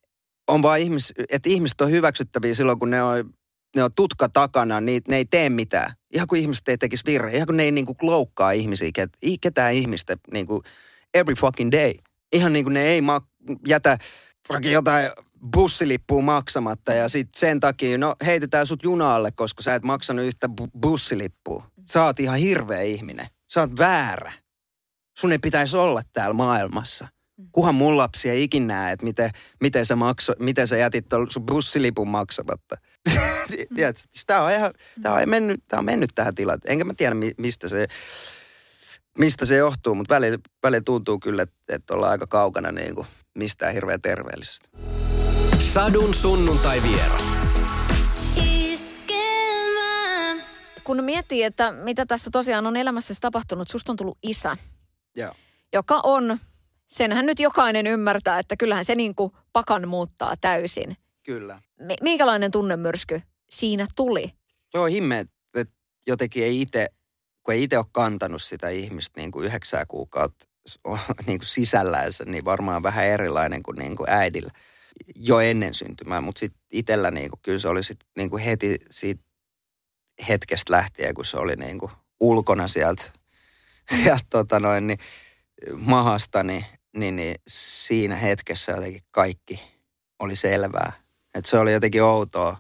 on 0.49 0.63
vaan 0.63 0.81
ihmis, 0.81 1.13
että 1.31 1.49
ihmiset 1.49 1.81
on 1.81 1.91
hyväksyttäviä 1.91 2.55
silloin, 2.55 2.79
kun 2.79 2.91
ne 2.91 3.03
on, 3.03 3.35
ne 3.77 3.85
on 3.85 3.91
tutka 3.97 4.29
takana, 4.29 4.81
niin 4.81 5.03
ne 5.09 5.17
ei 5.17 5.25
tee 5.25 5.51
mitään. 5.51 5.93
Ihan 6.15 6.27
kuin 6.27 6.41
ihmiset 6.41 6.69
ei 6.69 6.79
tekisi 6.79 7.05
virhe, 7.07 7.37
ihan 7.37 7.47
kuin 7.47 7.57
ne 7.57 7.63
ei 7.63 7.71
niinku 7.71 7.95
loukkaa 8.03 8.53
ihmisiä, 8.53 8.91
ketään 9.41 9.75
ihmistä 9.75 10.17
niinku 10.33 10.63
every 11.15 11.35
fucking 11.35 11.73
day 11.73 11.95
ihan 12.33 12.53
niin 12.53 12.65
kuin 12.65 12.75
ne 12.75 12.83
ei 12.83 13.01
ma- 13.01 13.27
jätä 13.67 13.99
vaikka 14.49 14.69
jotain 14.69 15.11
bussilippua 15.53 16.23
maksamatta 16.23 16.93
ja 16.95 17.09
sitten 17.09 17.41
sen 17.41 17.61
takia, 17.61 17.99
no 17.99 18.17
heitetään 18.25 18.67
sut 18.67 18.83
junalle, 18.83 19.31
koska 19.31 19.63
sä 19.63 19.75
et 19.75 19.83
maksanut 19.83 20.25
yhtä 20.25 20.49
bu- 20.61 20.81
bussilippua. 20.81 21.67
Sä 21.91 22.05
oot 22.05 22.21
ihan 22.21 22.39
hirveä 22.39 22.81
ihminen. 22.81 23.27
Sä 23.53 23.61
oot 23.61 23.79
väärä. 23.79 24.33
Sun 25.19 25.33
ei 25.33 25.39
pitäisi 25.39 25.77
olla 25.77 26.03
täällä 26.13 26.35
maailmassa. 26.35 27.09
Kuhan 27.53 27.75
mun 27.75 27.97
lapsi 27.97 28.31
ei 28.31 28.43
ikin 28.43 28.67
näe, 28.67 28.93
että 28.93 29.05
miten, 29.05 29.31
miten, 29.61 29.87
sä, 29.87 29.97
makso, 29.97 30.33
miten 30.39 30.69
sä 30.69 30.77
jätit 30.77 31.07
sun 31.29 31.47
bussilipun 31.47 32.09
maksamatta. 32.09 32.77
Tiedät, 33.75 34.05
tämä 34.27 34.43
on, 34.43 34.53
ihan, 34.53 34.73
tämä 35.03 35.15
on, 35.15 35.29
mennyt, 35.29 35.61
tämä 35.69 35.79
on 35.79 35.85
mennyt 35.85 36.11
tähän 36.15 36.35
tilaan. 36.35 36.59
Enkä 36.67 36.85
mä 36.85 36.95
tiedä, 36.95 37.17
mistä 37.39 37.69
se 37.69 37.87
mistä 39.19 39.47
se 39.47 39.57
johtuu, 39.57 39.95
mutta 39.95 40.15
välillä, 40.15 40.39
välillä 40.63 40.83
tuntuu 40.85 41.19
kyllä, 41.19 41.43
että, 41.43 41.57
että 41.69 41.95
ollaan 41.95 42.13
aika 42.13 42.27
kaukana 42.27 42.73
niin 42.73 42.95
kuin 42.95 43.07
mistään 43.35 43.75
hirveän 43.75 44.03
terveellisestä. 44.03 44.69
Sadun 45.59 46.15
sunnuntai 46.15 46.83
vieras. 46.83 47.39
Kun 50.85 51.05
miettii, 51.05 51.43
että 51.43 51.73
mitä 51.73 52.07
tässä 52.07 52.31
tosiaan 52.33 52.67
on 52.67 52.77
elämässä 52.77 53.15
tapahtunut, 53.21 53.69
susta 53.69 53.93
on 53.93 53.97
tullut 53.97 54.19
isä, 54.23 54.57
Joo. 55.17 55.33
joka 55.73 56.01
on, 56.03 56.39
senhän 56.89 57.27
nyt 57.27 57.41
jokainen 57.41 57.87
ymmärtää, 57.87 58.39
että 58.39 58.57
kyllähän 58.57 58.85
se 58.85 58.95
niin 58.95 59.15
kuin 59.15 59.33
pakan 59.53 59.89
muuttaa 59.89 60.35
täysin. 60.41 60.97
Kyllä. 61.27 61.63
Minkälainen 62.03 62.51
tunnemyrsky 62.51 63.23
siinä 63.51 63.87
tuli? 63.97 64.33
Se 64.71 64.79
on 64.79 64.91
himme, 64.91 65.19
että 65.55 65.75
jotenkin 66.07 66.45
ei 66.45 66.61
itse 66.61 66.89
kun 67.43 67.55
ei 67.55 67.63
itse 67.63 67.79
ole 67.79 67.87
kantanut 67.93 68.43
sitä 68.43 68.69
ihmistä 68.69 69.21
niin 69.21 69.31
kuin 69.31 69.47
yhdeksää 69.47 69.87
kuukautta 69.87 70.47
niin 71.27 71.39
kuin 71.39 71.49
sisällänsä, 71.49 72.25
niin 72.25 72.45
varmaan 72.45 72.83
vähän 72.83 73.07
erilainen 73.07 73.63
kuin, 73.63 73.79
niin 73.79 73.97
kuin 73.97 74.11
äidillä 74.11 74.51
jo 75.17 75.41
ennen 75.41 75.75
syntymää. 75.75 76.21
Mutta 76.21 76.39
sitten 76.39 76.61
itsellä 76.73 77.11
niin 77.11 77.31
kuin, 77.31 77.41
kyllä 77.43 77.59
se 77.59 77.69
oli 77.69 77.85
sit, 77.85 78.01
niin 78.17 78.31
kuin 78.31 78.43
heti 78.43 78.79
siitä 78.91 79.23
hetkestä 80.29 80.73
lähtien, 80.73 81.15
kun 81.15 81.25
se 81.25 81.37
oli 81.37 81.57
niin 81.57 81.79
kuin 81.79 81.93
ulkona 82.21 82.69
sieltä, 82.69 83.03
sieltä 83.97 84.25
tota 84.31 84.61
niin, 84.61 84.99
mahasta, 85.77 86.43
niin, 86.43 86.65
niin, 86.97 87.17
niin 87.17 87.35
siinä 87.49 88.17
hetkessä 88.17 88.73
jotenkin 88.73 89.03
kaikki 89.11 89.61
oli 90.19 90.37
selvää. 90.37 90.93
Et 91.35 91.47
se 91.47 91.59
oli 91.59 91.73
jotenkin 91.73 92.03
outoa 92.03 92.57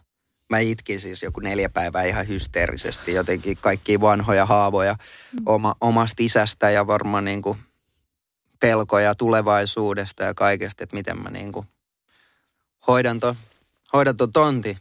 Mä 0.53 0.59
itkin 0.59 1.01
siis 1.01 1.23
joku 1.23 1.41
neljä 1.41 1.69
päivää 1.69 2.05
ihan 2.05 2.29
hysteerisesti 2.29 3.13
jotenkin 3.13 3.57
kaikki 3.61 4.01
vanhoja 4.01 4.47
haavoja 4.47 4.97
oma, 5.47 5.75
omasta 5.81 6.23
isästä 6.23 6.71
ja 6.71 6.87
varmaan 6.87 7.25
niin 7.25 7.43
kuin 7.43 7.59
pelkoja 8.61 9.15
tulevaisuudesta 9.15 10.23
ja 10.23 10.35
kaikesta, 10.35 10.85
että 10.85 10.97
miten 10.97 11.19
mä 11.19 11.31
niin 11.31 11.53
kuin 11.53 11.67
hoidan 12.87 13.19
ton, 13.19 13.35
hoidan 13.93 14.17
ton 14.17 14.33
tonti. 14.33 14.79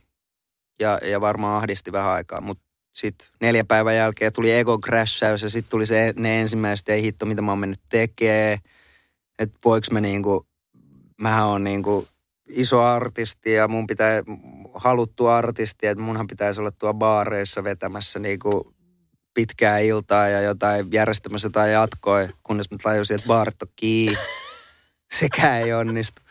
Ja, 0.79 0.99
ja 1.03 1.21
varmaan 1.21 1.57
ahdisti 1.57 1.91
vähän 1.91 2.11
aikaa, 2.11 2.41
mutta 2.41 2.63
sitten 2.93 3.27
neljä 3.41 3.63
päivän 3.63 3.95
jälkeen 3.95 4.33
tuli 4.33 4.53
ego 4.53 4.77
crashaus 4.79 5.41
ja 5.41 5.49
sitten 5.49 5.71
tuli 5.71 5.85
se, 5.85 6.13
ne 6.17 6.41
ensimmäiset, 6.41 6.89
ei 6.89 7.01
hitto, 7.01 7.25
mitä 7.25 7.41
mä 7.41 7.51
oon 7.51 7.59
mennyt 7.59 7.81
tekee. 7.89 8.59
Että 9.39 9.59
voiko 9.65 9.87
mä 9.91 10.01
niinku, 10.01 10.47
mähän 11.21 11.45
on 11.45 11.63
niinku 11.63 12.07
iso 12.49 12.81
artisti 12.81 13.53
ja 13.53 13.67
mun 13.67 13.87
pitää, 13.87 14.23
haluttu 14.73 15.27
artisti, 15.27 15.87
että 15.87 16.03
munhan 16.03 16.27
pitäisi 16.27 16.59
olla 16.59 16.71
tuo 16.71 16.93
baareissa 16.93 17.63
vetämässä 17.63 18.19
niinku 18.19 18.73
pitkää 19.33 19.79
iltaa 19.79 20.27
ja 20.27 20.41
jotain 20.41 20.85
järjestämässä 20.91 21.45
jotain 21.45 21.71
jatkoa, 21.71 22.27
kunnes 22.43 22.71
mä 22.71 22.77
tajusin, 22.83 23.15
että 23.15 23.27
baarit 23.27 23.61
on 23.61 23.67
kiinni. 23.75 24.17
Sekään 25.19 25.61
ei 25.61 25.73
onnistu. 25.73 26.21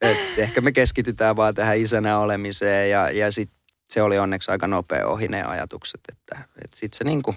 Et 0.00 0.18
ehkä 0.38 0.60
me 0.60 0.72
keskitytään 0.72 1.36
vaan 1.36 1.54
tähän 1.54 1.78
isänä 1.78 2.18
olemiseen 2.18 2.90
ja, 2.90 3.10
ja 3.10 3.32
sit 3.32 3.50
se 3.88 4.02
oli 4.02 4.18
onneksi 4.18 4.50
aika 4.50 4.66
nopea 4.66 5.06
ohi 5.06 5.28
ne 5.28 5.42
ajatukset, 5.42 6.00
että, 6.08 6.44
että 6.64 6.76
sitten 6.76 6.98
se 6.98 7.04
niinku 7.04 7.34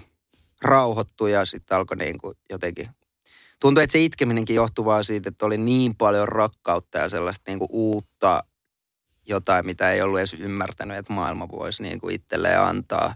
rauhoittui 0.62 1.32
ja 1.32 1.46
sitten 1.46 1.76
alkoi 1.76 1.96
niinku 1.96 2.34
jotenkin 2.50 2.88
tuntui, 3.60 3.84
että 3.84 3.92
se 3.92 4.04
itkeminenkin 4.04 4.56
johtui 4.56 4.84
vaan 4.84 5.04
siitä, 5.04 5.28
että 5.28 5.46
oli 5.46 5.58
niin 5.58 5.96
paljon 5.96 6.28
rakkautta 6.28 6.98
ja 6.98 7.08
sellaista 7.08 7.42
niin 7.46 7.58
kuin 7.58 7.68
uutta 7.72 8.44
jotain, 9.28 9.66
mitä 9.66 9.92
ei 9.92 10.02
ollut 10.02 10.18
edes 10.18 10.34
ymmärtänyt, 10.34 10.96
että 10.96 11.12
maailma 11.12 11.48
voisi 11.48 11.82
niin 11.82 12.00
kuin 12.00 12.14
itselleen 12.14 12.60
antaa. 12.60 13.14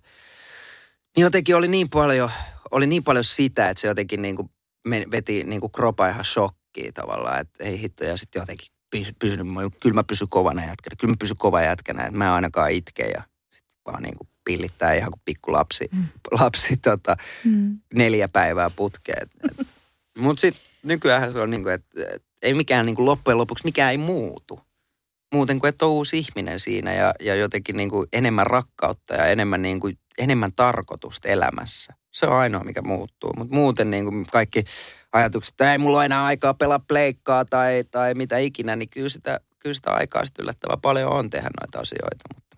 Niin 1.17 1.23
jotenkin 1.23 1.57
oli 1.57 1.69
niin 1.69 1.89
paljon, 1.89 2.31
oli 2.71 2.87
niin 2.87 3.05
paljon 3.05 3.25
sitä, 3.25 3.71
että 3.71 3.81
se 3.81 3.89
jotenkin 3.89 4.23
niin 4.23 4.37
kuin 4.37 4.51
veti 5.11 5.45
niin 5.45 5.61
kuin 5.61 5.73
kropa 5.73 6.09
ihan 6.09 6.25
shokkiin 6.25 6.95
tavallaan, 6.95 7.41
että 7.41 7.65
ei 7.65 7.81
hitto, 7.81 8.05
ja 8.05 8.17
sitten 8.17 8.41
jotenkin 8.41 8.69
pysynyt, 9.19 9.47
kyllä 9.81 9.95
mä 9.95 10.05
pysyn 10.05 10.29
kovana 10.29 10.67
jätkänä, 10.67 10.97
kyllä 11.01 11.13
mä 11.13 11.17
pysyn 11.19 11.37
kova 11.37 11.63
jätkänä, 11.63 12.05
että 12.05 12.19
mä 12.19 12.25
en 12.25 12.31
ainakaan 12.31 12.71
itke 12.71 13.03
ja 13.03 13.23
sitten 13.51 13.81
vaan 13.87 14.03
niin 14.03 14.17
kuin 14.17 14.29
pillittää 14.45 14.95
ihan 14.95 15.11
kuin 15.11 15.23
pikku 15.25 15.53
lapsi, 15.53 15.89
mm. 15.93 16.05
lapsi 16.31 16.77
tota, 16.77 17.17
mm. 17.45 17.79
neljä 17.95 18.29
päivää 18.33 18.69
putkeen. 18.77 19.29
Mutta 20.19 20.41
sitten 20.41 20.63
nykyään 20.83 21.33
se 21.33 21.41
on 21.41 21.51
niin 21.51 21.63
kuin, 21.63 21.75
että, 21.75 22.01
että 22.15 22.29
ei 22.43 22.55
mikään 22.55 22.87
niin 22.87 22.97
kuin 22.97 23.07
loppujen 23.07 23.39
lopuksi 23.39 23.65
mikään 23.65 23.91
ei 23.91 23.99
muutu. 23.99 24.61
Muuten 25.33 25.59
kuin, 25.59 25.69
että 25.69 25.87
on 25.87 25.93
uusi 25.93 26.19
ihminen 26.19 26.61
siinä 26.61 26.95
ja, 26.95 27.15
ja 27.21 27.35
jotenkin 27.35 27.77
niin 27.77 27.91
kuin 27.91 28.09
enemmän 28.13 28.47
rakkautta 28.47 29.15
ja 29.15 29.27
enemmän, 29.27 29.63
niin 29.63 29.81
kuin, 29.81 29.99
enemmän 30.19 30.51
tarkoitusta 30.57 31.29
elämässä. 31.29 31.95
Se 32.13 32.27
on 32.27 32.37
ainoa, 32.37 32.65
mikä 32.65 32.83
muuttuu. 32.83 33.33
Mutta 33.37 33.55
muuten 33.55 33.91
niin 33.91 34.05
kuin 34.05 34.27
kaikki 34.33 34.65
ajatukset, 35.13 35.53
että 35.53 35.73
ei 35.73 35.79
mulla 35.79 35.97
ole 35.97 36.05
enää 36.05 36.25
aikaa 36.25 36.55
pelaa 36.55 36.79
pleikkaa 36.79 37.45
tai, 37.45 37.85
tai 37.91 38.15
mitä 38.15 38.39
ikinä, 38.39 38.77
niin 38.77 38.89
kyllä 38.89 39.09
sitä, 39.09 39.41
kyllä 39.59 39.75
sitä 39.75 39.91
aikaa 39.91 40.25
sitten 40.25 40.43
yllättävän 40.43 40.81
paljon 40.81 41.13
on 41.13 41.31
tehdä 41.31 41.51
noita 41.61 41.81
asioita. 41.81 42.25
Mutta, 42.35 42.57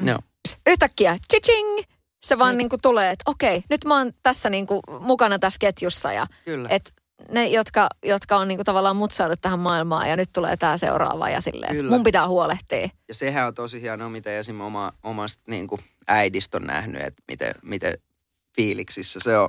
mm. 0.00 0.08
joo. 0.08 0.18
Yhtäkkiä, 0.66 1.18
chiching, 1.32 1.78
se 2.26 2.38
vaan 2.38 2.50
niin. 2.50 2.58
niin 2.58 2.68
kuin 2.68 2.82
tulee, 2.82 3.10
että 3.10 3.30
okei, 3.30 3.62
nyt 3.70 3.84
mä 3.84 3.98
oon 3.98 4.12
tässä 4.22 4.50
niin 4.50 4.66
kuin 4.66 4.80
mukana 5.00 5.38
tässä 5.38 5.58
ketjussa 5.60 6.12
ja 6.12 6.26
Kyllä. 6.44 6.68
Ne, 7.28 7.46
jotka, 7.46 7.88
jotka 8.04 8.36
on 8.36 8.48
niin 8.48 8.58
kuin 8.58 8.64
tavallaan 8.64 8.96
mut 8.96 9.10
saanut 9.10 9.40
tähän 9.40 9.58
maailmaan 9.58 10.08
ja 10.08 10.16
nyt 10.16 10.30
tulee 10.32 10.56
tämä 10.56 10.76
seuraava 10.76 11.30
ja 11.30 11.40
silleen, 11.40 11.76
Kyllä. 11.76 11.90
mun 11.90 12.02
pitää 12.02 12.28
huolehtia. 12.28 12.88
Ja 13.08 13.14
sehän 13.14 13.46
on 13.46 13.54
tosi 13.54 13.82
hienoa, 13.82 14.08
mitä 14.08 14.38
esim. 14.38 14.60
Oma, 14.60 14.92
omasta 15.02 15.42
niin 15.46 15.66
kuin 15.66 15.80
äidistä 16.08 16.56
on 16.56 16.64
nähnyt, 16.64 17.02
että 17.02 17.22
miten, 17.28 17.54
miten 17.62 17.98
fiiliksissä 18.56 19.20
se 19.22 19.38
on 19.38 19.48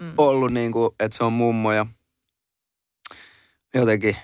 mm. 0.00 0.14
ollut, 0.18 0.52
niin 0.52 0.72
kuin, 0.72 0.90
että 1.00 1.16
se 1.16 1.24
on 1.24 1.32
mummo 1.32 1.72
ja 1.72 1.86
jotenkin 3.74 4.16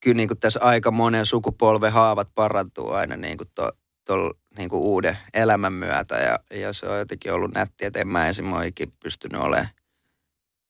kyllä 0.00 0.16
niin 0.16 0.28
kuin 0.28 0.40
tässä 0.40 0.60
aika 0.62 0.90
monen 0.90 1.26
sukupolven 1.26 1.92
haavat 1.92 2.28
parantuu 2.34 2.92
aina 2.92 3.16
niin 3.16 3.38
kuin 3.38 3.48
to, 3.54 3.72
to, 4.04 4.30
niin 4.56 4.68
kuin 4.68 4.82
uuden 4.82 5.18
elämän 5.34 5.72
myötä. 5.72 6.16
Ja, 6.16 6.38
ja 6.58 6.72
se 6.72 6.86
on 6.86 6.98
jotenkin 6.98 7.32
ollut 7.32 7.54
nättiä, 7.54 7.88
että 7.88 8.00
en 8.00 8.08
mä 8.08 8.28
esimerkiksi 8.28 8.92
pystynyt 9.02 9.40
olemaan 9.40 9.68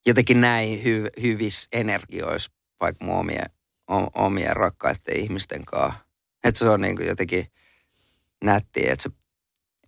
jotenkin 0.06 0.40
näin 0.40 0.84
hy, 0.84 1.06
hyvissä 1.22 1.68
energioissa 1.72 2.50
vaikka 2.80 3.04
mun 3.04 3.16
omien, 3.16 3.50
omien 4.14 4.56
rakkaiden 4.56 5.16
ihmisten 5.16 5.64
kanssa. 5.64 6.00
Että 6.44 6.58
se 6.58 6.68
on 6.68 6.80
niin 6.80 6.96
kuin 6.96 7.08
jotenkin 7.08 7.46
nättiä, 8.44 8.92
että 8.92 9.02
se 9.02 9.10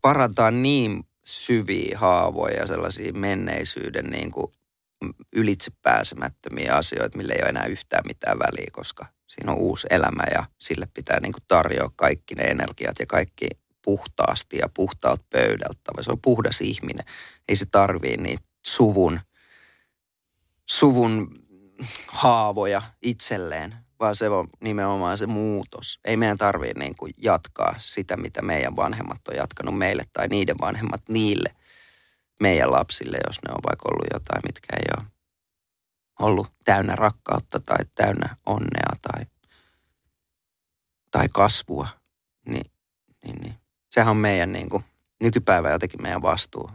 parantaa 0.03 0.51
niin 0.51 1.05
syviä 1.25 1.99
haavoja 1.99 2.57
ja 2.57 2.67
sellaisia 2.67 3.12
menneisyyden 3.12 4.07
niin 4.07 4.31
kuin 4.31 4.53
ylitse 5.37 5.71
pääsemättömiä 5.83 6.77
asioita, 6.77 7.17
millä 7.17 7.35
ei 7.35 7.43
ole 7.43 7.49
enää 7.49 7.67
yhtään 7.67 8.05
mitään 8.07 8.39
väliä, 8.39 8.69
koska 8.73 9.07
siinä 9.27 9.53
on 9.53 9.59
uusi 9.59 9.87
elämä 9.91 10.23
ja 10.35 10.45
sille 10.59 10.89
pitää 10.95 11.21
niin 11.21 11.33
kuin 11.33 11.43
tarjoa 11.49 11.91
kaikki 11.97 12.35
ne 12.35 12.43
energiat 12.43 12.97
ja 13.01 13.07
kaikki 13.07 13.47
puhtaasti 13.85 14.59
ja 14.59 14.69
puhtaalta 14.75 15.25
pöydältä. 15.31 16.03
Se 16.03 16.11
on 16.11 16.21
puhdas 16.21 16.61
ihminen. 16.61 17.05
Ei 17.49 17.57
se 17.57 17.67
tarvii 17.73 18.17
niitä 18.17 18.45
suvun, 18.67 19.21
suvun 20.67 21.45
haavoja 22.09 22.83
itselleen, 23.03 23.75
vaan 24.01 24.17
se 24.17 24.29
on 24.29 24.49
nimenomaan 24.61 25.19
se 25.19 25.27
muutos. 25.27 26.01
Ei 26.05 26.17
meidän 26.17 26.39
tarvitse 26.39 26.79
niin 26.79 26.95
kuin 26.99 27.12
jatkaa 27.19 27.75
sitä, 27.79 28.17
mitä 28.17 28.43
meidän 28.43 28.77
vanhemmat 28.77 29.29
on 29.29 29.37
jatkanut 29.37 29.79
meille 29.79 30.03
tai 30.12 30.29
niiden 30.29 30.57
vanhemmat 30.61 31.03
niille 31.09 31.55
meidän 32.41 32.71
lapsille, 32.71 33.19
jos 33.27 33.37
ne 33.43 33.53
on 33.55 33.62
vaikka 33.71 33.89
ollut 33.93 34.07
jotain, 34.12 34.43
mitkä 34.47 34.77
ei 34.77 34.85
ole 34.99 35.07
ollut 36.21 36.53
täynnä 36.65 36.97
rakkautta 36.97 37.61
tai 37.61 37.85
täynnä 37.95 38.37
onnea 38.47 38.91
tai, 39.03 39.25
tai 41.11 41.29
kasvua. 41.29 41.89
Niin, 42.49 42.67
niin, 43.25 43.37
niin. 43.43 43.55
Sehän 43.91 44.11
on 44.11 44.17
meidän 44.17 44.53
niin 44.53 44.69
kuin, 44.69 44.85
nykypäivä 45.21 45.71
jotenkin 45.71 46.03
meidän 46.03 46.23
vastuu. 46.23 46.71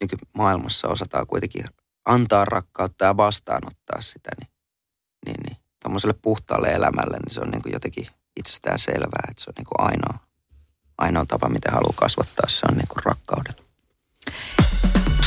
Nykymaailmassa 0.00 0.88
osataan 0.88 1.26
kuitenkin 1.26 1.64
antaa 2.06 2.44
rakkautta 2.44 3.04
ja 3.04 3.16
vastaanottaa 3.16 4.00
sitä, 4.00 4.30
niin, 4.40 4.50
niin, 5.26 5.40
niin 5.46 5.56
tuommoiselle 5.82 6.14
puhtaalle 6.22 6.68
elämälle, 6.68 7.18
niin 7.18 7.34
se 7.34 7.40
on 7.40 7.50
niin 7.50 7.62
kuin 7.62 7.72
jotenkin 7.72 8.06
itsestään 8.36 8.78
selvää, 8.78 9.26
että 9.30 9.42
se 9.42 9.50
on 9.50 9.54
niin 9.58 9.66
kuin 9.66 9.90
ainoa, 9.90 10.18
ainoa 10.98 11.26
tapa, 11.26 11.48
miten 11.48 11.72
haluaa 11.72 11.94
kasvattaa, 11.96 12.48
se 12.48 12.66
on 12.70 12.76
niin 12.76 12.88
kuin 12.88 13.04
rakkauden. 13.04 13.54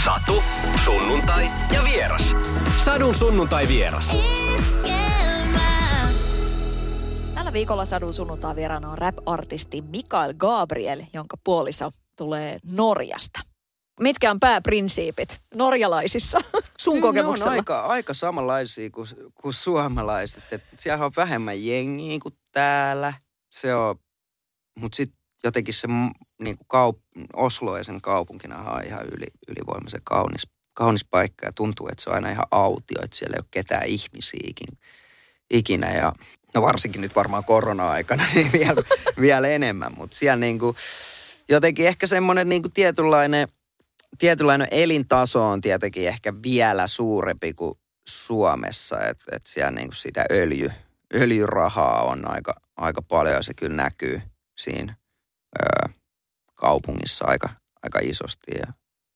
Satu, 0.05 0.43
sunnuntai 0.85 1.47
ja 1.73 1.83
vieras. 1.83 2.35
Sadun 2.85 3.15
sunnuntai 3.15 3.67
vieras. 3.67 4.17
Tällä 7.33 7.53
viikolla 7.53 7.85
Sadun 7.85 8.13
sunnuntai 8.13 8.55
vieraana 8.55 8.91
on 8.91 8.97
rap-artisti 8.97 9.81
Mikael 9.81 10.33
Gabriel, 10.33 11.03
jonka 11.13 11.37
puoliso 11.43 11.89
tulee 12.17 12.57
Norjasta. 12.71 13.52
Mitkä 13.99 14.31
on 14.31 14.39
pääprinsiipit 14.39 15.39
norjalaisissa 15.53 16.41
sun 16.81 16.93
Kyllä 16.93 17.07
kokemuksella? 17.07 17.51
Ne 17.51 17.53
on 17.53 17.59
aika, 17.59 17.81
aika 17.81 18.13
samanlaisia 18.13 18.89
kuin, 18.89 19.07
kuin 19.41 19.53
suomalaiset. 19.53 20.43
Et 20.51 20.63
siellä 20.79 21.05
on 21.05 21.11
vähemmän 21.17 21.65
jengiä 21.65 22.19
kuin 22.19 22.35
täällä. 22.51 23.13
Se 23.51 23.75
on, 23.75 23.95
mutta 24.79 24.95
sitten 24.95 25.17
jotenkin 25.43 25.73
se 25.73 25.87
niin 26.41 26.57
kuin 26.57 26.67
kaup- 26.67 27.27
Oslo 27.33 27.77
ja 27.77 27.83
sen 27.83 28.01
kaupunkina 28.01 28.57
on 28.57 28.83
ihan 28.83 29.05
yli, 29.05 29.25
ylivoimaisen 29.47 30.01
kaunis, 30.03 30.47
kaunis 30.73 31.05
paikka. 31.05 31.45
Ja 31.45 31.51
tuntuu, 31.51 31.87
että 31.87 32.03
se 32.03 32.09
on 32.09 32.15
aina 32.15 32.31
ihan 32.31 32.47
autio, 32.51 32.97
että 33.03 33.17
siellä 33.17 33.33
ei 33.33 33.39
ole 33.39 33.47
ketään 33.51 33.85
ihmisiäkin 33.85 34.77
ikinä. 35.49 35.91
Ja 35.91 36.13
no 36.55 36.61
varsinkin 36.61 37.01
nyt 37.01 37.15
varmaan 37.15 37.43
korona-aikana, 37.43 38.23
niin 38.35 38.51
vielä, 38.53 38.81
vielä 39.19 39.47
enemmän. 39.47 39.93
Mutta 39.97 40.17
siellä 40.17 40.35
niin 40.37 40.59
kuin, 40.59 40.77
jotenkin 41.49 41.87
ehkä 41.87 42.07
semmoinen 42.07 42.49
niin 42.49 42.61
kuin 42.61 42.73
tietynlainen– 42.73 43.47
tietynlainen 44.17 44.67
elintaso 44.71 45.49
on 45.49 45.61
tietenkin 45.61 46.07
ehkä 46.07 46.33
vielä 46.43 46.87
suurempi 46.87 47.53
kuin 47.53 47.73
Suomessa, 48.09 48.99
että 49.01 49.25
et 49.31 49.41
siellä 49.47 49.71
niin 49.71 49.87
kuin 49.87 49.95
sitä 49.95 50.25
öljy, 50.31 50.71
öljyrahaa 51.13 52.03
on 52.03 52.31
aika, 52.31 52.53
aika 52.77 53.01
paljon 53.01 53.35
ja 53.35 53.43
se 53.43 53.53
kyllä 53.53 53.75
näkyy 53.75 54.21
siinä 54.57 54.95
ö, 55.59 55.89
kaupungissa 56.55 57.25
aika, 57.27 57.49
aika 57.83 57.99
isosti. 58.01 58.51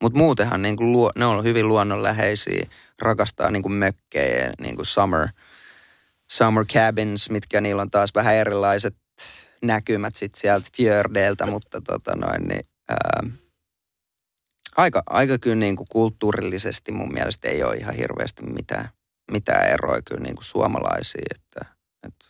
Mutta 0.02 0.20
muutenhan 0.20 0.62
niin 0.62 0.78
kuin 0.78 0.92
luo, 0.92 1.12
ne 1.16 1.26
on 1.26 1.44
hyvin 1.44 1.68
luonnonläheisiä, 1.68 2.68
rakastaa 3.02 3.52
niin 3.52 3.64
kuin 3.64 3.74
mökkejä, 3.74 4.54
niin 4.62 4.76
kuin 4.76 4.86
summer, 4.86 5.28
summer 6.32 6.66
cabins, 6.66 7.30
mitkä 7.30 7.62
niillä 7.62 7.82
on 7.82 7.92
taas 7.92 8.16
vähän 8.16 8.36
erilaiset 8.36 8.96
näkymät 9.64 10.16
sit 10.16 10.36
sieltä 10.36 10.68
fjördeiltä, 10.78 11.46
mutta 11.46 11.82
tota 11.82 12.16
noin, 12.16 12.48
niin, 12.48 12.68
ää, 12.90 13.22
aika, 14.78 15.04
aika 15.10 15.38
kyllä 15.38 15.56
niin 15.56 15.76
kuin 15.76 15.88
kulttuurillisesti 15.92 16.92
mun 16.92 17.14
mielestä 17.14 17.48
ei 17.48 17.64
ole 17.64 17.76
ihan 17.76 17.96
hirveästi 17.96 18.44
mitään, 18.44 18.90
mitään 19.32 19.70
eroa 19.70 20.02
kyllä 20.06 20.22
niin 20.22 20.36
kuin 20.36 20.46
suomalaisiin. 20.46 21.26
Että, 21.36 21.76
että 22.04 22.26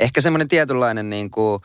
ehkä 0.00 0.20
semmoinen 0.20 0.48
tietynlainen, 0.48 1.10
niin 1.10 1.30
kuin, 1.30 1.62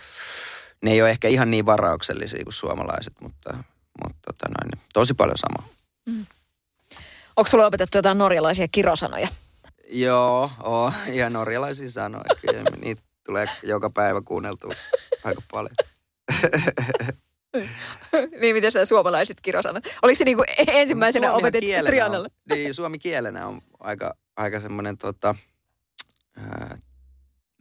ne 0.84 0.92
ei 0.92 1.02
ole 1.02 1.10
ehkä 1.10 1.28
ihan 1.28 1.52
niin 1.52 1.66
varauksellisia 1.66 2.44
kuin 2.44 2.54
suomalaiset, 2.54 3.14
mutta, 3.22 3.58
mutta 4.04 4.20
tota 4.26 4.50
noin, 4.50 4.86
tosi 4.94 5.14
paljon 5.14 5.38
sama. 5.38 5.70
Mm. 6.06 6.26
Onko 7.36 7.50
sulla 7.50 7.66
opetettu 7.66 7.98
jotain 7.98 8.18
norjalaisia 8.18 8.68
kirosanoja? 8.68 9.28
Joo, 9.90 10.52
oo, 10.64 10.94
ja 11.14 11.30
norjalaisia 11.30 11.92
sanoja. 11.92 12.36
Kyllä 12.42 12.64
niitä 12.82 13.02
tulee 13.26 13.50
joka 13.64 13.90
päivä 13.90 14.22
kuunneltua 14.26 14.72
aika 15.24 15.42
paljon. 15.52 15.76
niin, 18.42 18.56
miten 18.56 18.72
sä 18.72 18.86
suomalaiset 18.86 19.42
kirjosanat? 19.42 19.84
Oliko 20.02 20.18
se 20.18 20.26
niinku 20.26 20.44
ensimmäisenä 20.68 21.34
opetettu 21.34 21.70
Trianalle? 21.86 22.30
On, 22.52 22.58
niin, 22.58 22.74
suomi 22.74 23.00
kielenä 23.00 23.48
on 23.48 23.62
aika, 23.80 24.16
aika 24.36 24.60
semmoinen 24.60 24.98
tota, 24.98 25.36
ää, 26.38 26.78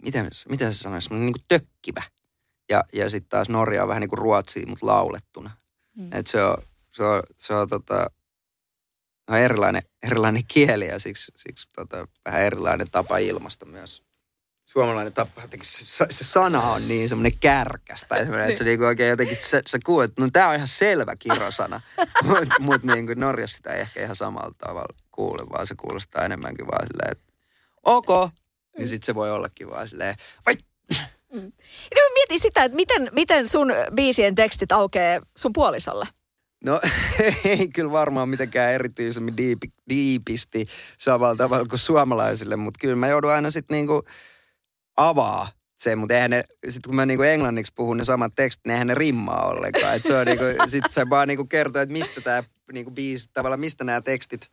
miten, 0.02 0.30
miten 0.48 0.74
se 0.74 0.78
sanoisi, 0.78 1.08
semmoinen 1.08 1.32
niin 1.32 1.44
tökkivä. 1.48 2.02
Ja, 2.68 2.84
ja 2.92 3.10
sitten 3.10 3.28
taas 3.28 3.48
Norja 3.48 3.82
on 3.82 3.88
vähän 3.88 4.00
niin 4.00 4.08
kuin 4.08 4.18
ruotsia, 4.18 4.66
mutta 4.66 4.86
laulettuna. 4.86 5.50
Mm. 5.96 6.12
Et 6.12 6.26
se 6.26 6.44
on, 6.44 6.56
se 6.94 7.04
on, 7.04 7.22
se 7.36 7.54
on 7.54 7.68
tota, 7.68 8.06
on 9.28 9.38
erilainen, 9.38 9.82
erilainen 10.02 10.42
kieli 10.48 10.86
ja 10.86 10.98
siksi, 10.98 11.32
siksi 11.36 11.68
tota, 11.76 12.08
vähän 12.24 12.40
erilainen 12.40 12.90
tapa 12.90 13.18
ilmasta 13.18 13.66
myös 13.66 14.05
suomalainen 14.66 15.12
tapa, 15.12 15.42
jotenkin 15.42 15.68
se, 15.68 16.06
se, 16.10 16.24
sana 16.24 16.62
on 16.62 16.88
niin 16.88 17.08
semmoinen 17.08 17.38
kärkäs 17.40 18.04
tai 18.08 18.18
semmoinen, 18.18 18.48
että 18.48 18.58
se 18.58 18.64
niinku 18.64 18.84
oikein 18.84 19.10
jotenkin, 19.10 19.36
se, 19.40 19.62
se 19.66 19.78
kuulet, 19.86 20.12
no 20.18 20.28
tämä 20.32 20.48
on 20.48 20.54
ihan 20.54 20.68
selvä 20.68 21.16
kirosana, 21.18 21.80
mutta 22.24 22.54
mut 22.60 22.82
niinku 22.82 23.12
Norjassa 23.16 23.56
sitä 23.56 23.72
ei 23.72 23.80
ehkä 23.80 24.02
ihan 24.02 24.16
samalla 24.16 24.54
tavalla 24.58 24.98
kuule, 25.12 25.50
vaan 25.52 25.66
se 25.66 25.74
kuulostaa 25.74 26.24
enemmänkin 26.24 26.66
vaan 26.66 26.86
silleen, 26.86 27.12
että 27.12 27.24
ok, 27.82 28.08
niin 28.78 28.88
sitten 28.88 29.06
se 29.06 29.14
voi 29.14 29.30
ollakin 29.30 29.70
vaan 29.70 29.88
silleen, 29.88 30.16
vai 30.46 30.54
Mm. 31.32 31.52
No 31.94 32.00
mietin 32.14 32.40
sitä, 32.40 32.64
että 32.64 32.76
miten, 32.76 33.08
miten 33.12 33.48
sun 33.48 33.72
biisien 33.94 34.34
tekstit 34.34 34.72
aukeaa 34.72 35.20
sun 35.36 35.52
puolisolle? 35.52 36.08
No 36.64 36.80
ei 37.44 37.68
kyllä 37.68 37.90
varmaan 37.90 38.28
mitenkään 38.28 38.72
erityisemmin 38.72 39.36
diipi, 39.36 39.72
diipisti 39.88 40.66
samalla 40.98 41.36
tavalla 41.36 41.66
kuin 41.66 41.78
suomalaisille, 41.78 42.56
mutta 42.56 42.78
kyllä 42.80 42.96
mä 42.96 43.08
joudun 43.08 43.32
aina 43.32 43.50
sitten 43.50 43.74
niinku 43.74 44.04
avaa 44.96 45.48
se, 45.78 45.96
mutta 45.96 46.14
eihän 46.14 46.30
ne, 46.30 46.44
sit 46.68 46.86
kun 46.86 46.96
mä 46.96 47.06
niinku 47.06 47.22
englanniksi 47.22 47.72
puhun 47.76 47.96
ne 47.96 48.04
samat 48.04 48.32
tekstit, 48.34 48.66
ne 48.66 48.72
eihän 48.72 48.86
ne 48.86 48.94
rimmaa 48.94 49.48
ollenkaan. 49.48 49.96
Et 49.96 50.04
se 50.04 50.16
on 50.16 50.26
niinku, 50.26 50.44
sit 50.68 50.84
se 50.90 51.10
vaan 51.10 51.28
niinku 51.28 51.44
kertoo, 51.44 51.82
että 51.82 51.92
mistä 51.92 52.20
tämä 52.20 52.42
niinku 52.72 52.90
biisi, 52.90 53.30
tavallaan 53.32 53.60
mistä 53.60 53.84
nämä 53.84 54.00
tekstit, 54.00 54.50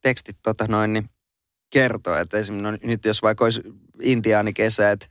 tekstit 0.00 0.36
tota 0.42 0.66
noin, 0.68 0.92
niin 0.92 1.08
kertoo. 1.70 2.16
Että 2.16 2.38
esimerkiksi 2.38 2.86
no, 2.86 2.90
nyt 2.90 3.04
jos 3.04 3.22
vaikka 3.22 3.44
olisi 3.44 3.62
intiaanikesä, 4.00 4.90
että 4.90 5.06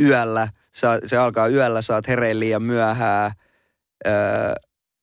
yöllä, 0.00 0.48
saa, 0.74 0.98
se 1.06 1.16
alkaa 1.16 1.48
yöllä, 1.48 1.82
saat 1.82 2.08
hereillä 2.08 2.40
liian 2.40 2.62
myöhään, 2.62 3.32
öö, 4.06 4.12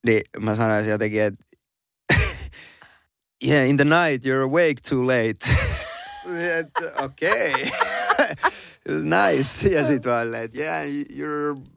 niin 0.06 0.22
mä 0.38 0.56
sanoisin 0.56 0.90
jotenkin, 0.90 1.22
että 1.22 1.44
yeah, 3.46 3.68
in 3.68 3.76
the 3.76 3.84
night 3.84 4.26
you're 4.26 4.44
awake 4.44 4.80
too 4.88 5.06
late. 5.06 5.38
Okei. 7.04 7.70
Nice. 8.88 9.68
Ja 9.74 9.86
sit 9.86 10.06
vaan 10.06 10.34
että 10.34 10.58
yeah, 10.58 10.84
you're 11.10 11.74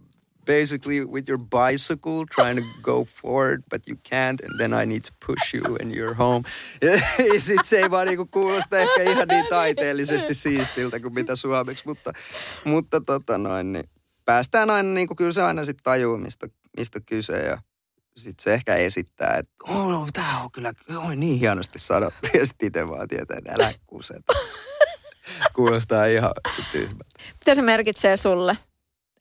basically 0.47 1.05
with 1.05 1.29
your 1.29 1.37
bicycle 1.37 2.25
trying 2.25 2.57
to 2.57 2.63
go 2.81 3.03
forward, 3.03 3.63
but 3.69 3.87
you 3.87 3.97
can't, 3.97 4.41
and 4.45 4.57
then 4.57 4.73
I 4.73 4.85
need 4.85 5.03
to 5.03 5.11
push 5.25 5.53
you 5.53 5.77
and 5.81 5.93
you're 5.93 6.15
home. 6.15 6.43
Ja 7.33 7.41
sit 7.41 7.65
se 7.65 7.79
ei 7.79 7.91
vaan 7.91 8.07
niinku 8.07 8.25
kuulosta 8.25 8.77
ehkä 8.79 9.01
ihan 9.01 9.27
niin 9.27 9.45
taiteellisesti 9.49 10.33
siistiltä 10.33 10.99
kuin 10.99 11.13
mitä 11.13 11.35
suomeksi, 11.35 11.83
mutta, 11.87 12.13
mutta 12.65 13.01
tota 13.01 13.37
noin, 13.37 13.73
niin 13.73 13.85
päästään 14.25 14.69
aina, 14.69 14.93
niinku, 14.93 15.15
kyllä 15.15 15.33
se 15.33 15.43
aina 15.43 15.65
sitten 15.65 15.83
tajuu, 15.83 16.17
mistä, 16.17 16.47
mistä 16.77 16.99
kyse 17.05 17.37
ja 17.37 17.57
sitten 18.17 18.43
se 18.43 18.53
ehkä 18.53 18.75
esittää, 18.75 19.37
että 19.37 19.51
oh, 19.63 20.11
tämä 20.13 20.41
on 20.41 20.51
kyllä 20.51 20.73
oi, 20.97 21.15
niin 21.15 21.39
hienosti 21.39 21.79
sanottu. 21.79 22.27
Ja 22.39 22.45
sitten 22.45 22.67
itse 22.67 22.87
vaan 22.87 23.07
tietää, 23.07 23.37
että 23.37 23.53
älä 23.53 23.73
kuseta. 23.87 24.33
Kuulostaa 25.55 26.05
ihan 26.05 26.31
tyhmältä. 26.71 27.19
Mitä 27.39 27.55
se 27.55 27.61
merkitsee 27.61 28.17
sulle, 28.17 28.57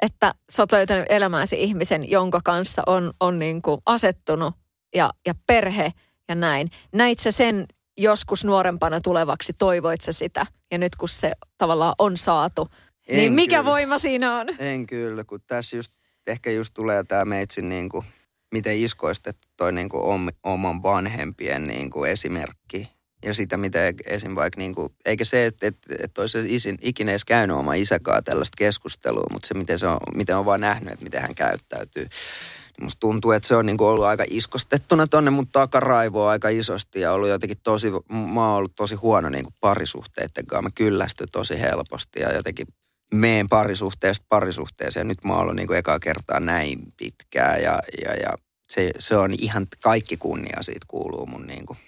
että 0.03 0.35
sä 0.51 0.63
oot 0.63 0.73
löytänyt 0.73 1.07
elämääsi 1.09 1.63
ihmisen, 1.63 2.11
jonka 2.11 2.41
kanssa 2.45 2.83
on, 2.87 3.13
on 3.21 3.39
niin 3.39 3.63
kuin 3.63 3.81
asettunut 3.87 4.55
ja, 4.95 5.11
ja 5.27 5.35
perhe 5.47 5.93
ja 6.29 6.35
näin. 6.35 6.71
Näit 6.93 7.19
sä 7.19 7.31
sen 7.31 7.67
joskus 7.99 8.45
nuorempana 8.45 9.01
tulevaksi, 9.01 9.53
toivoit 9.53 10.01
sä 10.01 10.13
sitä 10.13 10.47
ja 10.71 10.79
nyt 10.79 10.97
kun 10.97 11.09
se 11.09 11.33
tavallaan 11.59 11.95
on 11.99 12.17
saatu, 12.17 12.69
en 13.09 13.17
niin 13.17 13.33
mikä 13.33 13.59
kyllä. 13.59 13.71
voima 13.71 13.99
siinä 13.99 14.39
on? 14.39 14.47
En 14.59 14.87
kyllä, 14.87 15.25
kun 15.25 15.41
tässä 15.47 15.77
just, 15.77 15.93
ehkä 16.27 16.51
just 16.51 16.75
tulee 16.75 17.05
tämä 17.05 17.25
meitsin 17.25 17.69
niin 17.69 17.89
kuin, 17.89 18.05
miten 18.53 18.77
iskoistettu 18.77 19.49
toi 19.57 19.73
niin 19.73 19.89
kuin 19.89 20.03
om, 20.03 20.29
oman 20.43 20.83
vanhempien 20.83 21.67
niin 21.67 21.91
kuin 21.91 22.11
esimerkki 22.11 22.96
ja 23.27 23.35
sitä, 23.35 23.57
miten 23.57 23.95
esim. 24.05 24.35
vaikka, 24.35 24.59
niin 24.59 24.75
kuin, 24.75 24.93
eikä 25.05 25.25
se, 25.25 25.47
että, 25.47 25.67
että, 25.67 25.95
että 26.03 26.21
olisi 26.21 26.39
isin, 26.49 26.79
ikinä 26.83 27.13
edes 27.13 27.25
käynyt 27.25 27.57
oma 27.57 27.75
isäkaan 27.75 28.25
tällaista 28.25 28.57
keskustelua, 28.59 29.27
mutta 29.33 29.49
se, 29.49 29.55
miten, 29.55 29.79
se 29.79 29.87
on, 29.87 29.99
miten 30.15 30.37
on 30.37 30.45
vaan 30.45 30.61
nähnyt, 30.61 30.93
että 30.93 31.05
miten 31.05 31.23
hän 31.23 31.35
käyttäytyy. 31.35 32.05
Niin 32.05 32.85
musta 32.85 33.01
tuntuu, 33.01 33.31
että 33.31 33.49
se 33.49 33.57
on 33.57 33.67
niin 33.67 33.77
kuin 33.77 33.89
ollut 33.89 34.05
aika 34.05 34.25
iskostettuna 34.31 35.07
tonne 35.07 35.31
mun 35.31 35.47
takaraivoa 35.47 36.31
aika 36.31 36.49
isosti 36.49 37.01
ja 37.01 37.13
ollut 37.13 37.29
jotenkin 37.29 37.59
tosi, 37.63 37.91
mä 38.11 38.49
oon 38.49 38.57
ollut 38.57 38.77
tosi 38.77 38.95
huono 38.95 39.29
niin 39.29 39.45
kuin 39.45 39.55
parisuhteiden 39.61 40.47
kanssa. 40.47 40.63
Mä 40.63 40.71
kyllästyn 40.75 41.29
tosi 41.33 41.61
helposti 41.61 42.21
ja 42.21 42.33
jotenkin 42.33 42.67
meen 43.15 43.49
parisuhteesta 43.49 44.27
parisuhteeseen. 44.29 45.09
Nyt 45.09 45.25
mä 45.25 45.33
oon 45.33 45.43
ollut 45.43 45.57
niin 45.57 45.67
kuin 45.67 45.79
ekaa 45.79 45.99
kertaa 45.99 46.41
näin 46.41 46.79
pitkään 46.97 47.63
ja, 47.63 47.81
ja, 48.05 48.15
ja 48.15 48.31
se, 48.71 48.91
se 48.99 49.17
on 49.17 49.35
ihan 49.39 49.67
kaikki 49.83 50.17
kunnia 50.17 50.63
siitä 50.63 50.87
kuuluu 50.89 51.27
mun 51.27 51.47
niin 51.47 51.67
kuin 51.67 51.79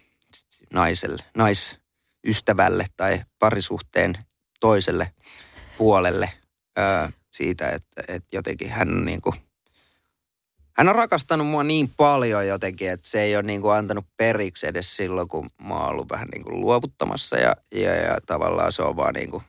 naiselle, 0.73 1.25
naisystävälle 1.37 2.87
tai 2.97 3.21
parisuhteen 3.39 4.14
toiselle 4.61 5.12
puolelle 5.79 6.33
ää, 6.77 7.12
siitä, 7.33 7.69
että, 7.69 8.03
että 8.09 8.37
jotenkin 8.37 8.71
hän 8.71 8.89
on 8.89 9.05
niin 9.05 9.21
kuin, 9.21 9.35
hän 10.73 10.89
on 10.89 10.95
rakastanut 10.95 11.47
mua 11.47 11.64
niin 11.64 11.91
paljon 11.97 12.47
jotenkin, 12.47 12.91
että 12.91 13.09
se 13.09 13.21
ei 13.23 13.37
ole 13.37 13.43
niin 13.43 13.61
kuin 13.61 13.75
antanut 13.75 14.07
periksi 14.16 14.66
edes 14.66 14.97
silloin, 14.97 15.29
kun 15.29 15.51
mä 15.62 15.75
oon 15.75 15.91
ollut 15.91 16.11
vähän 16.11 16.29
niin 16.29 16.45
kuin 16.45 16.61
luovuttamassa 16.61 17.37
ja, 17.37 17.57
ja, 17.75 17.95
ja 17.95 18.19
tavallaan 18.27 18.73
se 18.73 18.83
on 18.83 18.97
vaan 18.97 19.14
niin 19.14 19.31
kuin 19.31 19.43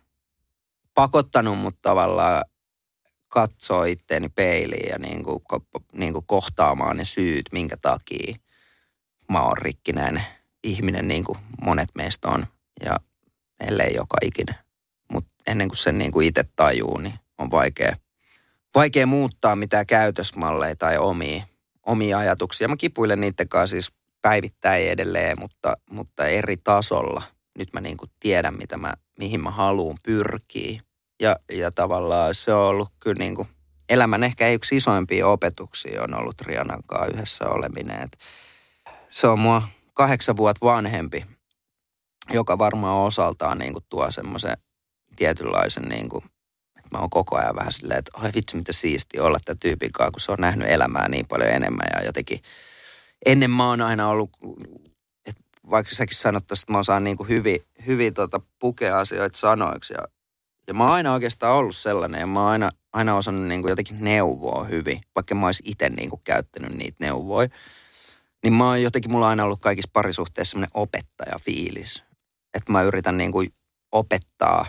pakottanut 0.93 1.57
mut 1.57 1.75
tavallaan 1.81 2.43
katsoa 3.29 3.85
itteeni 3.85 4.29
peiliin 4.29 4.89
ja 4.89 4.99
niin 4.99 5.23
kuin, 5.23 5.43
niin 5.93 6.13
kuin 6.13 6.25
kohtaamaan 6.25 6.97
ne 6.97 7.05
syyt, 7.05 7.45
minkä 7.51 7.77
takia 7.77 8.35
mä 9.29 9.41
oon 9.41 9.57
rikkinäinen 9.57 10.23
ihminen 10.63 11.07
niin 11.07 11.23
kuin 11.23 11.37
monet 11.61 11.89
meistä 11.95 12.27
on 12.27 12.47
ja 12.85 12.99
meille 13.59 13.83
ei 13.83 13.95
joka 13.95 14.17
ikinen. 14.21 14.55
Mutta 15.11 15.31
ennen 15.47 15.67
kuin 15.67 15.77
sen 15.77 15.97
niin 15.97 16.11
kuin 16.11 16.27
itse 16.27 16.43
tajuu, 16.55 16.97
niin 16.97 17.13
on 17.37 17.51
vaikea, 17.51 17.95
vaikea 18.75 19.05
muuttaa 19.05 19.55
mitään 19.55 19.85
käytösmalleja 19.85 20.75
tai 20.75 20.97
omia, 20.97 21.43
omia 21.85 22.17
ajatuksia. 22.17 22.67
Mä 22.67 22.77
kipuilen 22.77 23.21
niiden 23.21 23.49
kanssa 23.49 23.73
siis 23.73 23.91
päivittäin 24.21 24.89
edelleen, 24.89 25.39
mutta, 25.39 25.73
mutta 25.89 26.27
eri 26.27 26.57
tasolla. 26.57 27.23
Nyt 27.57 27.73
mä 27.73 27.81
niin 27.81 27.97
kuin 27.97 28.11
tiedän, 28.19 28.57
mitä 28.57 28.77
mä, 28.77 28.93
mihin 29.19 29.43
mä 29.43 29.51
haluan 29.51 29.97
pyrkiä. 30.03 30.81
Ja, 31.21 31.35
ja 31.51 31.71
tavallaan 31.71 32.35
se 32.35 32.53
on 32.53 32.67
ollut 32.67 32.89
kyllä 32.99 33.19
niin 33.19 33.35
kuin 33.35 33.47
elämän 33.89 34.23
ehkä 34.23 34.49
yksi 34.49 34.77
isoimpia 34.77 35.27
opetuksia 35.27 36.03
on 36.03 36.13
ollut 36.13 36.41
Rianan 36.41 36.83
kanssa 36.85 37.13
yhdessä 37.13 37.45
oleminen. 37.45 38.01
Et 38.01 38.17
se 39.09 39.27
on 39.27 39.39
mua 39.39 39.61
kahdeksan 39.99 40.37
vuotta 40.37 40.65
vanhempi, 40.65 41.25
joka 42.33 42.57
varmaan 42.57 42.97
osaltaan 42.97 43.57
niin 43.57 43.73
kuin 43.73 43.85
tuo 43.89 44.11
semmoisen 44.11 44.57
tietynlaisen, 45.15 45.83
niin 45.83 46.09
kuin, 46.09 46.23
että 46.77 46.89
mä 46.91 46.97
oon 46.97 47.09
koko 47.09 47.37
ajan 47.37 47.55
vähän 47.55 47.73
silleen, 47.73 47.99
että 47.99 48.11
oi 48.23 48.31
vitsi, 48.35 48.57
mitä 48.57 48.73
siisti 48.73 49.19
olla 49.19 49.39
tämä 49.45 49.57
tyypin 49.59 49.91
kanssa, 49.91 50.11
kun 50.11 50.21
se 50.21 50.31
on 50.31 50.37
nähnyt 50.39 50.69
elämää 50.69 51.09
niin 51.09 51.27
paljon 51.27 51.49
enemmän 51.49 51.87
ja 51.93 52.05
jotenkin 52.05 52.39
ennen 53.25 53.51
mä 53.51 53.67
oon 53.67 53.81
aina 53.81 54.09
ollut, 54.09 54.29
että 55.25 55.41
vaikka 55.69 55.95
säkin 55.95 56.17
sanot 56.17 56.43
että 56.43 56.55
mä 56.67 56.79
osaan 56.79 57.03
niin 57.03 57.17
kuin 57.17 57.29
hyvin, 57.29 57.59
hyvin 57.85 58.13
tota 58.13 58.41
pukea 58.59 58.99
asioita 58.99 59.37
sanoiksi 59.37 59.93
ja, 59.93 60.03
ja 60.67 60.73
mä 60.73 60.83
oon 60.83 60.93
aina 60.93 61.13
oikeastaan 61.13 61.55
ollut 61.55 61.75
sellainen 61.75 62.19
ja 62.19 62.27
mä 62.27 62.39
oon 62.39 62.49
aina, 62.49 62.69
aina 62.93 63.15
osannut 63.15 63.45
niin 63.45 63.61
kuin 63.61 63.69
jotenkin 63.69 63.97
neuvoa 63.99 64.63
hyvin, 64.63 65.01
vaikka 65.15 65.35
mä 65.35 65.45
ois 65.45 65.61
itse 65.65 65.89
niin 65.89 66.09
kuin 66.09 66.21
käyttänyt 66.23 66.73
niitä 66.73 66.97
neuvoja. 66.99 67.49
Niin 68.43 68.53
mä 68.53 68.67
oon 68.67 68.81
jotenkin, 68.81 69.11
mulla 69.11 69.25
on 69.25 69.29
aina 69.29 69.43
ollut 69.43 69.59
kaikissa 69.59 69.89
parisuhteissa 69.93 70.51
semmoinen 70.51 70.71
opettajafiilis. 70.73 72.03
Että 72.53 72.71
mä 72.71 72.83
yritän 72.83 73.17
niin 73.17 73.31
kuin 73.31 73.49
opettaa 73.91 74.65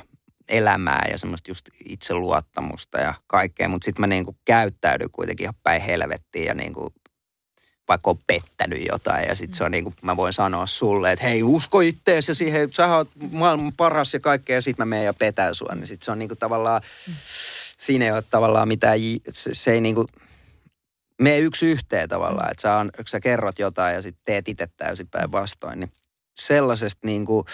elämää 0.49 1.07
ja 1.11 1.19
semmoista 1.19 1.51
just 1.51 1.69
itseluottamusta 1.85 3.01
ja 3.01 3.15
kaikkea. 3.27 3.69
Mutta 3.69 3.85
sitten 3.85 4.01
mä 4.01 4.07
niin 4.07 4.25
kuin 4.25 4.37
käyttäydyn 4.45 5.11
kuitenkin 5.11 5.45
ihan 5.45 5.55
päin 5.63 5.83
helvettiin 5.83 6.45
ja 6.45 6.55
niin 6.55 6.73
kuin 6.73 6.95
vaikka 7.89 8.11
on 8.11 8.19
pettänyt 8.27 8.87
jotain 8.89 9.29
ja 9.29 9.35
sitten 9.35 9.57
se 9.57 9.65
on 9.65 9.71
niin 9.71 9.85
kuin, 9.85 9.95
mä 10.03 10.17
voin 10.17 10.33
sanoa 10.33 10.67
sulle, 10.67 11.13
että 11.13 11.27
hei 11.27 11.43
usko 11.43 11.81
ittees 11.81 12.29
ja 12.29 12.35
siihen, 12.35 12.73
sä 12.73 12.97
oot 12.97 13.11
maailman 13.31 13.73
paras 13.77 14.15
ja 14.15 14.21
kaikkea 14.21 14.57
ja 14.57 14.63
sitten 14.63 14.89
mä 14.89 14.91
menen 14.91 15.05
ja 15.05 15.15
petän 15.15 15.55
sua. 15.55 15.75
Niin 15.75 15.87
sitten 15.87 16.05
se 16.05 16.11
on 16.11 16.19
niin 16.19 16.29
kuin 16.29 16.39
tavallaan, 16.39 16.83
siinä 17.79 18.05
ei 18.05 18.13
ole 18.13 18.23
tavallaan 18.31 18.69
mitään, 18.69 18.99
se, 19.31 19.51
se 19.53 19.73
ei 19.73 19.81
niin 19.81 19.95
kuin, 19.95 20.09
mene 21.21 21.39
yksi 21.39 21.67
yhteen 21.67 22.09
tavallaan, 22.09 22.51
että 22.51 22.63
sä, 22.63 22.77
on, 22.77 22.91
sä 23.07 23.21
kerrot 23.21 23.59
jotain 23.59 23.95
ja 23.95 24.03
sitten 24.03 24.23
teet 24.27 24.49
itse 24.49 24.69
täysin 24.77 25.09
päinvastoin, 25.09 25.81
niin 25.81 25.93
sellaisesta 26.37 27.07
niin 27.07 27.27
kuin 27.27 27.45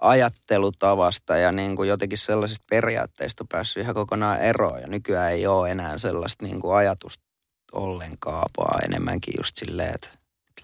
ajattelutavasta 0.00 1.36
ja 1.36 1.52
niin 1.52 1.76
kuin 1.76 1.88
jotenkin 1.88 2.18
sellaisista 2.18 2.64
periaatteista 2.70 3.44
on 3.44 3.48
päässyt 3.48 3.82
ihan 3.82 3.94
kokonaan 3.94 4.40
eroon. 4.40 4.80
Ja 4.80 4.86
nykyään 4.86 5.32
ei 5.32 5.46
ole 5.46 5.70
enää 5.70 5.98
sellaista 5.98 6.46
niin 6.46 6.60
kuin 6.60 6.76
ajatusta 6.76 7.24
ollenkaan, 7.72 8.50
vaan 8.58 8.84
enemmänkin 8.84 9.34
just 9.38 9.56
silleen, 9.56 9.94
että 9.94 10.08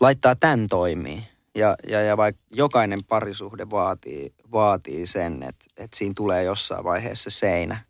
laittaa 0.01 0.34
tämän 0.34 0.66
toimii. 0.66 1.22
Ja, 1.55 1.76
ja, 1.88 2.03
ja 2.03 2.16
vaikka 2.16 2.42
jokainen 2.53 2.99
parisuhde 3.09 3.70
vaatii, 3.70 4.34
vaatii 4.53 5.07
sen, 5.07 5.42
että, 5.42 5.64
että 5.76 5.97
siinä 5.97 6.12
tulee 6.16 6.45
jossain 6.45 6.84
vaiheessa 6.84 7.30
seinä, 7.30 7.84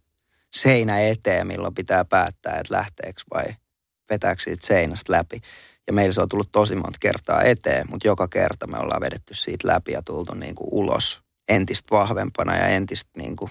seinä 0.55 1.01
eteen, 1.01 1.47
milloin 1.47 1.75
pitää 1.75 2.05
päättää, 2.05 2.59
että 2.59 2.75
lähteekö 2.75 3.23
vai– 3.35 3.45
vetääkö 4.11 4.43
siitä 4.43 4.67
seinästä 4.67 5.13
läpi. 5.13 5.41
Ja 5.87 5.93
meillä 5.93 6.13
se 6.13 6.21
on 6.21 6.29
tullut 6.29 6.53
tosi 6.53 6.77
monta 6.77 6.99
kertaa 7.01 7.43
eteen, 7.43 7.87
mutta 7.91 8.09
joka 8.09 8.29
kerta 8.29 8.67
me 8.67 8.79
ollaan 8.79 9.01
vedetty 9.01 9.35
siitä 9.35 9.69
läpi 9.69 9.93
ja 9.93 10.03
tultu 10.03 10.35
niin 10.35 10.55
kuin 10.55 10.69
ulos 10.71 11.23
entistä 11.49 11.89
vahvempana 11.91 12.57
ja 12.57 12.67
entistä 12.67 13.11
niin 13.17 13.37
kuin 13.37 13.51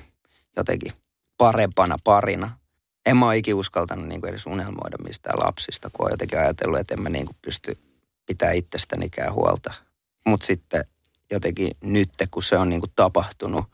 jotenkin 0.57 0.93
parempana 1.37 1.97
parina. 2.03 2.57
En 3.05 3.17
mä 3.17 3.25
ole 3.25 3.37
ikinä 3.37 3.55
uskaltanut 3.55 4.07
niin 4.07 4.21
kuin 4.21 4.29
edes 4.29 4.45
unelmoida 4.45 4.97
mistään 5.03 5.39
lapsista, 5.39 5.89
kun 5.93 6.05
on 6.05 6.11
jotenkin 6.11 6.39
ajatellut, 6.39 6.79
että 6.79 6.93
en 6.93 7.01
mä 7.01 7.09
niin 7.09 7.25
kuin 7.25 7.37
pysty 7.41 7.77
pitää 8.25 8.51
itsestänikään 8.51 9.33
huolta. 9.33 9.73
Mutta 10.25 10.45
sitten 10.45 10.85
jotenkin 11.31 11.71
nyt, 11.83 12.09
kun 12.31 12.43
se 12.43 12.57
on 12.57 12.69
niin 12.69 12.81
kuin 12.81 12.91
tapahtunut, 12.95 13.65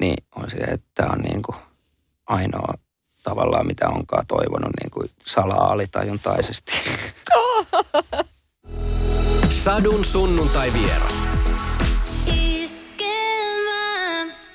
niin 0.00 0.24
on 0.36 0.50
se, 0.50 0.56
että 0.56 0.86
tämä 0.94 1.12
on 1.12 1.18
niin 1.18 1.42
kuin 1.42 1.56
ainoa 2.26 2.74
tavallaan 3.24 3.66
mitä 3.66 3.88
onkaan 3.88 4.26
toivonut 4.26 4.70
niin 4.82 4.90
kuin 4.90 5.08
salaa 5.26 5.72
alitajuntaisesti. 5.72 6.72
Sadun 9.64 10.04
sunnuntai 10.04 10.72
vieras. 10.72 11.28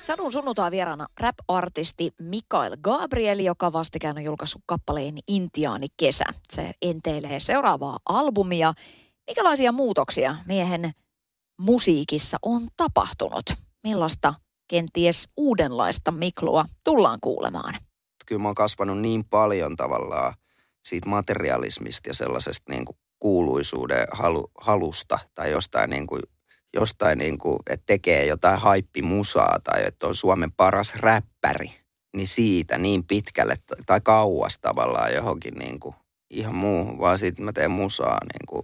Sadun 0.00 0.32
sunnuntai 0.32 0.70
vierana 0.70 1.06
rap-artisti 1.20 2.12
Mikael 2.20 2.76
Gabriel, 2.82 3.38
joka 3.38 3.72
vastikään 3.72 4.16
on 4.16 4.24
julkaissut 4.24 4.62
kappaleen 4.66 5.14
Intiaani 5.28 5.86
kesä. 5.96 6.24
Se 6.52 6.72
enteilee 6.82 7.40
seuraavaa 7.40 7.98
albumia. 8.08 8.72
Mikälaisia 9.30 9.72
muutoksia 9.72 10.36
miehen 10.46 10.92
musiikissa 11.60 12.38
on 12.42 12.62
tapahtunut? 12.76 13.44
Millaista 13.84 14.34
kenties 14.68 15.28
uudenlaista 15.36 16.10
Miklua 16.10 16.64
tullaan 16.84 17.18
kuulemaan? 17.20 17.74
Kyllä 18.30 18.42
mä 18.42 18.48
oon 18.48 18.54
kasvanut 18.54 18.98
niin 18.98 19.24
paljon 19.24 19.76
tavallaan 19.76 20.34
siitä 20.84 21.08
materialismista 21.08 22.08
ja 22.08 22.14
sellaisesta 22.14 22.72
niin 22.72 22.84
kuin 22.84 22.96
kuuluisuuden 23.18 24.06
halu, 24.12 24.50
halusta 24.60 25.18
tai 25.34 25.50
jostain 25.50 25.90
niin 25.90 26.06
kuin, 26.06 26.22
jostain 26.74 27.18
niin 27.18 27.38
kuin, 27.38 27.56
että 27.70 27.86
tekee 27.86 28.26
jotain 28.26 28.60
haippimusaa 28.60 29.58
tai 29.64 29.86
että 29.86 30.06
on 30.06 30.14
Suomen 30.14 30.52
paras 30.52 30.94
räppäri, 30.94 31.72
niin 32.16 32.28
siitä 32.28 32.78
niin 32.78 33.04
pitkälle 33.04 33.58
tai 33.86 34.00
kauas 34.00 34.58
tavallaan 34.58 35.14
johonkin 35.14 35.54
niin 35.54 35.80
kuin 35.80 35.94
ihan 36.30 36.54
muuhun, 36.54 36.98
vaan 36.98 37.18
siitä 37.18 37.42
mä 37.42 37.52
teen 37.52 37.70
musaa 37.70 38.18
niin 38.32 38.46
kuin, 38.48 38.62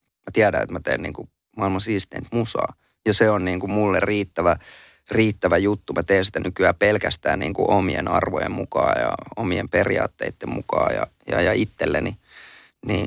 mä 0.00 0.30
tiedän, 0.32 0.62
että 0.62 0.72
mä 0.72 0.80
teen 0.80 1.02
niin 1.02 1.14
kuin 1.14 1.30
maailman 1.56 1.80
siisteintä 1.80 2.28
musaa. 2.32 2.74
Ja 3.06 3.14
se 3.14 3.30
on 3.30 3.44
niin 3.44 3.60
kuin 3.60 3.72
mulle 3.72 4.00
riittävä 4.00 4.56
riittävä 5.12 5.58
juttu. 5.58 5.92
Mä 5.92 6.02
teen 6.02 6.24
sitä 6.24 6.40
nykyään 6.40 6.74
pelkästään 6.74 7.38
niin 7.38 7.54
kuin 7.54 7.70
omien 7.70 8.08
arvojen 8.08 8.52
mukaan 8.52 9.00
ja 9.00 9.12
omien 9.36 9.68
periaatteiden 9.68 10.48
mukaan 10.48 10.94
ja, 10.94 11.06
ja, 11.26 11.40
ja 11.40 11.52
itselleni. 11.52 12.16
Niin, 12.86 13.06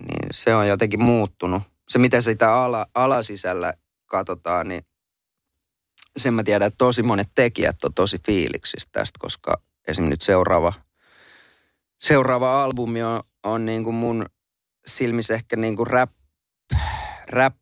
niin 0.00 0.28
se 0.30 0.54
on 0.54 0.68
jotenkin 0.68 1.02
muuttunut. 1.02 1.62
Se, 1.88 1.98
miten 1.98 2.22
sitä 2.22 2.54
ala, 2.54 2.86
alasisällä 2.94 3.72
katsotaan, 4.06 4.68
niin 4.68 4.86
sen 6.16 6.34
mä 6.34 6.44
tiedän, 6.44 6.66
että 6.66 6.78
tosi 6.78 7.02
monet 7.02 7.28
tekijät 7.34 7.84
on 7.84 7.94
tosi 7.94 8.18
fiiliksistä 8.26 8.92
tästä, 8.92 9.18
koska 9.18 9.60
esimerkiksi 9.88 10.10
nyt 10.10 10.22
seuraava, 10.22 10.72
seuraava 12.00 12.64
albumi 12.64 13.02
on, 13.02 13.22
on 13.42 13.66
niin 13.66 13.84
kuin 13.84 13.94
mun 13.94 14.26
silmissä 14.86 15.34
ehkä 15.34 15.56
niin 15.56 15.76
kuin 15.76 15.86
rap, 15.86 16.10
rap 17.26 17.54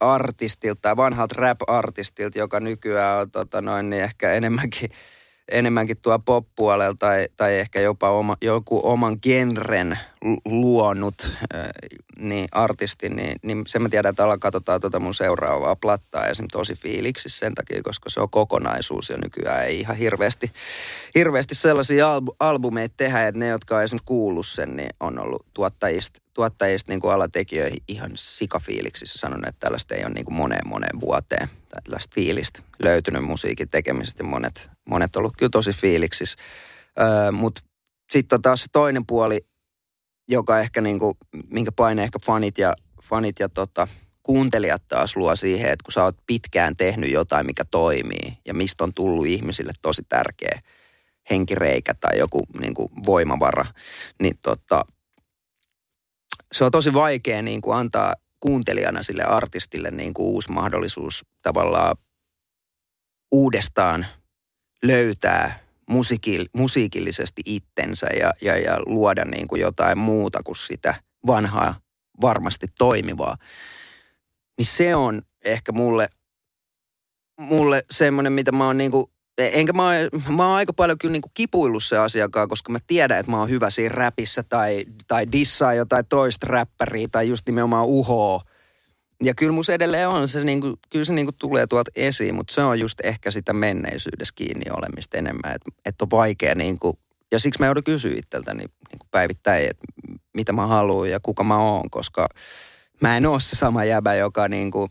artistilta 0.00 0.80
tai 0.82 0.96
vanhalta 0.96 1.34
rap-artistilta, 1.38 2.38
joka 2.38 2.60
nykyään 2.60 3.20
on 3.20 3.30
tota 3.30 3.62
noin, 3.62 3.90
niin 3.90 4.02
ehkä 4.02 4.32
enemmänkin 4.32 4.90
enemmänkin 5.50 5.96
tuo 6.02 6.18
pop-puolella 6.18 6.94
tai, 6.98 7.28
tai 7.36 7.58
ehkä 7.58 7.80
jopa 7.80 8.10
oma, 8.10 8.36
joku 8.42 8.80
oman 8.84 9.18
genren 9.22 9.98
luonut 10.44 11.36
niin 12.18 12.48
artisti, 12.52 13.08
niin, 13.08 13.36
niin 13.42 13.64
sen 13.66 13.82
mä 13.82 13.88
tiedän, 13.88 14.10
että 14.10 14.24
alla 14.24 14.38
katsotaan 14.38 14.80
tuota 14.80 15.00
mun 15.00 15.14
seuraavaa 15.14 15.76
plattaa 15.76 16.26
esimerkiksi 16.26 16.58
tosi 16.58 16.74
fiiliksi 16.74 17.28
sen 17.28 17.54
takia, 17.54 17.82
koska 17.82 18.10
se 18.10 18.20
on 18.20 18.30
kokonaisuus 18.30 19.10
ja 19.10 19.16
nykyään 19.18 19.64
ei 19.64 19.80
ihan 19.80 19.96
hirveästi, 19.96 20.52
hirveästi 21.14 21.54
sellaisia 21.54 22.14
albu, 22.14 22.36
albumeita 22.40 22.94
tehdä, 22.96 23.26
että 23.26 23.38
ne, 23.38 23.48
jotka 23.48 23.76
on 23.76 23.82
esimerkiksi 23.82 24.06
kuullut 24.06 24.46
sen, 24.46 24.76
niin 24.76 24.90
on 25.00 25.18
ollut 25.18 25.46
tuottajista, 25.54 26.20
tuottajista 26.38 26.92
niin 26.92 27.00
kuin 27.00 27.14
alatekijöihin 27.14 27.78
ihan 27.88 28.10
sikafiiliksissä 28.14 29.18
sanonut, 29.18 29.46
että 29.46 29.60
tällaista 29.60 29.94
ei 29.94 30.04
ole 30.04 30.14
niin 30.14 30.24
kuin 30.24 30.34
moneen 30.34 30.68
moneen 30.68 31.00
vuoteen 31.00 31.48
tai 31.68 31.82
tällaista 31.82 32.14
fiilistä 32.14 32.62
löytynyt 32.82 33.24
musiikin 33.24 33.68
tekemisestä. 33.68 34.22
Monet, 34.22 34.70
monet 34.88 35.16
on 35.16 35.20
ollut 35.20 35.36
kyllä 35.38 35.50
tosi 35.50 35.72
fiiliksissä. 35.72 36.38
Öö, 37.00 37.32
Mutta 37.32 37.60
sitten 38.10 38.36
on 38.36 38.42
taas 38.42 38.60
se 38.60 38.66
toinen 38.72 39.06
puoli, 39.06 39.46
joka 40.28 40.60
ehkä 40.60 40.80
niin 40.80 40.98
kuin, 40.98 41.14
minkä 41.50 41.72
paine 41.72 42.02
ehkä 42.02 42.18
fanit 42.26 42.58
ja, 42.58 42.74
fanit 43.02 43.38
ja 43.38 43.48
tota, 43.48 43.88
kuuntelijat 44.22 44.82
taas 44.88 45.16
luo 45.16 45.36
siihen, 45.36 45.70
että 45.70 45.84
kun 45.84 45.92
sä 45.92 46.04
oot 46.04 46.16
pitkään 46.26 46.76
tehnyt 46.76 47.10
jotain, 47.10 47.46
mikä 47.46 47.64
toimii 47.70 48.38
ja 48.46 48.54
mistä 48.54 48.84
on 48.84 48.94
tullut 48.94 49.26
ihmisille 49.26 49.72
tosi 49.82 50.02
tärkeä 50.08 50.60
henkireikä 51.30 51.94
tai 51.94 52.18
joku 52.18 52.46
niin 52.60 52.74
kuin 52.74 52.88
voimavara, 53.06 53.64
niin 54.20 54.38
tota, 54.42 54.84
se 56.52 56.64
on 56.64 56.70
tosi 56.70 56.94
vaikea 56.94 57.42
niin 57.42 57.60
kuin 57.60 57.76
antaa 57.76 58.14
kuuntelijana 58.40 59.02
sille 59.02 59.22
artistille 59.22 59.90
niin 59.90 60.14
kuin 60.14 60.26
uusi 60.26 60.52
mahdollisuus 60.52 61.24
tavallaan 61.42 61.96
uudestaan 63.32 64.06
löytää 64.82 65.58
musiikil, 65.88 66.46
musiikillisesti 66.52 67.42
itsensä 67.44 68.06
ja, 68.06 68.32
ja, 68.40 68.58
ja 68.58 68.80
luoda 68.86 69.24
niin 69.24 69.48
kuin 69.48 69.60
jotain 69.60 69.98
muuta 69.98 70.42
kuin 70.44 70.56
sitä 70.56 70.94
vanhaa 71.26 71.80
varmasti 72.20 72.66
toimivaa. 72.78 73.36
Niin 74.58 74.66
se 74.66 74.94
on 74.94 75.22
ehkä 75.44 75.72
mulle, 75.72 76.08
mulle 77.40 77.84
semmoinen, 77.90 78.32
mitä 78.32 78.52
mä 78.52 78.66
oon 78.66 78.78
niin 78.78 78.90
kuin 78.90 79.06
enkä 79.38 79.72
mä, 79.72 79.92
mä 80.36 80.46
oon 80.46 80.56
aika 80.56 80.72
paljon 80.72 80.98
kyllä 80.98 81.12
niinku 81.12 81.30
kipuillut 81.34 81.84
se 81.84 81.98
asiakaan, 81.98 82.48
koska 82.48 82.72
mä 82.72 82.78
tiedän, 82.86 83.18
että 83.18 83.32
mä 83.32 83.38
oon 83.38 83.50
hyvä 83.50 83.70
siinä 83.70 83.94
räpissä 83.94 84.42
tai, 84.42 84.84
tai 85.08 85.32
dissaa 85.32 85.74
jotain 85.74 86.06
toista 86.08 86.46
räppäriä 86.46 87.08
tai 87.12 87.28
just 87.28 87.46
nimenomaan 87.46 87.86
uhoo. 87.86 88.42
Ja 89.22 89.34
kyllä 89.34 89.52
mun 89.52 89.64
edelleen 89.74 90.08
on 90.08 90.28
se, 90.28 90.44
niinku, 90.44 90.78
kyllä 90.90 91.04
se 91.04 91.12
niinku 91.12 91.32
tulee 91.32 91.66
tuolta 91.66 91.90
esiin, 91.96 92.34
mutta 92.34 92.54
se 92.54 92.62
on 92.62 92.80
just 92.80 93.00
ehkä 93.04 93.30
sitä 93.30 93.52
menneisyydessä 93.52 94.34
kiinni 94.36 94.64
olemista 94.70 95.18
enemmän, 95.18 95.54
että 95.54 95.70
et 95.84 96.02
on 96.02 96.10
vaikea 96.10 96.54
niinku, 96.54 96.98
ja 97.32 97.38
siksi 97.38 97.60
mä 97.62 97.66
joudun 97.66 97.84
kysyä 97.84 98.12
itseltäni 98.16 98.64
niinku 98.90 99.06
päivittäin, 99.10 99.70
että 99.70 99.86
mitä 100.34 100.52
mä 100.52 100.66
haluan 100.66 101.10
ja 101.10 101.20
kuka 101.20 101.44
mä 101.44 101.58
oon, 101.58 101.90
koska 101.90 102.28
mä 103.00 103.16
en 103.16 103.26
ole 103.26 103.40
se 103.40 103.56
sama 103.56 103.84
jäbä, 103.84 104.14
joka 104.14 104.48
niinku, 104.48 104.88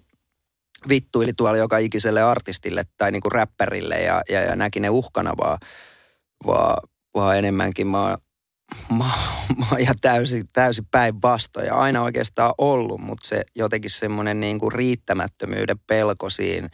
vittuili 0.89 1.33
tuolla 1.33 1.57
joka 1.57 1.77
ikiselle 1.77 2.21
artistille 2.21 2.83
tai 2.97 3.11
niinku 3.11 3.29
räppärille 3.29 4.01
ja, 4.01 4.21
ja, 4.29 4.41
ja 4.41 4.55
näki 4.55 4.79
ne 4.79 4.89
uhkana, 4.89 5.33
vaan, 5.37 5.57
vaan, 6.45 6.77
vaan 7.15 7.37
enemmänkin 7.37 7.87
mä, 7.87 8.17
mä, 8.97 9.09
mä 9.57 9.77
ihan 9.79 9.95
täysin, 10.01 10.45
täysin 10.53 10.85
päinvastoin 10.91 11.65
ja 11.65 11.75
aina 11.75 12.03
oikeastaan 12.03 12.53
ollut, 12.57 13.01
mutta 13.01 13.27
se 13.27 13.41
jotenkin 13.55 13.91
semmoinen 13.91 14.39
niinku 14.39 14.69
riittämättömyyden 14.69 15.79
pelko 15.87 16.29
siinä, 16.29 16.69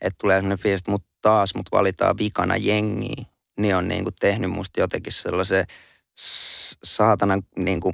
että 0.00 0.18
tulee 0.20 0.36
semmoinen 0.36 0.58
fiilis, 0.58 0.80
että 0.80 0.90
mut 0.90 1.04
taas 1.22 1.54
mut 1.54 1.66
valitaan 1.72 2.18
vikana 2.18 2.56
jengiin, 2.56 3.26
niin 3.58 3.76
on 3.76 3.88
niinku 3.88 4.10
tehnyt 4.20 4.50
musta 4.50 4.80
jotenkin 4.80 5.12
sellaisen 5.12 5.66
saatana 6.84 7.38
niinku 7.56 7.92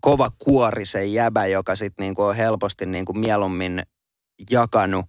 kova 0.00 0.30
kuorisen 0.38 1.12
jäbä, 1.12 1.46
joka 1.46 1.76
sitten 1.76 2.04
niinku 2.04 2.22
on 2.22 2.36
helposti 2.36 2.86
niinku 2.86 3.12
mieluummin 3.12 3.82
jakanut 4.50 5.06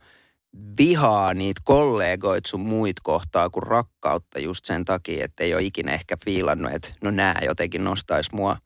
vihaa 0.78 1.34
niitä 1.34 1.62
kollegoit 1.64 2.46
sun 2.46 2.60
muit 2.62 2.98
kohtaa 3.04 3.50
kuin 3.50 3.64
rakkautta 3.64 4.40
just 4.40 4.66
sen 4.66 4.86
takia, 4.86 5.26
että 5.26 5.44
ei 5.44 5.54
ole 5.54 5.64
ikinä 5.64 5.92
ehkä 5.94 6.18
fiilannut, 6.26 6.72
että 6.72 6.90
no 7.04 7.12
nää 7.12 7.42
jotenkin 7.46 7.84
nostaisi 7.84 8.36
mua, 8.36 8.58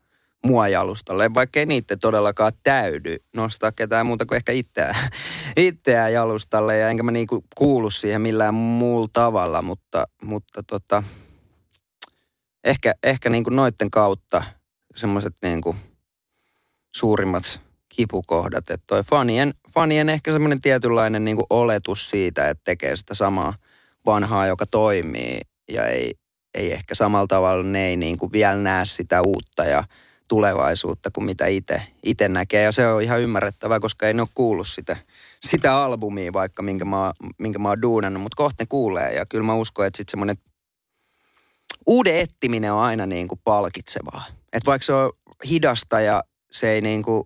mua 0.46 0.68
jalustalle, 0.68 1.34
vaikka 1.34 1.60
ei 1.60 1.66
niitä 1.66 1.96
todellakaan 1.96 2.52
täydy 2.62 3.16
nostaa 3.36 3.72
ketään 3.72 4.06
muuta 4.06 4.26
kuin 4.26 4.36
ehkä 4.36 4.52
itseään, 4.52 4.94
itseään 5.56 6.12
jalustalle. 6.12 6.78
Ja 6.78 6.88
enkä 6.88 7.02
mä 7.02 7.10
niinku 7.10 7.44
kuulu 7.54 7.90
siihen 7.90 8.20
millään 8.20 8.54
muulla 8.54 9.08
tavalla, 9.12 9.62
mutta, 9.62 10.06
mutta 10.22 10.62
tota, 10.62 11.02
ehkä, 12.64 12.94
ehkä 13.02 13.30
niinku 13.30 13.50
noitten 13.50 13.90
kautta 13.90 14.44
semmoiset 14.96 15.34
niinku 15.42 15.76
suurimmat 16.96 17.60
kipukohdat. 17.96 18.70
Että 18.70 18.84
toi 18.86 19.02
fanien, 19.02 19.54
fanien 19.74 20.08
ehkä 20.08 20.32
semmoinen 20.32 20.60
tietynlainen 20.60 21.24
niin 21.24 21.36
kuin 21.36 21.46
oletus 21.50 22.10
siitä, 22.10 22.48
että 22.48 22.64
tekee 22.64 22.96
sitä 22.96 23.14
samaa 23.14 23.54
vanhaa, 24.06 24.46
joka 24.46 24.66
toimii 24.66 25.40
ja 25.70 25.86
ei, 25.86 26.14
ei 26.54 26.72
ehkä 26.72 26.94
samalla 26.94 27.26
tavalla 27.26 27.64
ne 27.64 27.86
ei 27.86 27.96
niin 27.96 28.18
kuin 28.18 28.32
vielä 28.32 28.56
näe 28.56 28.84
sitä 28.84 29.22
uutta 29.22 29.64
ja 29.64 29.84
tulevaisuutta 30.28 31.10
kuin 31.10 31.24
mitä 31.24 31.44
itse 32.02 32.28
näkee. 32.28 32.62
Ja 32.62 32.72
se 32.72 32.88
on 32.88 33.02
ihan 33.02 33.20
ymmärrettävää, 33.20 33.80
koska 33.80 34.06
ei 34.06 34.14
ne 34.14 34.22
ole 34.22 34.28
kuullut 34.34 34.68
sitä, 34.68 34.96
sitä 35.40 35.76
albumia 35.76 36.32
vaikka, 36.32 36.62
minkä 36.62 36.84
mä, 36.84 37.12
minkä 37.38 37.58
mä 37.58 37.68
oon 37.68 37.82
duunannut, 37.82 38.22
mutta 38.22 38.36
kohta 38.36 38.62
ne 38.62 38.66
kuulee. 38.68 39.14
Ja 39.14 39.26
kyllä 39.26 39.44
mä 39.44 39.54
uskon, 39.54 39.86
että 39.86 39.96
sitten 39.96 40.10
semmoinen 40.10 40.36
uuden 41.86 42.20
ettiminen 42.20 42.72
on 42.72 42.80
aina 42.80 43.06
niin 43.06 43.28
kuin 43.28 43.40
palkitsevaa. 43.44 44.24
Että 44.52 44.66
vaikka 44.66 44.86
se 44.86 44.92
on 44.92 45.12
hidasta 45.50 46.00
ja 46.00 46.24
se 46.50 46.70
ei 46.70 46.80
niin 46.80 47.02
kuin 47.02 47.24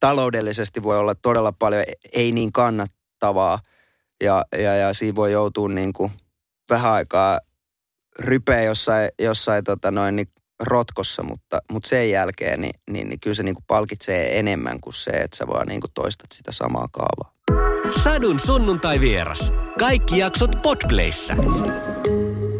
taloudellisesti 0.00 0.82
voi 0.82 0.98
olla 0.98 1.14
todella 1.14 1.52
paljon 1.52 1.84
ei 2.12 2.32
niin 2.32 2.52
kannattavaa 2.52 3.58
ja, 4.22 4.44
ja, 4.52 4.76
ja 4.76 4.94
siinä 4.94 5.14
voi 5.14 5.32
joutua 5.32 5.68
niin 5.68 5.92
kuin 5.92 6.12
vähän 6.70 6.92
aikaa 6.92 7.38
rypeä 8.18 8.62
jossain, 8.62 9.08
jossain 9.18 9.64
tota 9.64 9.90
noin, 9.90 10.16
niin 10.16 10.28
rotkossa, 10.60 11.22
mutta, 11.22 11.58
mutta 11.72 11.88
sen 11.88 12.10
jälkeen 12.10 12.60
niin, 12.60 12.74
niin, 12.90 13.08
niin 13.08 13.20
kyllä 13.20 13.34
se 13.34 13.42
niin 13.42 13.54
kuin 13.54 13.64
palkitsee 13.66 14.38
enemmän 14.38 14.80
kuin 14.80 14.94
se, 14.94 15.10
että 15.10 15.36
sä 15.36 15.46
vaan 15.46 15.66
niin 15.66 15.80
kuin 15.80 15.90
toistat 15.94 16.32
sitä 16.32 16.52
samaa 16.52 16.88
kaavaa. 16.92 17.34
Sadun 18.02 18.40
sunnuntai 18.40 19.00
vieras. 19.00 19.52
Kaikki 19.78 20.18
jaksot 20.18 20.62
Podplayssä. 20.62 21.36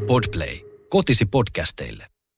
Podplay. 0.06 0.58
Kotisi 0.90 1.26
podcasteille. 1.26 2.06